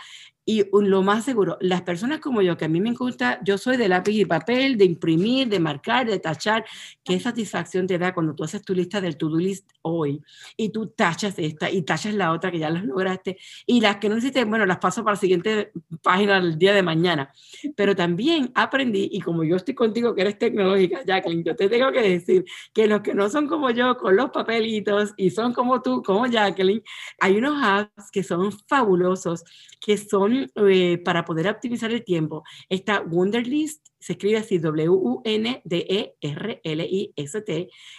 Y 0.49 0.63
lo 0.71 1.03
más 1.03 1.25
seguro, 1.25 1.57
las 1.59 1.81
personas 1.81 2.21
como 2.21 2.41
yo, 2.41 2.55
que 2.55 2.63
a 2.63 2.69
mí 2.69 2.79
me 2.79 2.93
gusta, 2.93 3.37
yo 3.43 3.57
soy 3.57 3.75
de 3.75 3.89
lápiz 3.89 4.13
y 4.13 4.23
papel, 4.23 4.77
de 4.77 4.85
imprimir, 4.85 5.49
de 5.49 5.59
marcar, 5.59 6.07
de 6.07 6.19
tachar, 6.19 6.63
qué 7.03 7.19
satisfacción 7.19 7.85
te 7.85 7.97
da 7.97 8.13
cuando 8.13 8.33
tú 8.33 8.45
haces 8.45 8.63
tu 8.63 8.73
lista 8.73 9.01
del 9.01 9.17
to-do 9.17 9.35
list 9.35 9.69
hoy 9.81 10.21
y 10.55 10.69
tú 10.69 10.87
tachas 10.87 11.37
esta 11.37 11.69
y 11.69 11.81
tachas 11.81 12.13
la 12.13 12.31
otra 12.31 12.49
que 12.49 12.59
ya 12.59 12.69
las 12.69 12.85
lograste 12.85 13.37
y 13.65 13.81
las 13.81 13.97
que 13.97 14.07
no 14.07 14.17
hiciste, 14.19 14.45
bueno, 14.45 14.65
las 14.65 14.77
paso 14.77 15.03
para 15.03 15.15
la 15.15 15.19
siguiente 15.19 15.73
página 16.01 16.37
el 16.37 16.57
día 16.57 16.73
de 16.73 16.81
mañana. 16.81 17.29
Pero 17.75 17.93
también 17.93 18.49
aprendí, 18.55 19.09
y 19.11 19.19
como 19.19 19.43
yo 19.43 19.57
estoy 19.57 19.75
contigo 19.75 20.15
que 20.15 20.21
eres 20.21 20.39
tecnológica, 20.39 21.03
Jacqueline, 21.05 21.43
yo 21.43 21.57
te 21.57 21.67
tengo 21.67 21.91
que 21.91 22.01
decir 22.01 22.45
que 22.73 22.87
los 22.87 23.01
que 23.01 23.13
no 23.13 23.27
son 23.29 23.47
como 23.47 23.69
yo 23.71 23.97
con 23.97 24.15
los 24.15 24.29
papelitos 24.29 25.13
y 25.17 25.29
son 25.29 25.51
como 25.51 25.81
tú, 25.81 26.01
como 26.03 26.25
Jacqueline, 26.25 26.81
hay 27.19 27.35
unos 27.35 27.61
apps 27.61 28.11
que 28.13 28.23
son 28.23 28.53
fabulosos, 28.69 29.43
que 29.81 29.97
son 29.97 30.36
eh, 30.55 30.97
para 31.03 31.25
poder 31.25 31.47
optimizar 31.47 31.91
el 31.91 32.03
tiempo. 32.03 32.43
Está 32.69 33.01
Wunderlist, 33.01 33.85
se 33.99 34.13
escribe 34.13 34.37
así 34.37 34.59
W-U-N-D-E-R-L-I-S-T. 34.59 34.89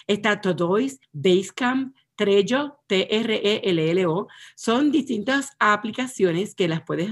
Está 0.06 0.40
Todoist, 0.40 1.02
Basecamp, 1.12 1.94
Trello, 2.18 2.80
T-R-E-L-L-O, 2.88 4.26
son 4.56 4.90
distintas 4.90 5.52
aplicaciones 5.60 6.56
que 6.56 6.66
las 6.66 6.82
puedes 6.82 7.10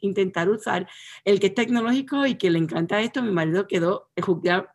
intentar 0.00 0.48
usar. 0.48 0.86
El 1.24 1.40
que 1.40 1.48
es 1.48 1.54
tecnológico 1.54 2.24
y 2.26 2.36
que 2.36 2.50
le 2.50 2.60
encanta 2.60 3.02
esto, 3.02 3.22
mi 3.22 3.32
marido 3.32 3.66
quedó 3.66 4.08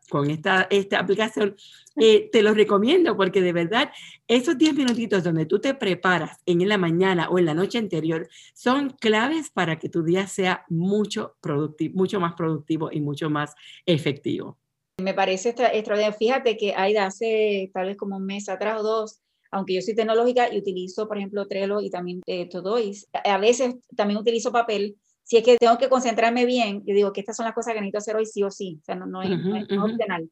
con 0.10 0.30
esta, 0.30 0.68
esta 0.70 1.00
aplicación. 1.00 1.56
Eh, 1.96 2.30
te 2.34 2.44
lo 2.44 2.54
recomiendo 2.54 3.16
porque 3.16 3.42
de 3.42 3.54
verdad 3.54 3.92
esos 4.28 4.58
10 4.58 4.76
minutitos 4.76 5.24
donde 5.24 5.46
tú 5.46 5.60
te 5.60 5.74
preparas 5.74 6.40
en 6.46 6.68
la 6.68 6.78
mañana 6.78 7.30
o 7.30 7.40
en 7.40 7.46
la 7.46 7.54
noche 7.54 7.78
anterior 7.78 8.28
son 8.54 8.90
claves 8.90 9.52
para 9.52 9.80
que 9.80 9.88
tu 9.88 10.04
día 10.04 10.28
sea 10.28 10.66
mucho, 10.68 11.38
productivo, 11.40 11.96
mucho 11.96 12.20
más 12.20 12.34
productivo 12.34 12.90
y 12.92 13.00
mucho 13.00 13.30
más 13.30 13.56
efectivo. 13.86 14.58
Me 14.98 15.14
parece 15.14 15.50
extraordinario. 15.50 16.18
Fíjate 16.18 16.58
que 16.58 16.74
Aida 16.76 17.06
hace 17.06 17.72
tal 17.74 17.88
vez 17.88 17.98
como 17.98 18.18
un 18.18 18.26
mes 18.26 18.50
atrás 18.50 18.82
o 18.82 18.84
dos, 18.84 19.22
aunque 19.52 19.76
yo 19.76 19.82
soy 19.82 19.96
tecnológica 19.96 20.52
y 20.52 20.58
utilizo, 20.58 21.08
por 21.08 21.18
ejemplo, 21.18 21.46
Trello 21.48 21.82
y 21.82 21.90
también 21.90 22.22
eh, 22.26 22.48
Todoist, 22.50 23.10
a 23.14 23.38
veces 23.38 23.76
también 23.96 24.20
utilizo 24.20 24.52
papel. 24.52 24.98
Si 25.24 25.38
es 25.38 25.44
que 25.44 25.58
tengo 25.58 25.78
que 25.78 25.90
concentrarme 25.90 26.46
bien, 26.46 26.84
yo 26.86 26.96
digo 26.96 27.14
que 27.14 27.20
estas 27.20 27.36
son 27.36 27.46
las 27.46 27.54
cosas 27.54 27.74
que 27.74 27.82
necesito 27.82 28.00
hacer 28.00 28.16
hoy 28.16 28.26
sí 28.26 28.44
o 28.44 28.50
sí, 28.50 28.80
o 28.82 28.86
sea, 28.86 28.96
no, 28.96 29.06
no, 29.06 29.22
es, 29.22 29.30
opcional. 29.30 30.30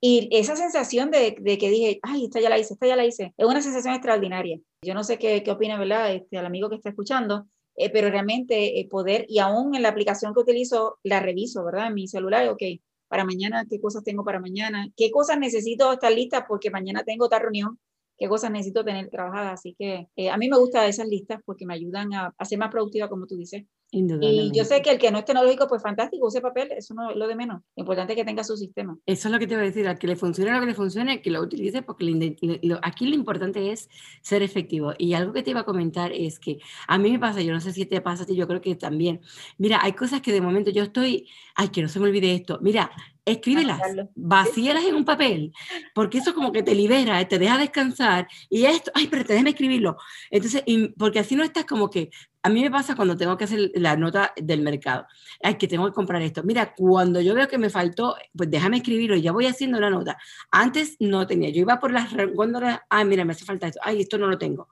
Y 0.00 0.28
esa 0.32 0.56
sensación 0.56 1.10
de, 1.10 1.36
de, 1.40 1.58
que 1.58 1.70
dije, 1.70 2.00
ay, 2.02 2.24
esta 2.24 2.40
ya 2.40 2.48
la 2.48 2.58
hice, 2.58 2.74
esta 2.74 2.86
ya 2.86 2.96
la 2.96 3.04
hice, 3.04 3.34
es 3.36 3.46
una 3.46 3.62
sensación 3.62 3.94
extraordinaria. 3.94 4.58
Yo 4.82 4.94
no 4.94 5.04
sé 5.04 5.18
qué, 5.18 5.42
qué 5.44 5.50
opina, 5.50 5.78
¿verdad? 5.78 6.12
Este, 6.12 6.38
al 6.38 6.46
amigo 6.46 6.68
que 6.68 6.76
está 6.76 6.88
escuchando, 6.88 7.46
eh, 7.76 7.90
pero 7.90 8.10
realmente 8.10 8.80
eh, 8.80 8.88
poder, 8.88 9.26
y 9.28 9.38
aún 9.38 9.74
en 9.76 9.82
la 9.82 9.90
aplicación 9.90 10.34
que 10.34 10.40
utilizo, 10.40 10.98
la 11.04 11.20
reviso, 11.20 11.64
¿verdad? 11.64 11.88
En 11.88 11.94
mi 11.94 12.08
celular, 12.08 12.48
ok, 12.48 12.62
para 13.06 13.24
mañana, 13.24 13.66
qué 13.68 13.80
cosas 13.80 14.02
tengo 14.02 14.24
para 14.24 14.40
mañana, 14.40 14.88
qué 14.96 15.10
cosas 15.10 15.38
necesito 15.38 15.92
estar 15.92 16.10
lista 16.12 16.46
porque 16.48 16.70
mañana 16.70 17.04
tengo 17.04 17.26
otra 17.26 17.38
reunión 17.38 17.78
qué 18.22 18.28
cosas 18.28 18.52
necesito 18.52 18.84
tener 18.84 19.10
trabajadas. 19.10 19.54
Así 19.54 19.74
que 19.76 20.06
eh, 20.14 20.30
a 20.30 20.36
mí 20.36 20.48
me 20.48 20.56
gustan 20.56 20.88
esas 20.88 21.08
listas 21.08 21.40
porque 21.44 21.66
me 21.66 21.74
ayudan 21.74 22.14
a, 22.14 22.32
a, 22.38 22.44
ser 22.44 22.56
más 22.56 22.70
productiva, 22.70 23.08
como 23.08 23.26
tú 23.26 23.36
dices. 23.36 23.64
Y 23.94 24.50
yo 24.52 24.64
sé 24.64 24.80
que 24.80 24.90
el 24.90 24.98
que 24.98 25.10
no 25.10 25.18
es 25.18 25.26
tecnológico, 25.26 25.66
pues 25.68 25.82
fantástico, 25.82 26.26
use 26.26 26.40
papel, 26.40 26.70
eso 26.72 26.94
no 26.94 27.10
es 27.10 27.16
lo 27.16 27.26
de 27.26 27.34
menos. 27.34 27.60
Lo 27.76 27.82
importante 27.82 28.12
es 28.12 28.16
que 28.16 28.24
tenga 28.24 28.42
su 28.42 28.56
sistema. 28.56 28.96
Eso 29.04 29.28
es 29.28 29.32
lo 29.32 29.38
que 29.38 29.46
te 29.46 29.54
voy 29.54 29.64
a 29.64 29.66
decir, 29.66 29.86
al 29.86 29.98
que 29.98 30.06
le 30.06 30.16
funcione 30.16 30.50
lo 30.50 30.60
que 30.60 30.66
le 30.66 30.74
funcione, 30.74 31.20
que 31.20 31.30
lo 31.30 31.42
utilice, 31.42 31.82
porque 31.82 32.36
aquí 32.80 33.06
lo 33.06 33.14
importante 33.14 33.70
es 33.70 33.90
ser 34.22 34.42
efectivo. 34.42 34.94
Y 34.96 35.12
algo 35.12 35.34
que 35.34 35.42
te 35.42 35.50
iba 35.50 35.60
a 35.60 35.64
comentar 35.64 36.10
es 36.12 36.38
que 36.38 36.58
a 36.88 36.96
mí 36.96 37.10
me 37.10 37.18
pasa, 37.18 37.42
yo 37.42 37.52
no 37.52 37.60
sé 37.60 37.72
si 37.72 37.84
te 37.84 38.00
pasa 38.00 38.22
a 38.22 38.26
ti, 38.26 38.34
yo 38.34 38.48
creo 38.48 38.62
que 38.62 38.76
también. 38.76 39.20
Mira, 39.58 39.80
hay 39.82 39.92
cosas 39.92 40.22
que 40.22 40.32
de 40.32 40.40
momento 40.40 40.70
yo 40.70 40.84
estoy, 40.84 41.28
ay, 41.54 41.68
que 41.68 41.82
no 41.82 41.88
se 41.88 42.00
me 42.00 42.06
olvide 42.06 42.32
esto. 42.32 42.60
Mira, 42.62 42.90
escríbelas, 43.24 43.80
vacíalas 44.14 44.84
en 44.84 44.94
un 44.94 45.04
papel, 45.04 45.52
porque 45.94 46.18
eso 46.18 46.34
como 46.34 46.52
que 46.52 46.62
te 46.62 46.74
libera, 46.74 47.26
te 47.28 47.38
deja 47.38 47.58
descansar 47.58 48.26
y 48.48 48.64
esto, 48.64 48.90
ay, 48.94 49.06
pero 49.08 49.24
te 49.24 49.34
déjame 49.34 49.50
escribirlo. 49.50 49.96
Entonces, 50.30 50.64
porque 50.98 51.20
así 51.20 51.36
no 51.36 51.44
estás 51.44 51.64
como 51.64 51.88
que, 51.88 52.10
a 52.42 52.48
mí 52.48 52.60
me 52.60 52.70
pasa 52.70 52.96
cuando 52.96 53.16
tengo 53.16 53.36
que 53.36 53.44
hacer 53.44 53.70
la 53.74 53.96
nota 53.96 54.32
del 54.36 54.62
mercado, 54.62 55.06
ay, 55.42 55.54
que 55.54 55.68
tengo 55.68 55.86
que 55.86 55.92
comprar 55.92 56.20
esto. 56.22 56.42
Mira, 56.42 56.74
cuando 56.74 57.20
yo 57.20 57.34
veo 57.34 57.46
que 57.46 57.58
me 57.58 57.70
faltó, 57.70 58.16
pues 58.36 58.50
déjame 58.50 58.78
escribirlo 58.78 59.16
y 59.16 59.22
ya 59.22 59.30
voy 59.30 59.46
haciendo 59.46 59.78
la 59.78 59.90
nota. 59.90 60.18
Antes 60.50 60.96
no 60.98 61.26
tenía, 61.26 61.50
yo 61.50 61.60
iba 61.60 61.78
por 61.78 61.92
las 61.92 62.12
góndolas, 62.34 62.80
ay, 62.88 63.04
mira, 63.04 63.24
me 63.24 63.32
hace 63.32 63.44
falta 63.44 63.68
esto, 63.68 63.80
ay, 63.82 64.00
esto 64.00 64.18
no 64.18 64.26
lo 64.26 64.38
tengo 64.38 64.68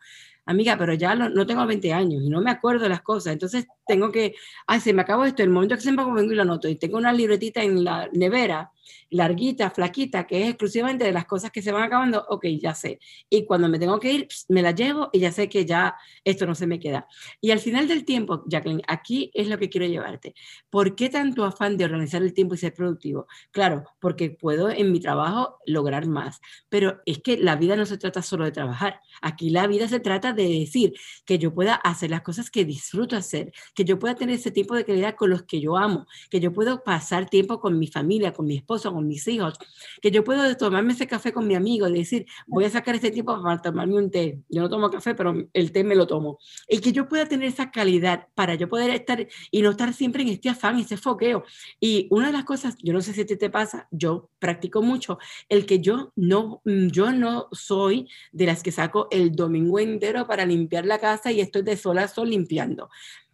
amiga, 0.51 0.77
pero 0.77 0.95
ya 0.95 1.15
no, 1.15 1.47
tengo 1.47 1.67
20 1.67 1.93
años 1.93 2.23
y 2.23 2.29
no 2.29 2.41
me 2.41 2.51
acuerdo 2.51 2.85
de 2.85 2.89
las 2.89 3.03
cosas, 3.03 3.33
entonces 3.33 3.67
tengo 3.87 4.11
que, 4.11 4.35
ay, 4.67 4.81
se 4.81 4.93
me 4.93 5.03
acabó 5.03 5.25
esto, 5.25 5.43
el 5.43 5.51
momento 5.51 5.75
que 5.77 5.81
se 5.81 5.93
me 5.93 6.05
vengo 6.05 6.33
y 6.33 6.35
lo 6.35 6.43
anoto, 6.43 6.69
y 6.69 6.77
tengo 6.77 6.99
una 6.99 7.13
libretita 7.13 7.63
en 7.63 7.85
la 7.85 8.09
nevera 8.13 8.71
larguita, 9.11 9.71
flaquita, 9.71 10.27
que 10.27 10.43
es 10.43 10.49
exclusivamente 10.51 11.05
de 11.05 11.13
las 11.13 11.27
cosas 11.27 11.51
que 11.51 11.63
se 11.63 11.73
van 11.73 11.83
acabando, 11.83 12.25
ok, 12.29 12.47
ya 12.61 12.75
sé. 12.75 13.01
Y 13.29 13.45
cuando 13.45 13.69
me 13.69 13.79
tengo 13.79 13.99
que 13.99 14.13
ir, 14.13 14.29
me 14.49 14.63
la 14.63 14.73
llevo 14.73 15.11
y 15.13 15.21
ya 15.21 15.33
sé 15.33 15.49
que 15.49 15.65
ya 15.65 15.97
esto 16.25 16.47
no 16.47 16.55
se 16.55 16.67
me 16.67 16.79
queda. 16.79 17.07
Y 17.41 17.51
al 17.51 17.59
final 17.59 17.89
del 17.89 18.05
tiempo, 18.05 18.45
Jacqueline, 18.47 18.83
aquí 18.87 19.31
es 19.35 19.49
lo 19.49 19.59
que 19.59 19.69
quiero 19.69 19.87
llevarte. 19.87 20.35
¿Por 20.71 20.95
qué 20.95 21.09
tanto 21.09 21.45
afán 21.45 21.77
de 21.77 21.85
organizar 21.85 22.23
el 22.23 22.33
tiempo 22.33 22.55
y 22.55 22.59
ser 22.59 22.75
productivo? 22.75 23.27
Claro, 23.51 23.85
porque 24.01 24.31
puedo 24.31 24.71
en 24.71 24.93
mi 24.93 25.01
trabajo 25.01 25.59
lograr 25.67 26.07
más, 26.07 26.41
pero 26.69 27.01
es 27.07 27.19
que 27.19 27.37
la 27.37 27.57
vida 27.57 27.77
no 27.77 27.87
se 27.87 27.99
trata 27.99 28.23
solo 28.23 28.45
de 28.45 28.53
trabajar. 28.53 29.01
Aquí 29.23 29.51
la 29.51 29.67
vida 29.67 29.89
se 29.89 30.01
trata 30.01 30.33
de 30.33 30.49
decir 30.49 30.95
que 31.25 31.39
yo 31.39 31.55
pueda 31.55 31.75
hacer 31.75 32.11
las 32.11 32.23
cosas 32.23 32.51
que 32.51 32.65
disfruto 32.65 33.17
hacer, 33.17 33.53
que 33.75 33.85
yo 33.85 33.99
pueda 33.99 34.15
tener 34.15 34.37
ese 34.37 34.51
tiempo 34.51 34.75
de 34.75 34.85
calidad 34.85 35.15
con 35.15 35.31
los 35.31 35.43
que 35.43 35.61
yo 35.61 35.77
amo, 35.77 36.07
que 36.31 36.41
yo 36.41 36.53
puedo 36.53 36.83
pasar 36.83 37.29
tiempo 37.29 37.61
con 37.61 37.79
mi 37.79 37.87
familia, 37.87 38.33
con 38.33 38.47
mi 38.47 38.57
esposo 38.57 38.80
esposo, 38.81 38.93
con 38.95 39.07
mis 39.07 39.27
hijos, 39.29 39.55
que 40.01 40.11
yo 40.11 40.25
puedo 40.25 40.57
tomarme 40.57 40.93
ese 40.93 41.07
café 41.07 41.33
con 41.33 41.47
mi 41.47 41.55
amigo 41.55 41.87
y 41.89 41.93
decir, 41.93 42.27
voy 42.47 42.65
a 42.65 42.71
sacar 42.71 42.95
este 42.95 43.11
tiempo 43.11 43.41
para 43.43 43.61
tomarme 43.61 43.97
un 43.97 44.11
té. 44.11 44.41
Yo 44.49 44.63
no 44.63 44.69
tomo 44.69 44.91
café, 44.91 45.15
pero 45.15 45.35
el 45.53 45.73
té 45.73 45.85
me 45.85 45.95
lo 45.95 46.07
tomo. 46.07 46.39
Y 46.69 46.81
que 46.81 46.93
yo 46.93 47.09
pueda 47.09 47.27
tener 47.27 47.49
esa 47.49 47.71
calidad 47.71 48.29
para 48.35 48.55
yo 48.55 48.69
poder 48.69 48.91
estar 48.91 49.27
y 49.51 49.63
no 49.63 49.71
estar 49.71 49.93
siempre 49.93 50.23
en 50.23 50.29
este 50.29 50.49
afán, 50.49 50.79
ese 50.79 50.97
foqueo. 50.97 51.45
Y 51.79 52.07
una 52.11 52.29
de 52.29 52.33
las 52.33 52.45
cosas, 52.45 52.77
yo 52.83 52.93
no 52.93 53.01
sé 53.01 53.13
si 53.13 53.23
a 53.23 53.27
ti 53.27 53.37
te 53.37 53.51
pasa, 53.51 53.89
yo 53.91 54.31
practico 54.39 54.83
mucho, 54.83 55.19
el 55.49 55.67
que 55.67 55.81
yo 55.81 56.13
no, 56.17 56.63
yo 56.65 57.13
no 57.13 57.49
soy 57.53 58.09
de 58.33 58.47
las 58.47 58.63
que 58.63 58.73
saco 58.73 59.09
el 59.11 59.33
domingo 59.33 59.79
entero 59.79 60.27
para 60.27 60.47
limpiar 60.47 60.87
la 60.87 60.99
casa 60.99 61.33
y 61.33 61.41
estoy 61.41 61.63
de 61.63 61.77
sol 61.77 61.99
a 61.99 62.09
sol 62.09 62.31
limpiando. 62.31 62.89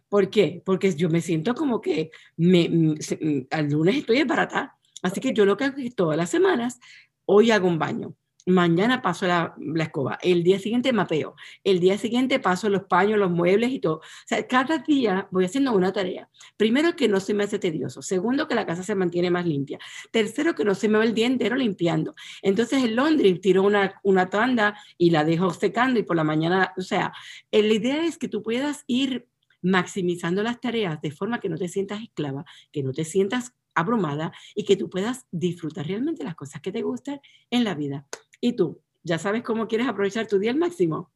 ¿Por 0.09 0.29
qué? 0.29 0.61
Porque 0.65 0.95
yo 0.95 1.09
me 1.09 1.21
siento 1.21 1.53
como 1.53 1.81
que 1.81 2.11
me, 2.37 2.69
mm, 2.69 2.91
mm, 2.93 3.47
al 3.51 3.69
lunes 3.69 3.97
estoy 3.97 4.23
barata. 4.23 4.76
Así 5.03 5.19
que 5.19 5.33
yo 5.33 5.45
lo 5.45 5.57
que 5.57 5.65
hago 5.65 5.77
es 5.77 5.95
todas 5.95 6.17
las 6.17 6.29
semanas, 6.29 6.79
hoy 7.25 7.51
hago 7.51 7.67
un 7.67 7.79
baño, 7.79 8.15
mañana 8.47 9.01
paso 9.01 9.27
la, 9.27 9.53
la, 9.57 9.83
escoba, 9.83 10.17
el 10.21 10.41
día 10.41 10.57
siguiente 10.57 10.93
mapeo, 10.93 11.35
el 11.65 11.79
día 11.79 11.97
siguiente 11.97 12.39
paso 12.39 12.69
los 12.69 12.85
paños, 12.85 13.19
los 13.19 13.29
muebles 13.29 13.71
y 13.71 13.79
todo. 13.79 13.97
O 13.97 14.01
sea, 14.25 14.47
cada 14.47 14.77
día 14.79 15.27
voy 15.31 15.45
haciendo 15.45 15.73
una 15.73 15.91
tarea. 15.91 16.29
Primero, 16.55 16.95
que 16.95 17.09
no 17.09 17.19
se 17.19 17.33
me 17.33 17.43
hace 17.43 17.59
tedioso. 17.59 18.01
Segundo, 18.01 18.47
que 18.47 18.55
la 18.55 18.65
casa 18.65 18.83
se 18.83 18.95
mantiene 18.95 19.29
más 19.29 19.45
limpia. 19.45 19.79
Tercero, 20.11 20.55
que 20.55 20.63
no 20.63 20.75
se 20.75 20.87
me 20.87 20.97
va 20.97 21.03
el 21.03 21.13
día 21.13 21.27
entero 21.27 21.57
limpiando. 21.57 22.15
Entonces, 22.41 22.83
el 22.83 22.95
Londres 22.95 23.41
tiro 23.41 23.63
una, 23.63 23.99
una 24.03 24.29
tanda 24.29 24.79
y 24.97 25.09
la 25.09 25.25
dejo 25.25 25.53
secando 25.53 25.99
y 25.99 26.03
por 26.03 26.15
la 26.15 26.23
mañana, 26.23 26.73
o 26.77 26.81
sea, 26.81 27.11
la 27.51 27.59
idea 27.59 28.05
es 28.05 28.17
que 28.17 28.29
tú 28.29 28.41
puedas 28.41 28.85
ir 28.87 29.27
maximizando 29.61 30.43
las 30.43 30.61
tareas 30.61 31.01
de 31.01 31.11
forma 31.11 31.39
que 31.39 31.49
no 31.49 31.57
te 31.57 31.67
sientas 31.67 32.01
esclava, 32.01 32.45
que 32.71 32.83
no 32.83 32.93
te 32.93 33.03
sientas 33.03 33.53
abrumada 33.77 34.33
y 34.55 34.65
que 34.65 34.75
tú 34.75 34.89
puedas 34.89 35.25
disfrutar 35.31 35.85
realmente 35.85 36.23
las 36.23 36.35
cosas 36.35 36.61
que 36.61 36.71
te 36.71 36.81
gustan 36.81 37.21
en 37.51 37.63
la 37.63 37.75
vida. 37.75 38.07
Y 38.41 38.53
tú, 38.53 38.81
¿ya 39.03 39.19
sabes 39.19 39.43
cómo 39.43 39.67
quieres 39.67 39.87
aprovechar 39.87 40.27
tu 40.27 40.39
día 40.39 40.51
al 40.51 40.57
máximo? 40.57 41.11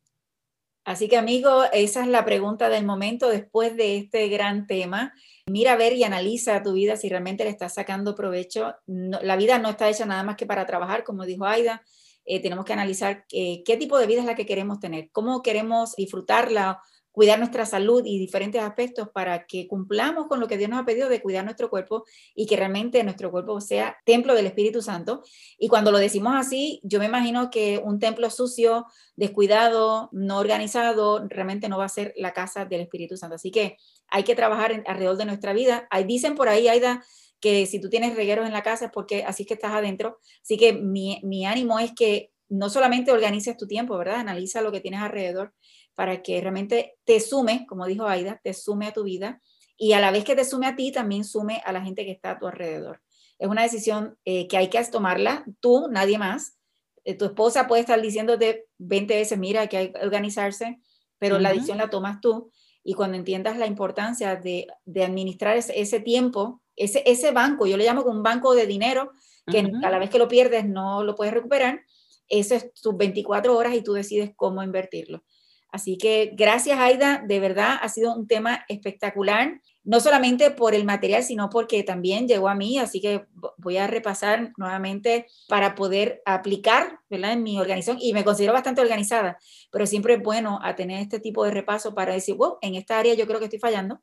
Así 0.83 1.07
que 1.07 1.17
amigo, 1.17 1.63
esa 1.73 2.01
es 2.01 2.07
la 2.07 2.25
pregunta 2.25 2.69
del 2.69 2.85
momento 2.85 3.29
después 3.29 3.75
de 3.77 3.97
este 3.97 4.29
gran 4.29 4.65
tema. 4.65 5.13
Mira, 5.45 5.73
a 5.73 5.75
ver 5.75 5.93
y 5.93 6.03
analiza 6.03 6.63
tu 6.63 6.73
vida 6.73 6.95
si 6.95 7.09
realmente 7.09 7.43
le 7.43 7.51
estás 7.51 7.75
sacando 7.75 8.15
provecho. 8.15 8.75
la 8.87 9.35
vida 9.35 9.59
no 9.59 9.69
está 9.69 9.89
hecha 9.89 10.05
nada 10.05 10.23
más 10.23 10.37
que 10.37 10.45
para 10.45 10.65
trabajar, 10.65 11.03
como 11.03 11.25
dijo 11.25 11.45
Aida. 11.45 11.83
Eh, 12.25 12.41
tenemos 12.41 12.65
que 12.65 12.73
analizar 12.73 13.25
eh, 13.31 13.63
qué 13.65 13.77
tipo 13.77 13.97
de 13.97 14.07
vida 14.07 14.21
es 14.21 14.25
la 14.25 14.35
que 14.35 14.45
queremos 14.45 14.79
tener, 14.79 15.09
cómo 15.11 15.41
queremos 15.41 15.95
disfrutarla 15.95 16.79
cuidar 17.11 17.39
nuestra 17.39 17.65
salud 17.65 18.03
y 18.05 18.17
diferentes 18.17 18.61
aspectos 18.61 19.09
para 19.09 19.45
que 19.45 19.67
cumplamos 19.67 20.27
con 20.27 20.39
lo 20.39 20.47
que 20.47 20.57
Dios 20.57 20.69
nos 20.69 20.79
ha 20.79 20.85
pedido 20.85 21.09
de 21.09 21.21
cuidar 21.21 21.43
nuestro 21.43 21.69
cuerpo 21.69 22.05
y 22.33 22.45
que 22.45 22.55
realmente 22.55 23.03
nuestro 23.03 23.31
cuerpo 23.31 23.59
sea 23.61 23.97
templo 24.05 24.33
del 24.33 24.47
Espíritu 24.47 24.81
Santo. 24.81 25.21
Y 25.57 25.67
cuando 25.67 25.91
lo 25.91 25.97
decimos 25.97 26.33
así, 26.35 26.79
yo 26.83 26.99
me 26.99 27.05
imagino 27.05 27.49
que 27.49 27.81
un 27.83 27.99
templo 27.99 28.29
sucio, 28.29 28.85
descuidado, 29.15 30.09
no 30.11 30.39
organizado, 30.39 31.25
realmente 31.27 31.69
no 31.69 31.77
va 31.77 31.85
a 31.85 31.89
ser 31.89 32.13
la 32.15 32.33
casa 32.33 32.65
del 32.65 32.81
Espíritu 32.81 33.17
Santo. 33.17 33.35
Así 33.35 33.51
que 33.51 33.77
hay 34.07 34.23
que 34.23 34.35
trabajar 34.35 34.83
alrededor 34.85 35.17
de 35.17 35.25
nuestra 35.25 35.53
vida. 35.53 35.87
Ahí 35.89 36.05
dicen 36.05 36.35
por 36.35 36.47
ahí, 36.47 36.67
Aida, 36.67 37.03
que 37.39 37.65
si 37.65 37.81
tú 37.81 37.89
tienes 37.89 38.15
regueros 38.15 38.45
en 38.45 38.53
la 38.53 38.63
casa 38.63 38.85
es 38.85 38.91
porque 38.91 39.23
así 39.23 39.43
es 39.43 39.47
que 39.47 39.55
estás 39.55 39.73
adentro. 39.73 40.19
Así 40.43 40.57
que 40.57 40.73
mi, 40.73 41.19
mi 41.23 41.45
ánimo 41.45 41.79
es 41.79 41.91
que 41.93 42.31
no 42.47 42.69
solamente 42.69 43.11
organices 43.11 43.57
tu 43.57 43.65
tiempo, 43.65 43.97
¿verdad? 43.97 44.17
Analiza 44.17 44.61
lo 44.61 44.71
que 44.71 44.81
tienes 44.81 45.01
alrededor 45.01 45.53
para 45.95 46.21
que 46.21 46.39
realmente 46.41 46.97
te 47.03 47.19
sume, 47.19 47.65
como 47.67 47.85
dijo 47.85 48.07
Aida, 48.07 48.39
te 48.43 48.53
sume 48.53 48.87
a 48.87 48.93
tu 48.93 49.03
vida 49.03 49.41
y 49.77 49.93
a 49.93 49.99
la 49.99 50.11
vez 50.11 50.23
que 50.23 50.35
te 50.35 50.45
sume 50.45 50.67
a 50.67 50.75
ti, 50.75 50.91
también 50.91 51.23
sume 51.23 51.61
a 51.65 51.71
la 51.71 51.81
gente 51.81 52.05
que 52.05 52.11
está 52.11 52.31
a 52.31 52.39
tu 52.39 52.47
alrededor. 52.47 53.01
Es 53.39 53.47
una 53.47 53.63
decisión 53.63 54.17
eh, 54.25 54.47
que 54.47 54.57
hay 54.57 54.69
que 54.69 54.83
tomarla 54.85 55.43
tú, 55.59 55.87
nadie 55.89 56.19
más. 56.19 56.59
Eh, 57.03 57.15
tu 57.17 57.25
esposa 57.25 57.67
puede 57.67 57.81
estar 57.81 57.99
diciéndote 57.99 58.67
20 58.77 59.15
veces, 59.15 59.39
mira, 59.39 59.65
que 59.67 59.77
hay 59.77 59.91
que 59.91 59.99
organizarse, 60.05 60.79
pero 61.17 61.39
la 61.39 61.51
decisión 61.51 61.79
la 61.79 61.89
tomas 61.89 62.21
tú. 62.21 62.51
Y 62.83 62.93
cuando 62.93 63.17
entiendas 63.17 63.57
la 63.57 63.65
importancia 63.65 64.35
de, 64.35 64.67
administrar 65.03 65.57
ese, 65.57 65.99
tiempo, 65.99 66.61
ese, 66.75 67.01
ese 67.07 67.31
banco, 67.31 67.65
yo 67.65 67.77
le 67.77 67.85
llamo 67.85 68.03
como 68.03 68.17
un 68.17 68.23
banco 68.23 68.53
de 68.53 68.67
dinero, 68.67 69.11
que 69.47 69.71
a 69.83 69.89
la 69.89 69.97
vez 69.97 70.11
que 70.11 70.19
lo 70.19 70.27
pierdes 70.27 70.67
no 70.67 71.03
lo 71.03 71.15
puedes 71.15 71.33
recuperar, 71.33 71.81
eso 72.27 72.55
es 72.55 72.71
tus 72.73 72.95
24 72.95 73.57
horas 73.57 73.73
y 73.73 73.81
tú 73.81 73.93
decides 73.93 74.31
cómo 74.35 74.63
invertirlo. 74.63 75.23
Así 75.71 75.97
que 75.97 76.31
gracias, 76.33 76.77
Aida. 76.79 77.23
De 77.25 77.39
verdad, 77.39 77.77
ha 77.81 77.87
sido 77.87 78.13
un 78.13 78.27
tema 78.27 78.65
espectacular, 78.67 79.61
no 79.83 80.01
solamente 80.01 80.51
por 80.51 80.75
el 80.75 80.83
material, 80.83 81.23
sino 81.23 81.49
porque 81.49 81.83
también 81.83 82.27
llegó 82.27 82.49
a 82.49 82.55
mí. 82.55 82.77
Así 82.77 82.99
que 82.99 83.25
voy 83.57 83.77
a 83.77 83.87
repasar 83.87 84.51
nuevamente 84.57 85.27
para 85.47 85.73
poder 85.75 86.21
aplicar 86.25 86.99
¿verdad? 87.09 87.31
en 87.31 87.43
mi 87.43 87.57
organización. 87.57 87.97
Y 88.01 88.13
me 88.13 88.25
considero 88.25 88.51
bastante 88.51 88.81
organizada, 88.81 89.37
pero 89.71 89.87
siempre 89.87 90.15
es 90.15 90.21
bueno 90.21 90.59
a 90.61 90.75
tener 90.75 90.99
este 90.99 91.21
tipo 91.21 91.45
de 91.45 91.51
repaso 91.51 91.95
para 91.95 92.13
decir, 92.13 92.35
wow, 92.35 92.57
en 92.61 92.75
esta 92.75 92.99
área 92.99 93.13
yo 93.13 93.25
creo 93.25 93.39
que 93.39 93.45
estoy 93.45 93.59
fallando 93.59 94.01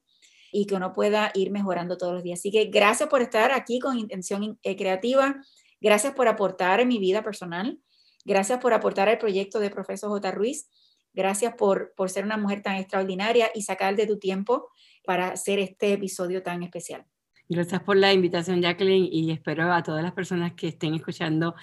y 0.51 0.67
que 0.67 0.75
uno 0.75 0.95
pueda 0.95 1.31
ir 1.35 1.51
mejorando 1.51 1.99
todos 1.99 2.15
los 2.15 2.23
días. 2.23 2.41
Así 2.41 2.51
que 2.51 2.65
gracias 2.67 3.11
por 3.11 3.21
estar 3.21 3.53
aquí 3.53 3.79
con 3.79 3.99
intención 3.99 4.59
eh, 4.63 4.75
creativa. 4.75 5.37
Gracias 5.83 6.15
por 6.15 6.29
aportar 6.29 6.81
en 6.81 6.89
mi 6.89 6.99
vida 6.99 7.23
personal. 7.23 7.79
Gracias 8.25 8.59
por 8.59 8.73
aportar 8.73 9.09
al 9.11 9.19
proyecto 9.19 9.61
de 9.61 9.71
Profesor 9.71 10.09
J. 10.11 10.31
Ruiz. 10.33 10.69
Gracias 11.15 11.55
por, 11.55 11.95
por 11.97 12.11
ser 12.11 12.25
una 12.25 12.37
mujer 12.37 12.63
tan 12.63 12.77
extraordinaria 12.77 13.51
y 13.55 13.63
sacar 13.63 13.97
de 13.97 14.07
tu 14.07 14.19
tiempo 14.19 14.69
para 15.05 15.29
hacer 15.29 15.59
este 15.59 15.93
episodio 15.93 16.43
tan 16.43 16.63
especial. 16.63 17.07
Gracias 17.51 17.83
por 17.83 17.97
la 17.97 18.13
invitación, 18.13 18.61
Jacqueline, 18.61 19.09
y 19.11 19.31
espero 19.31 19.73
a 19.73 19.83
todas 19.83 20.03
las 20.03 20.13
personas 20.13 20.53
que 20.53 20.69
estén 20.69 20.95
escuchando 20.95 21.55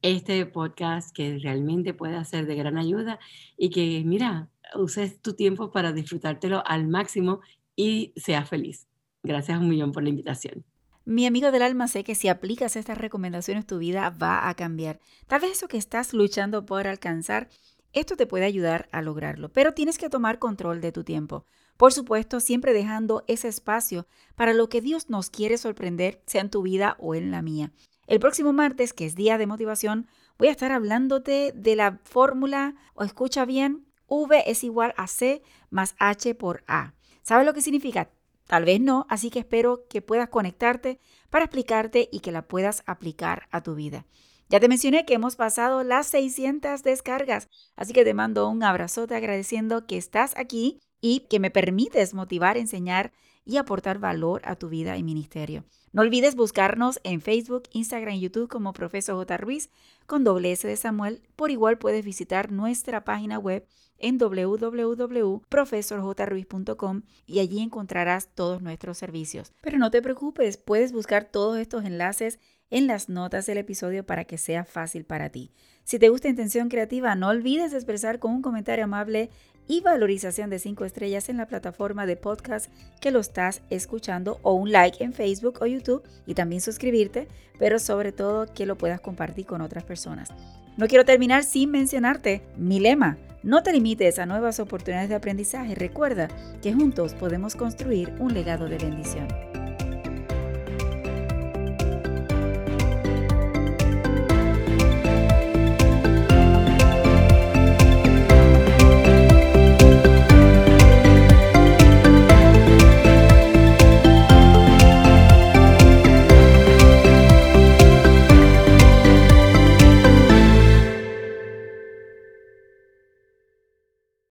este 0.00 0.46
podcast 0.46 1.14
que 1.14 1.38
realmente 1.38 1.92
pueda 1.92 2.24
ser 2.24 2.46
de 2.46 2.54
gran 2.54 2.78
ayuda 2.78 3.18
y 3.58 3.68
que, 3.68 4.02
mira, 4.06 4.48
uses 4.74 5.20
tu 5.20 5.34
tiempo 5.34 5.70
para 5.70 5.92
disfrutártelo 5.92 6.62
al 6.66 6.88
máximo 6.88 7.40
y 7.76 8.14
seas 8.16 8.48
feliz. 8.48 8.88
Gracias 9.22 9.58
un 9.58 9.68
millón 9.68 9.92
por 9.92 10.02
la 10.02 10.08
invitación. 10.08 10.64
Mi 11.04 11.26
amigo 11.26 11.50
del 11.50 11.60
alma, 11.60 11.88
sé 11.88 12.02
que 12.04 12.14
si 12.14 12.28
aplicas 12.28 12.76
estas 12.76 12.96
recomendaciones 12.96 13.66
tu 13.66 13.76
vida 13.76 14.08
va 14.08 14.48
a 14.48 14.54
cambiar. 14.54 15.00
Tal 15.26 15.42
vez 15.42 15.52
eso 15.52 15.68
que 15.68 15.76
estás 15.76 16.14
luchando 16.14 16.64
por 16.64 16.86
alcanzar 16.86 17.50
esto 17.94 18.16
te 18.16 18.26
puede 18.26 18.44
ayudar 18.44 18.88
a 18.92 19.02
lograrlo, 19.02 19.48
pero 19.50 19.72
tienes 19.72 19.98
que 19.98 20.10
tomar 20.10 20.38
control 20.38 20.80
de 20.80 20.92
tu 20.92 21.04
tiempo. 21.04 21.46
Por 21.76 21.92
supuesto, 21.92 22.40
siempre 22.40 22.72
dejando 22.72 23.24
ese 23.26 23.48
espacio 23.48 24.06
para 24.36 24.54
lo 24.54 24.68
que 24.68 24.80
Dios 24.80 25.10
nos 25.10 25.30
quiere 25.30 25.58
sorprender, 25.58 26.22
sea 26.26 26.40
en 26.40 26.50
tu 26.50 26.62
vida 26.62 26.96
o 26.98 27.14
en 27.14 27.30
la 27.30 27.42
mía. 27.42 27.72
El 28.06 28.20
próximo 28.20 28.52
martes, 28.52 28.92
que 28.92 29.06
es 29.06 29.14
día 29.14 29.38
de 29.38 29.46
motivación, 29.46 30.06
voy 30.38 30.48
a 30.48 30.52
estar 30.52 30.72
hablándote 30.72 31.52
de 31.54 31.76
la 31.76 32.00
fórmula, 32.04 32.74
o 32.94 33.02
escucha 33.02 33.44
bien, 33.44 33.86
V 34.06 34.44
es 34.46 34.62
igual 34.62 34.92
a 34.96 35.06
C 35.06 35.42
más 35.70 35.94
H 35.98 36.34
por 36.34 36.62
A. 36.66 36.94
¿Sabes 37.22 37.46
lo 37.46 37.54
que 37.54 37.62
significa? 37.62 38.10
Tal 38.46 38.64
vez 38.64 38.80
no, 38.80 39.06
así 39.08 39.30
que 39.30 39.38
espero 39.38 39.86
que 39.88 40.02
puedas 40.02 40.28
conectarte 40.28 41.00
para 41.30 41.46
explicarte 41.46 42.08
y 42.12 42.20
que 42.20 42.32
la 42.32 42.42
puedas 42.42 42.82
aplicar 42.86 43.48
a 43.50 43.62
tu 43.62 43.74
vida. 43.74 44.04
Ya 44.48 44.60
te 44.60 44.68
mencioné 44.68 45.06
que 45.06 45.14
hemos 45.14 45.36
pasado 45.36 45.82
las 45.82 46.06
600 46.08 46.82
descargas, 46.82 47.48
así 47.76 47.92
que 47.92 48.04
te 48.04 48.14
mando 48.14 48.48
un 48.48 48.62
abrazote 48.62 49.14
agradeciendo 49.14 49.86
que 49.86 49.96
estás 49.96 50.36
aquí 50.36 50.80
y 51.00 51.20
que 51.30 51.40
me 51.40 51.50
permites 51.50 52.14
motivar, 52.14 52.56
enseñar 52.56 53.12
y 53.44 53.56
aportar 53.56 53.98
valor 53.98 54.42
a 54.44 54.56
tu 54.56 54.68
vida 54.68 54.96
y 54.96 55.02
ministerio. 55.02 55.64
No 55.92 56.02
olvides 56.02 56.34
buscarnos 56.34 56.98
en 57.04 57.20
Facebook, 57.20 57.64
Instagram 57.72 58.14
y 58.14 58.20
YouTube 58.20 58.48
como 58.48 58.72
Profesor 58.72 59.16
J. 59.16 59.36
Ruiz 59.36 59.70
con 60.06 60.24
doble 60.24 60.52
S 60.52 60.66
de 60.66 60.76
Samuel. 60.76 61.22
Por 61.36 61.50
igual 61.50 61.78
puedes 61.78 62.04
visitar 62.04 62.50
nuestra 62.50 63.04
página 63.04 63.38
web 63.38 63.66
en 63.98 64.18
www.profesorjruiz.com 64.18 67.02
y 67.26 67.38
allí 67.38 67.60
encontrarás 67.60 68.28
todos 68.34 68.60
nuestros 68.60 68.98
servicios. 68.98 69.52
Pero 69.60 69.78
no 69.78 69.90
te 69.90 70.02
preocupes, 70.02 70.56
puedes 70.56 70.92
buscar 70.92 71.24
todos 71.24 71.58
estos 71.58 71.84
enlaces 71.84 72.40
en 72.70 72.86
las 72.86 73.08
notas 73.08 73.46
del 73.46 73.58
episodio 73.58 74.04
para 74.04 74.24
que 74.24 74.38
sea 74.38 74.64
fácil 74.64 75.04
para 75.04 75.30
ti. 75.30 75.50
Si 75.84 75.98
te 75.98 76.08
gusta 76.08 76.28
Intención 76.28 76.68
Creativa, 76.68 77.14
no 77.14 77.28
olvides 77.28 77.72
expresar 77.74 78.18
con 78.18 78.32
un 78.32 78.42
comentario 78.42 78.84
amable 78.84 79.30
y 79.66 79.80
valorización 79.80 80.50
de 80.50 80.58
5 80.58 80.84
estrellas 80.84 81.28
en 81.28 81.36
la 81.36 81.46
plataforma 81.46 82.06
de 82.06 82.16
podcast 82.16 82.70
que 83.00 83.10
lo 83.10 83.20
estás 83.20 83.62
escuchando 83.70 84.38
o 84.42 84.54
un 84.54 84.72
like 84.72 85.02
en 85.02 85.12
Facebook 85.12 85.58
o 85.60 85.66
YouTube 85.66 86.02
y 86.26 86.34
también 86.34 86.60
suscribirte, 86.60 87.28
pero 87.58 87.78
sobre 87.78 88.12
todo 88.12 88.52
que 88.52 88.66
lo 88.66 88.76
puedas 88.76 89.00
compartir 89.00 89.46
con 89.46 89.60
otras 89.60 89.84
personas. 89.84 90.30
No 90.76 90.88
quiero 90.88 91.04
terminar 91.04 91.44
sin 91.44 91.70
mencionarte 91.70 92.42
mi 92.56 92.80
lema. 92.80 93.16
No 93.42 93.62
te 93.62 93.72
limites 93.72 94.18
a 94.18 94.26
nuevas 94.26 94.58
oportunidades 94.58 95.08
de 95.08 95.14
aprendizaje. 95.14 95.74
Recuerda 95.74 96.28
que 96.62 96.72
juntos 96.72 97.14
podemos 97.14 97.54
construir 97.54 98.12
un 98.18 98.34
legado 98.34 98.68
de 98.68 98.78
bendición. 98.78 99.53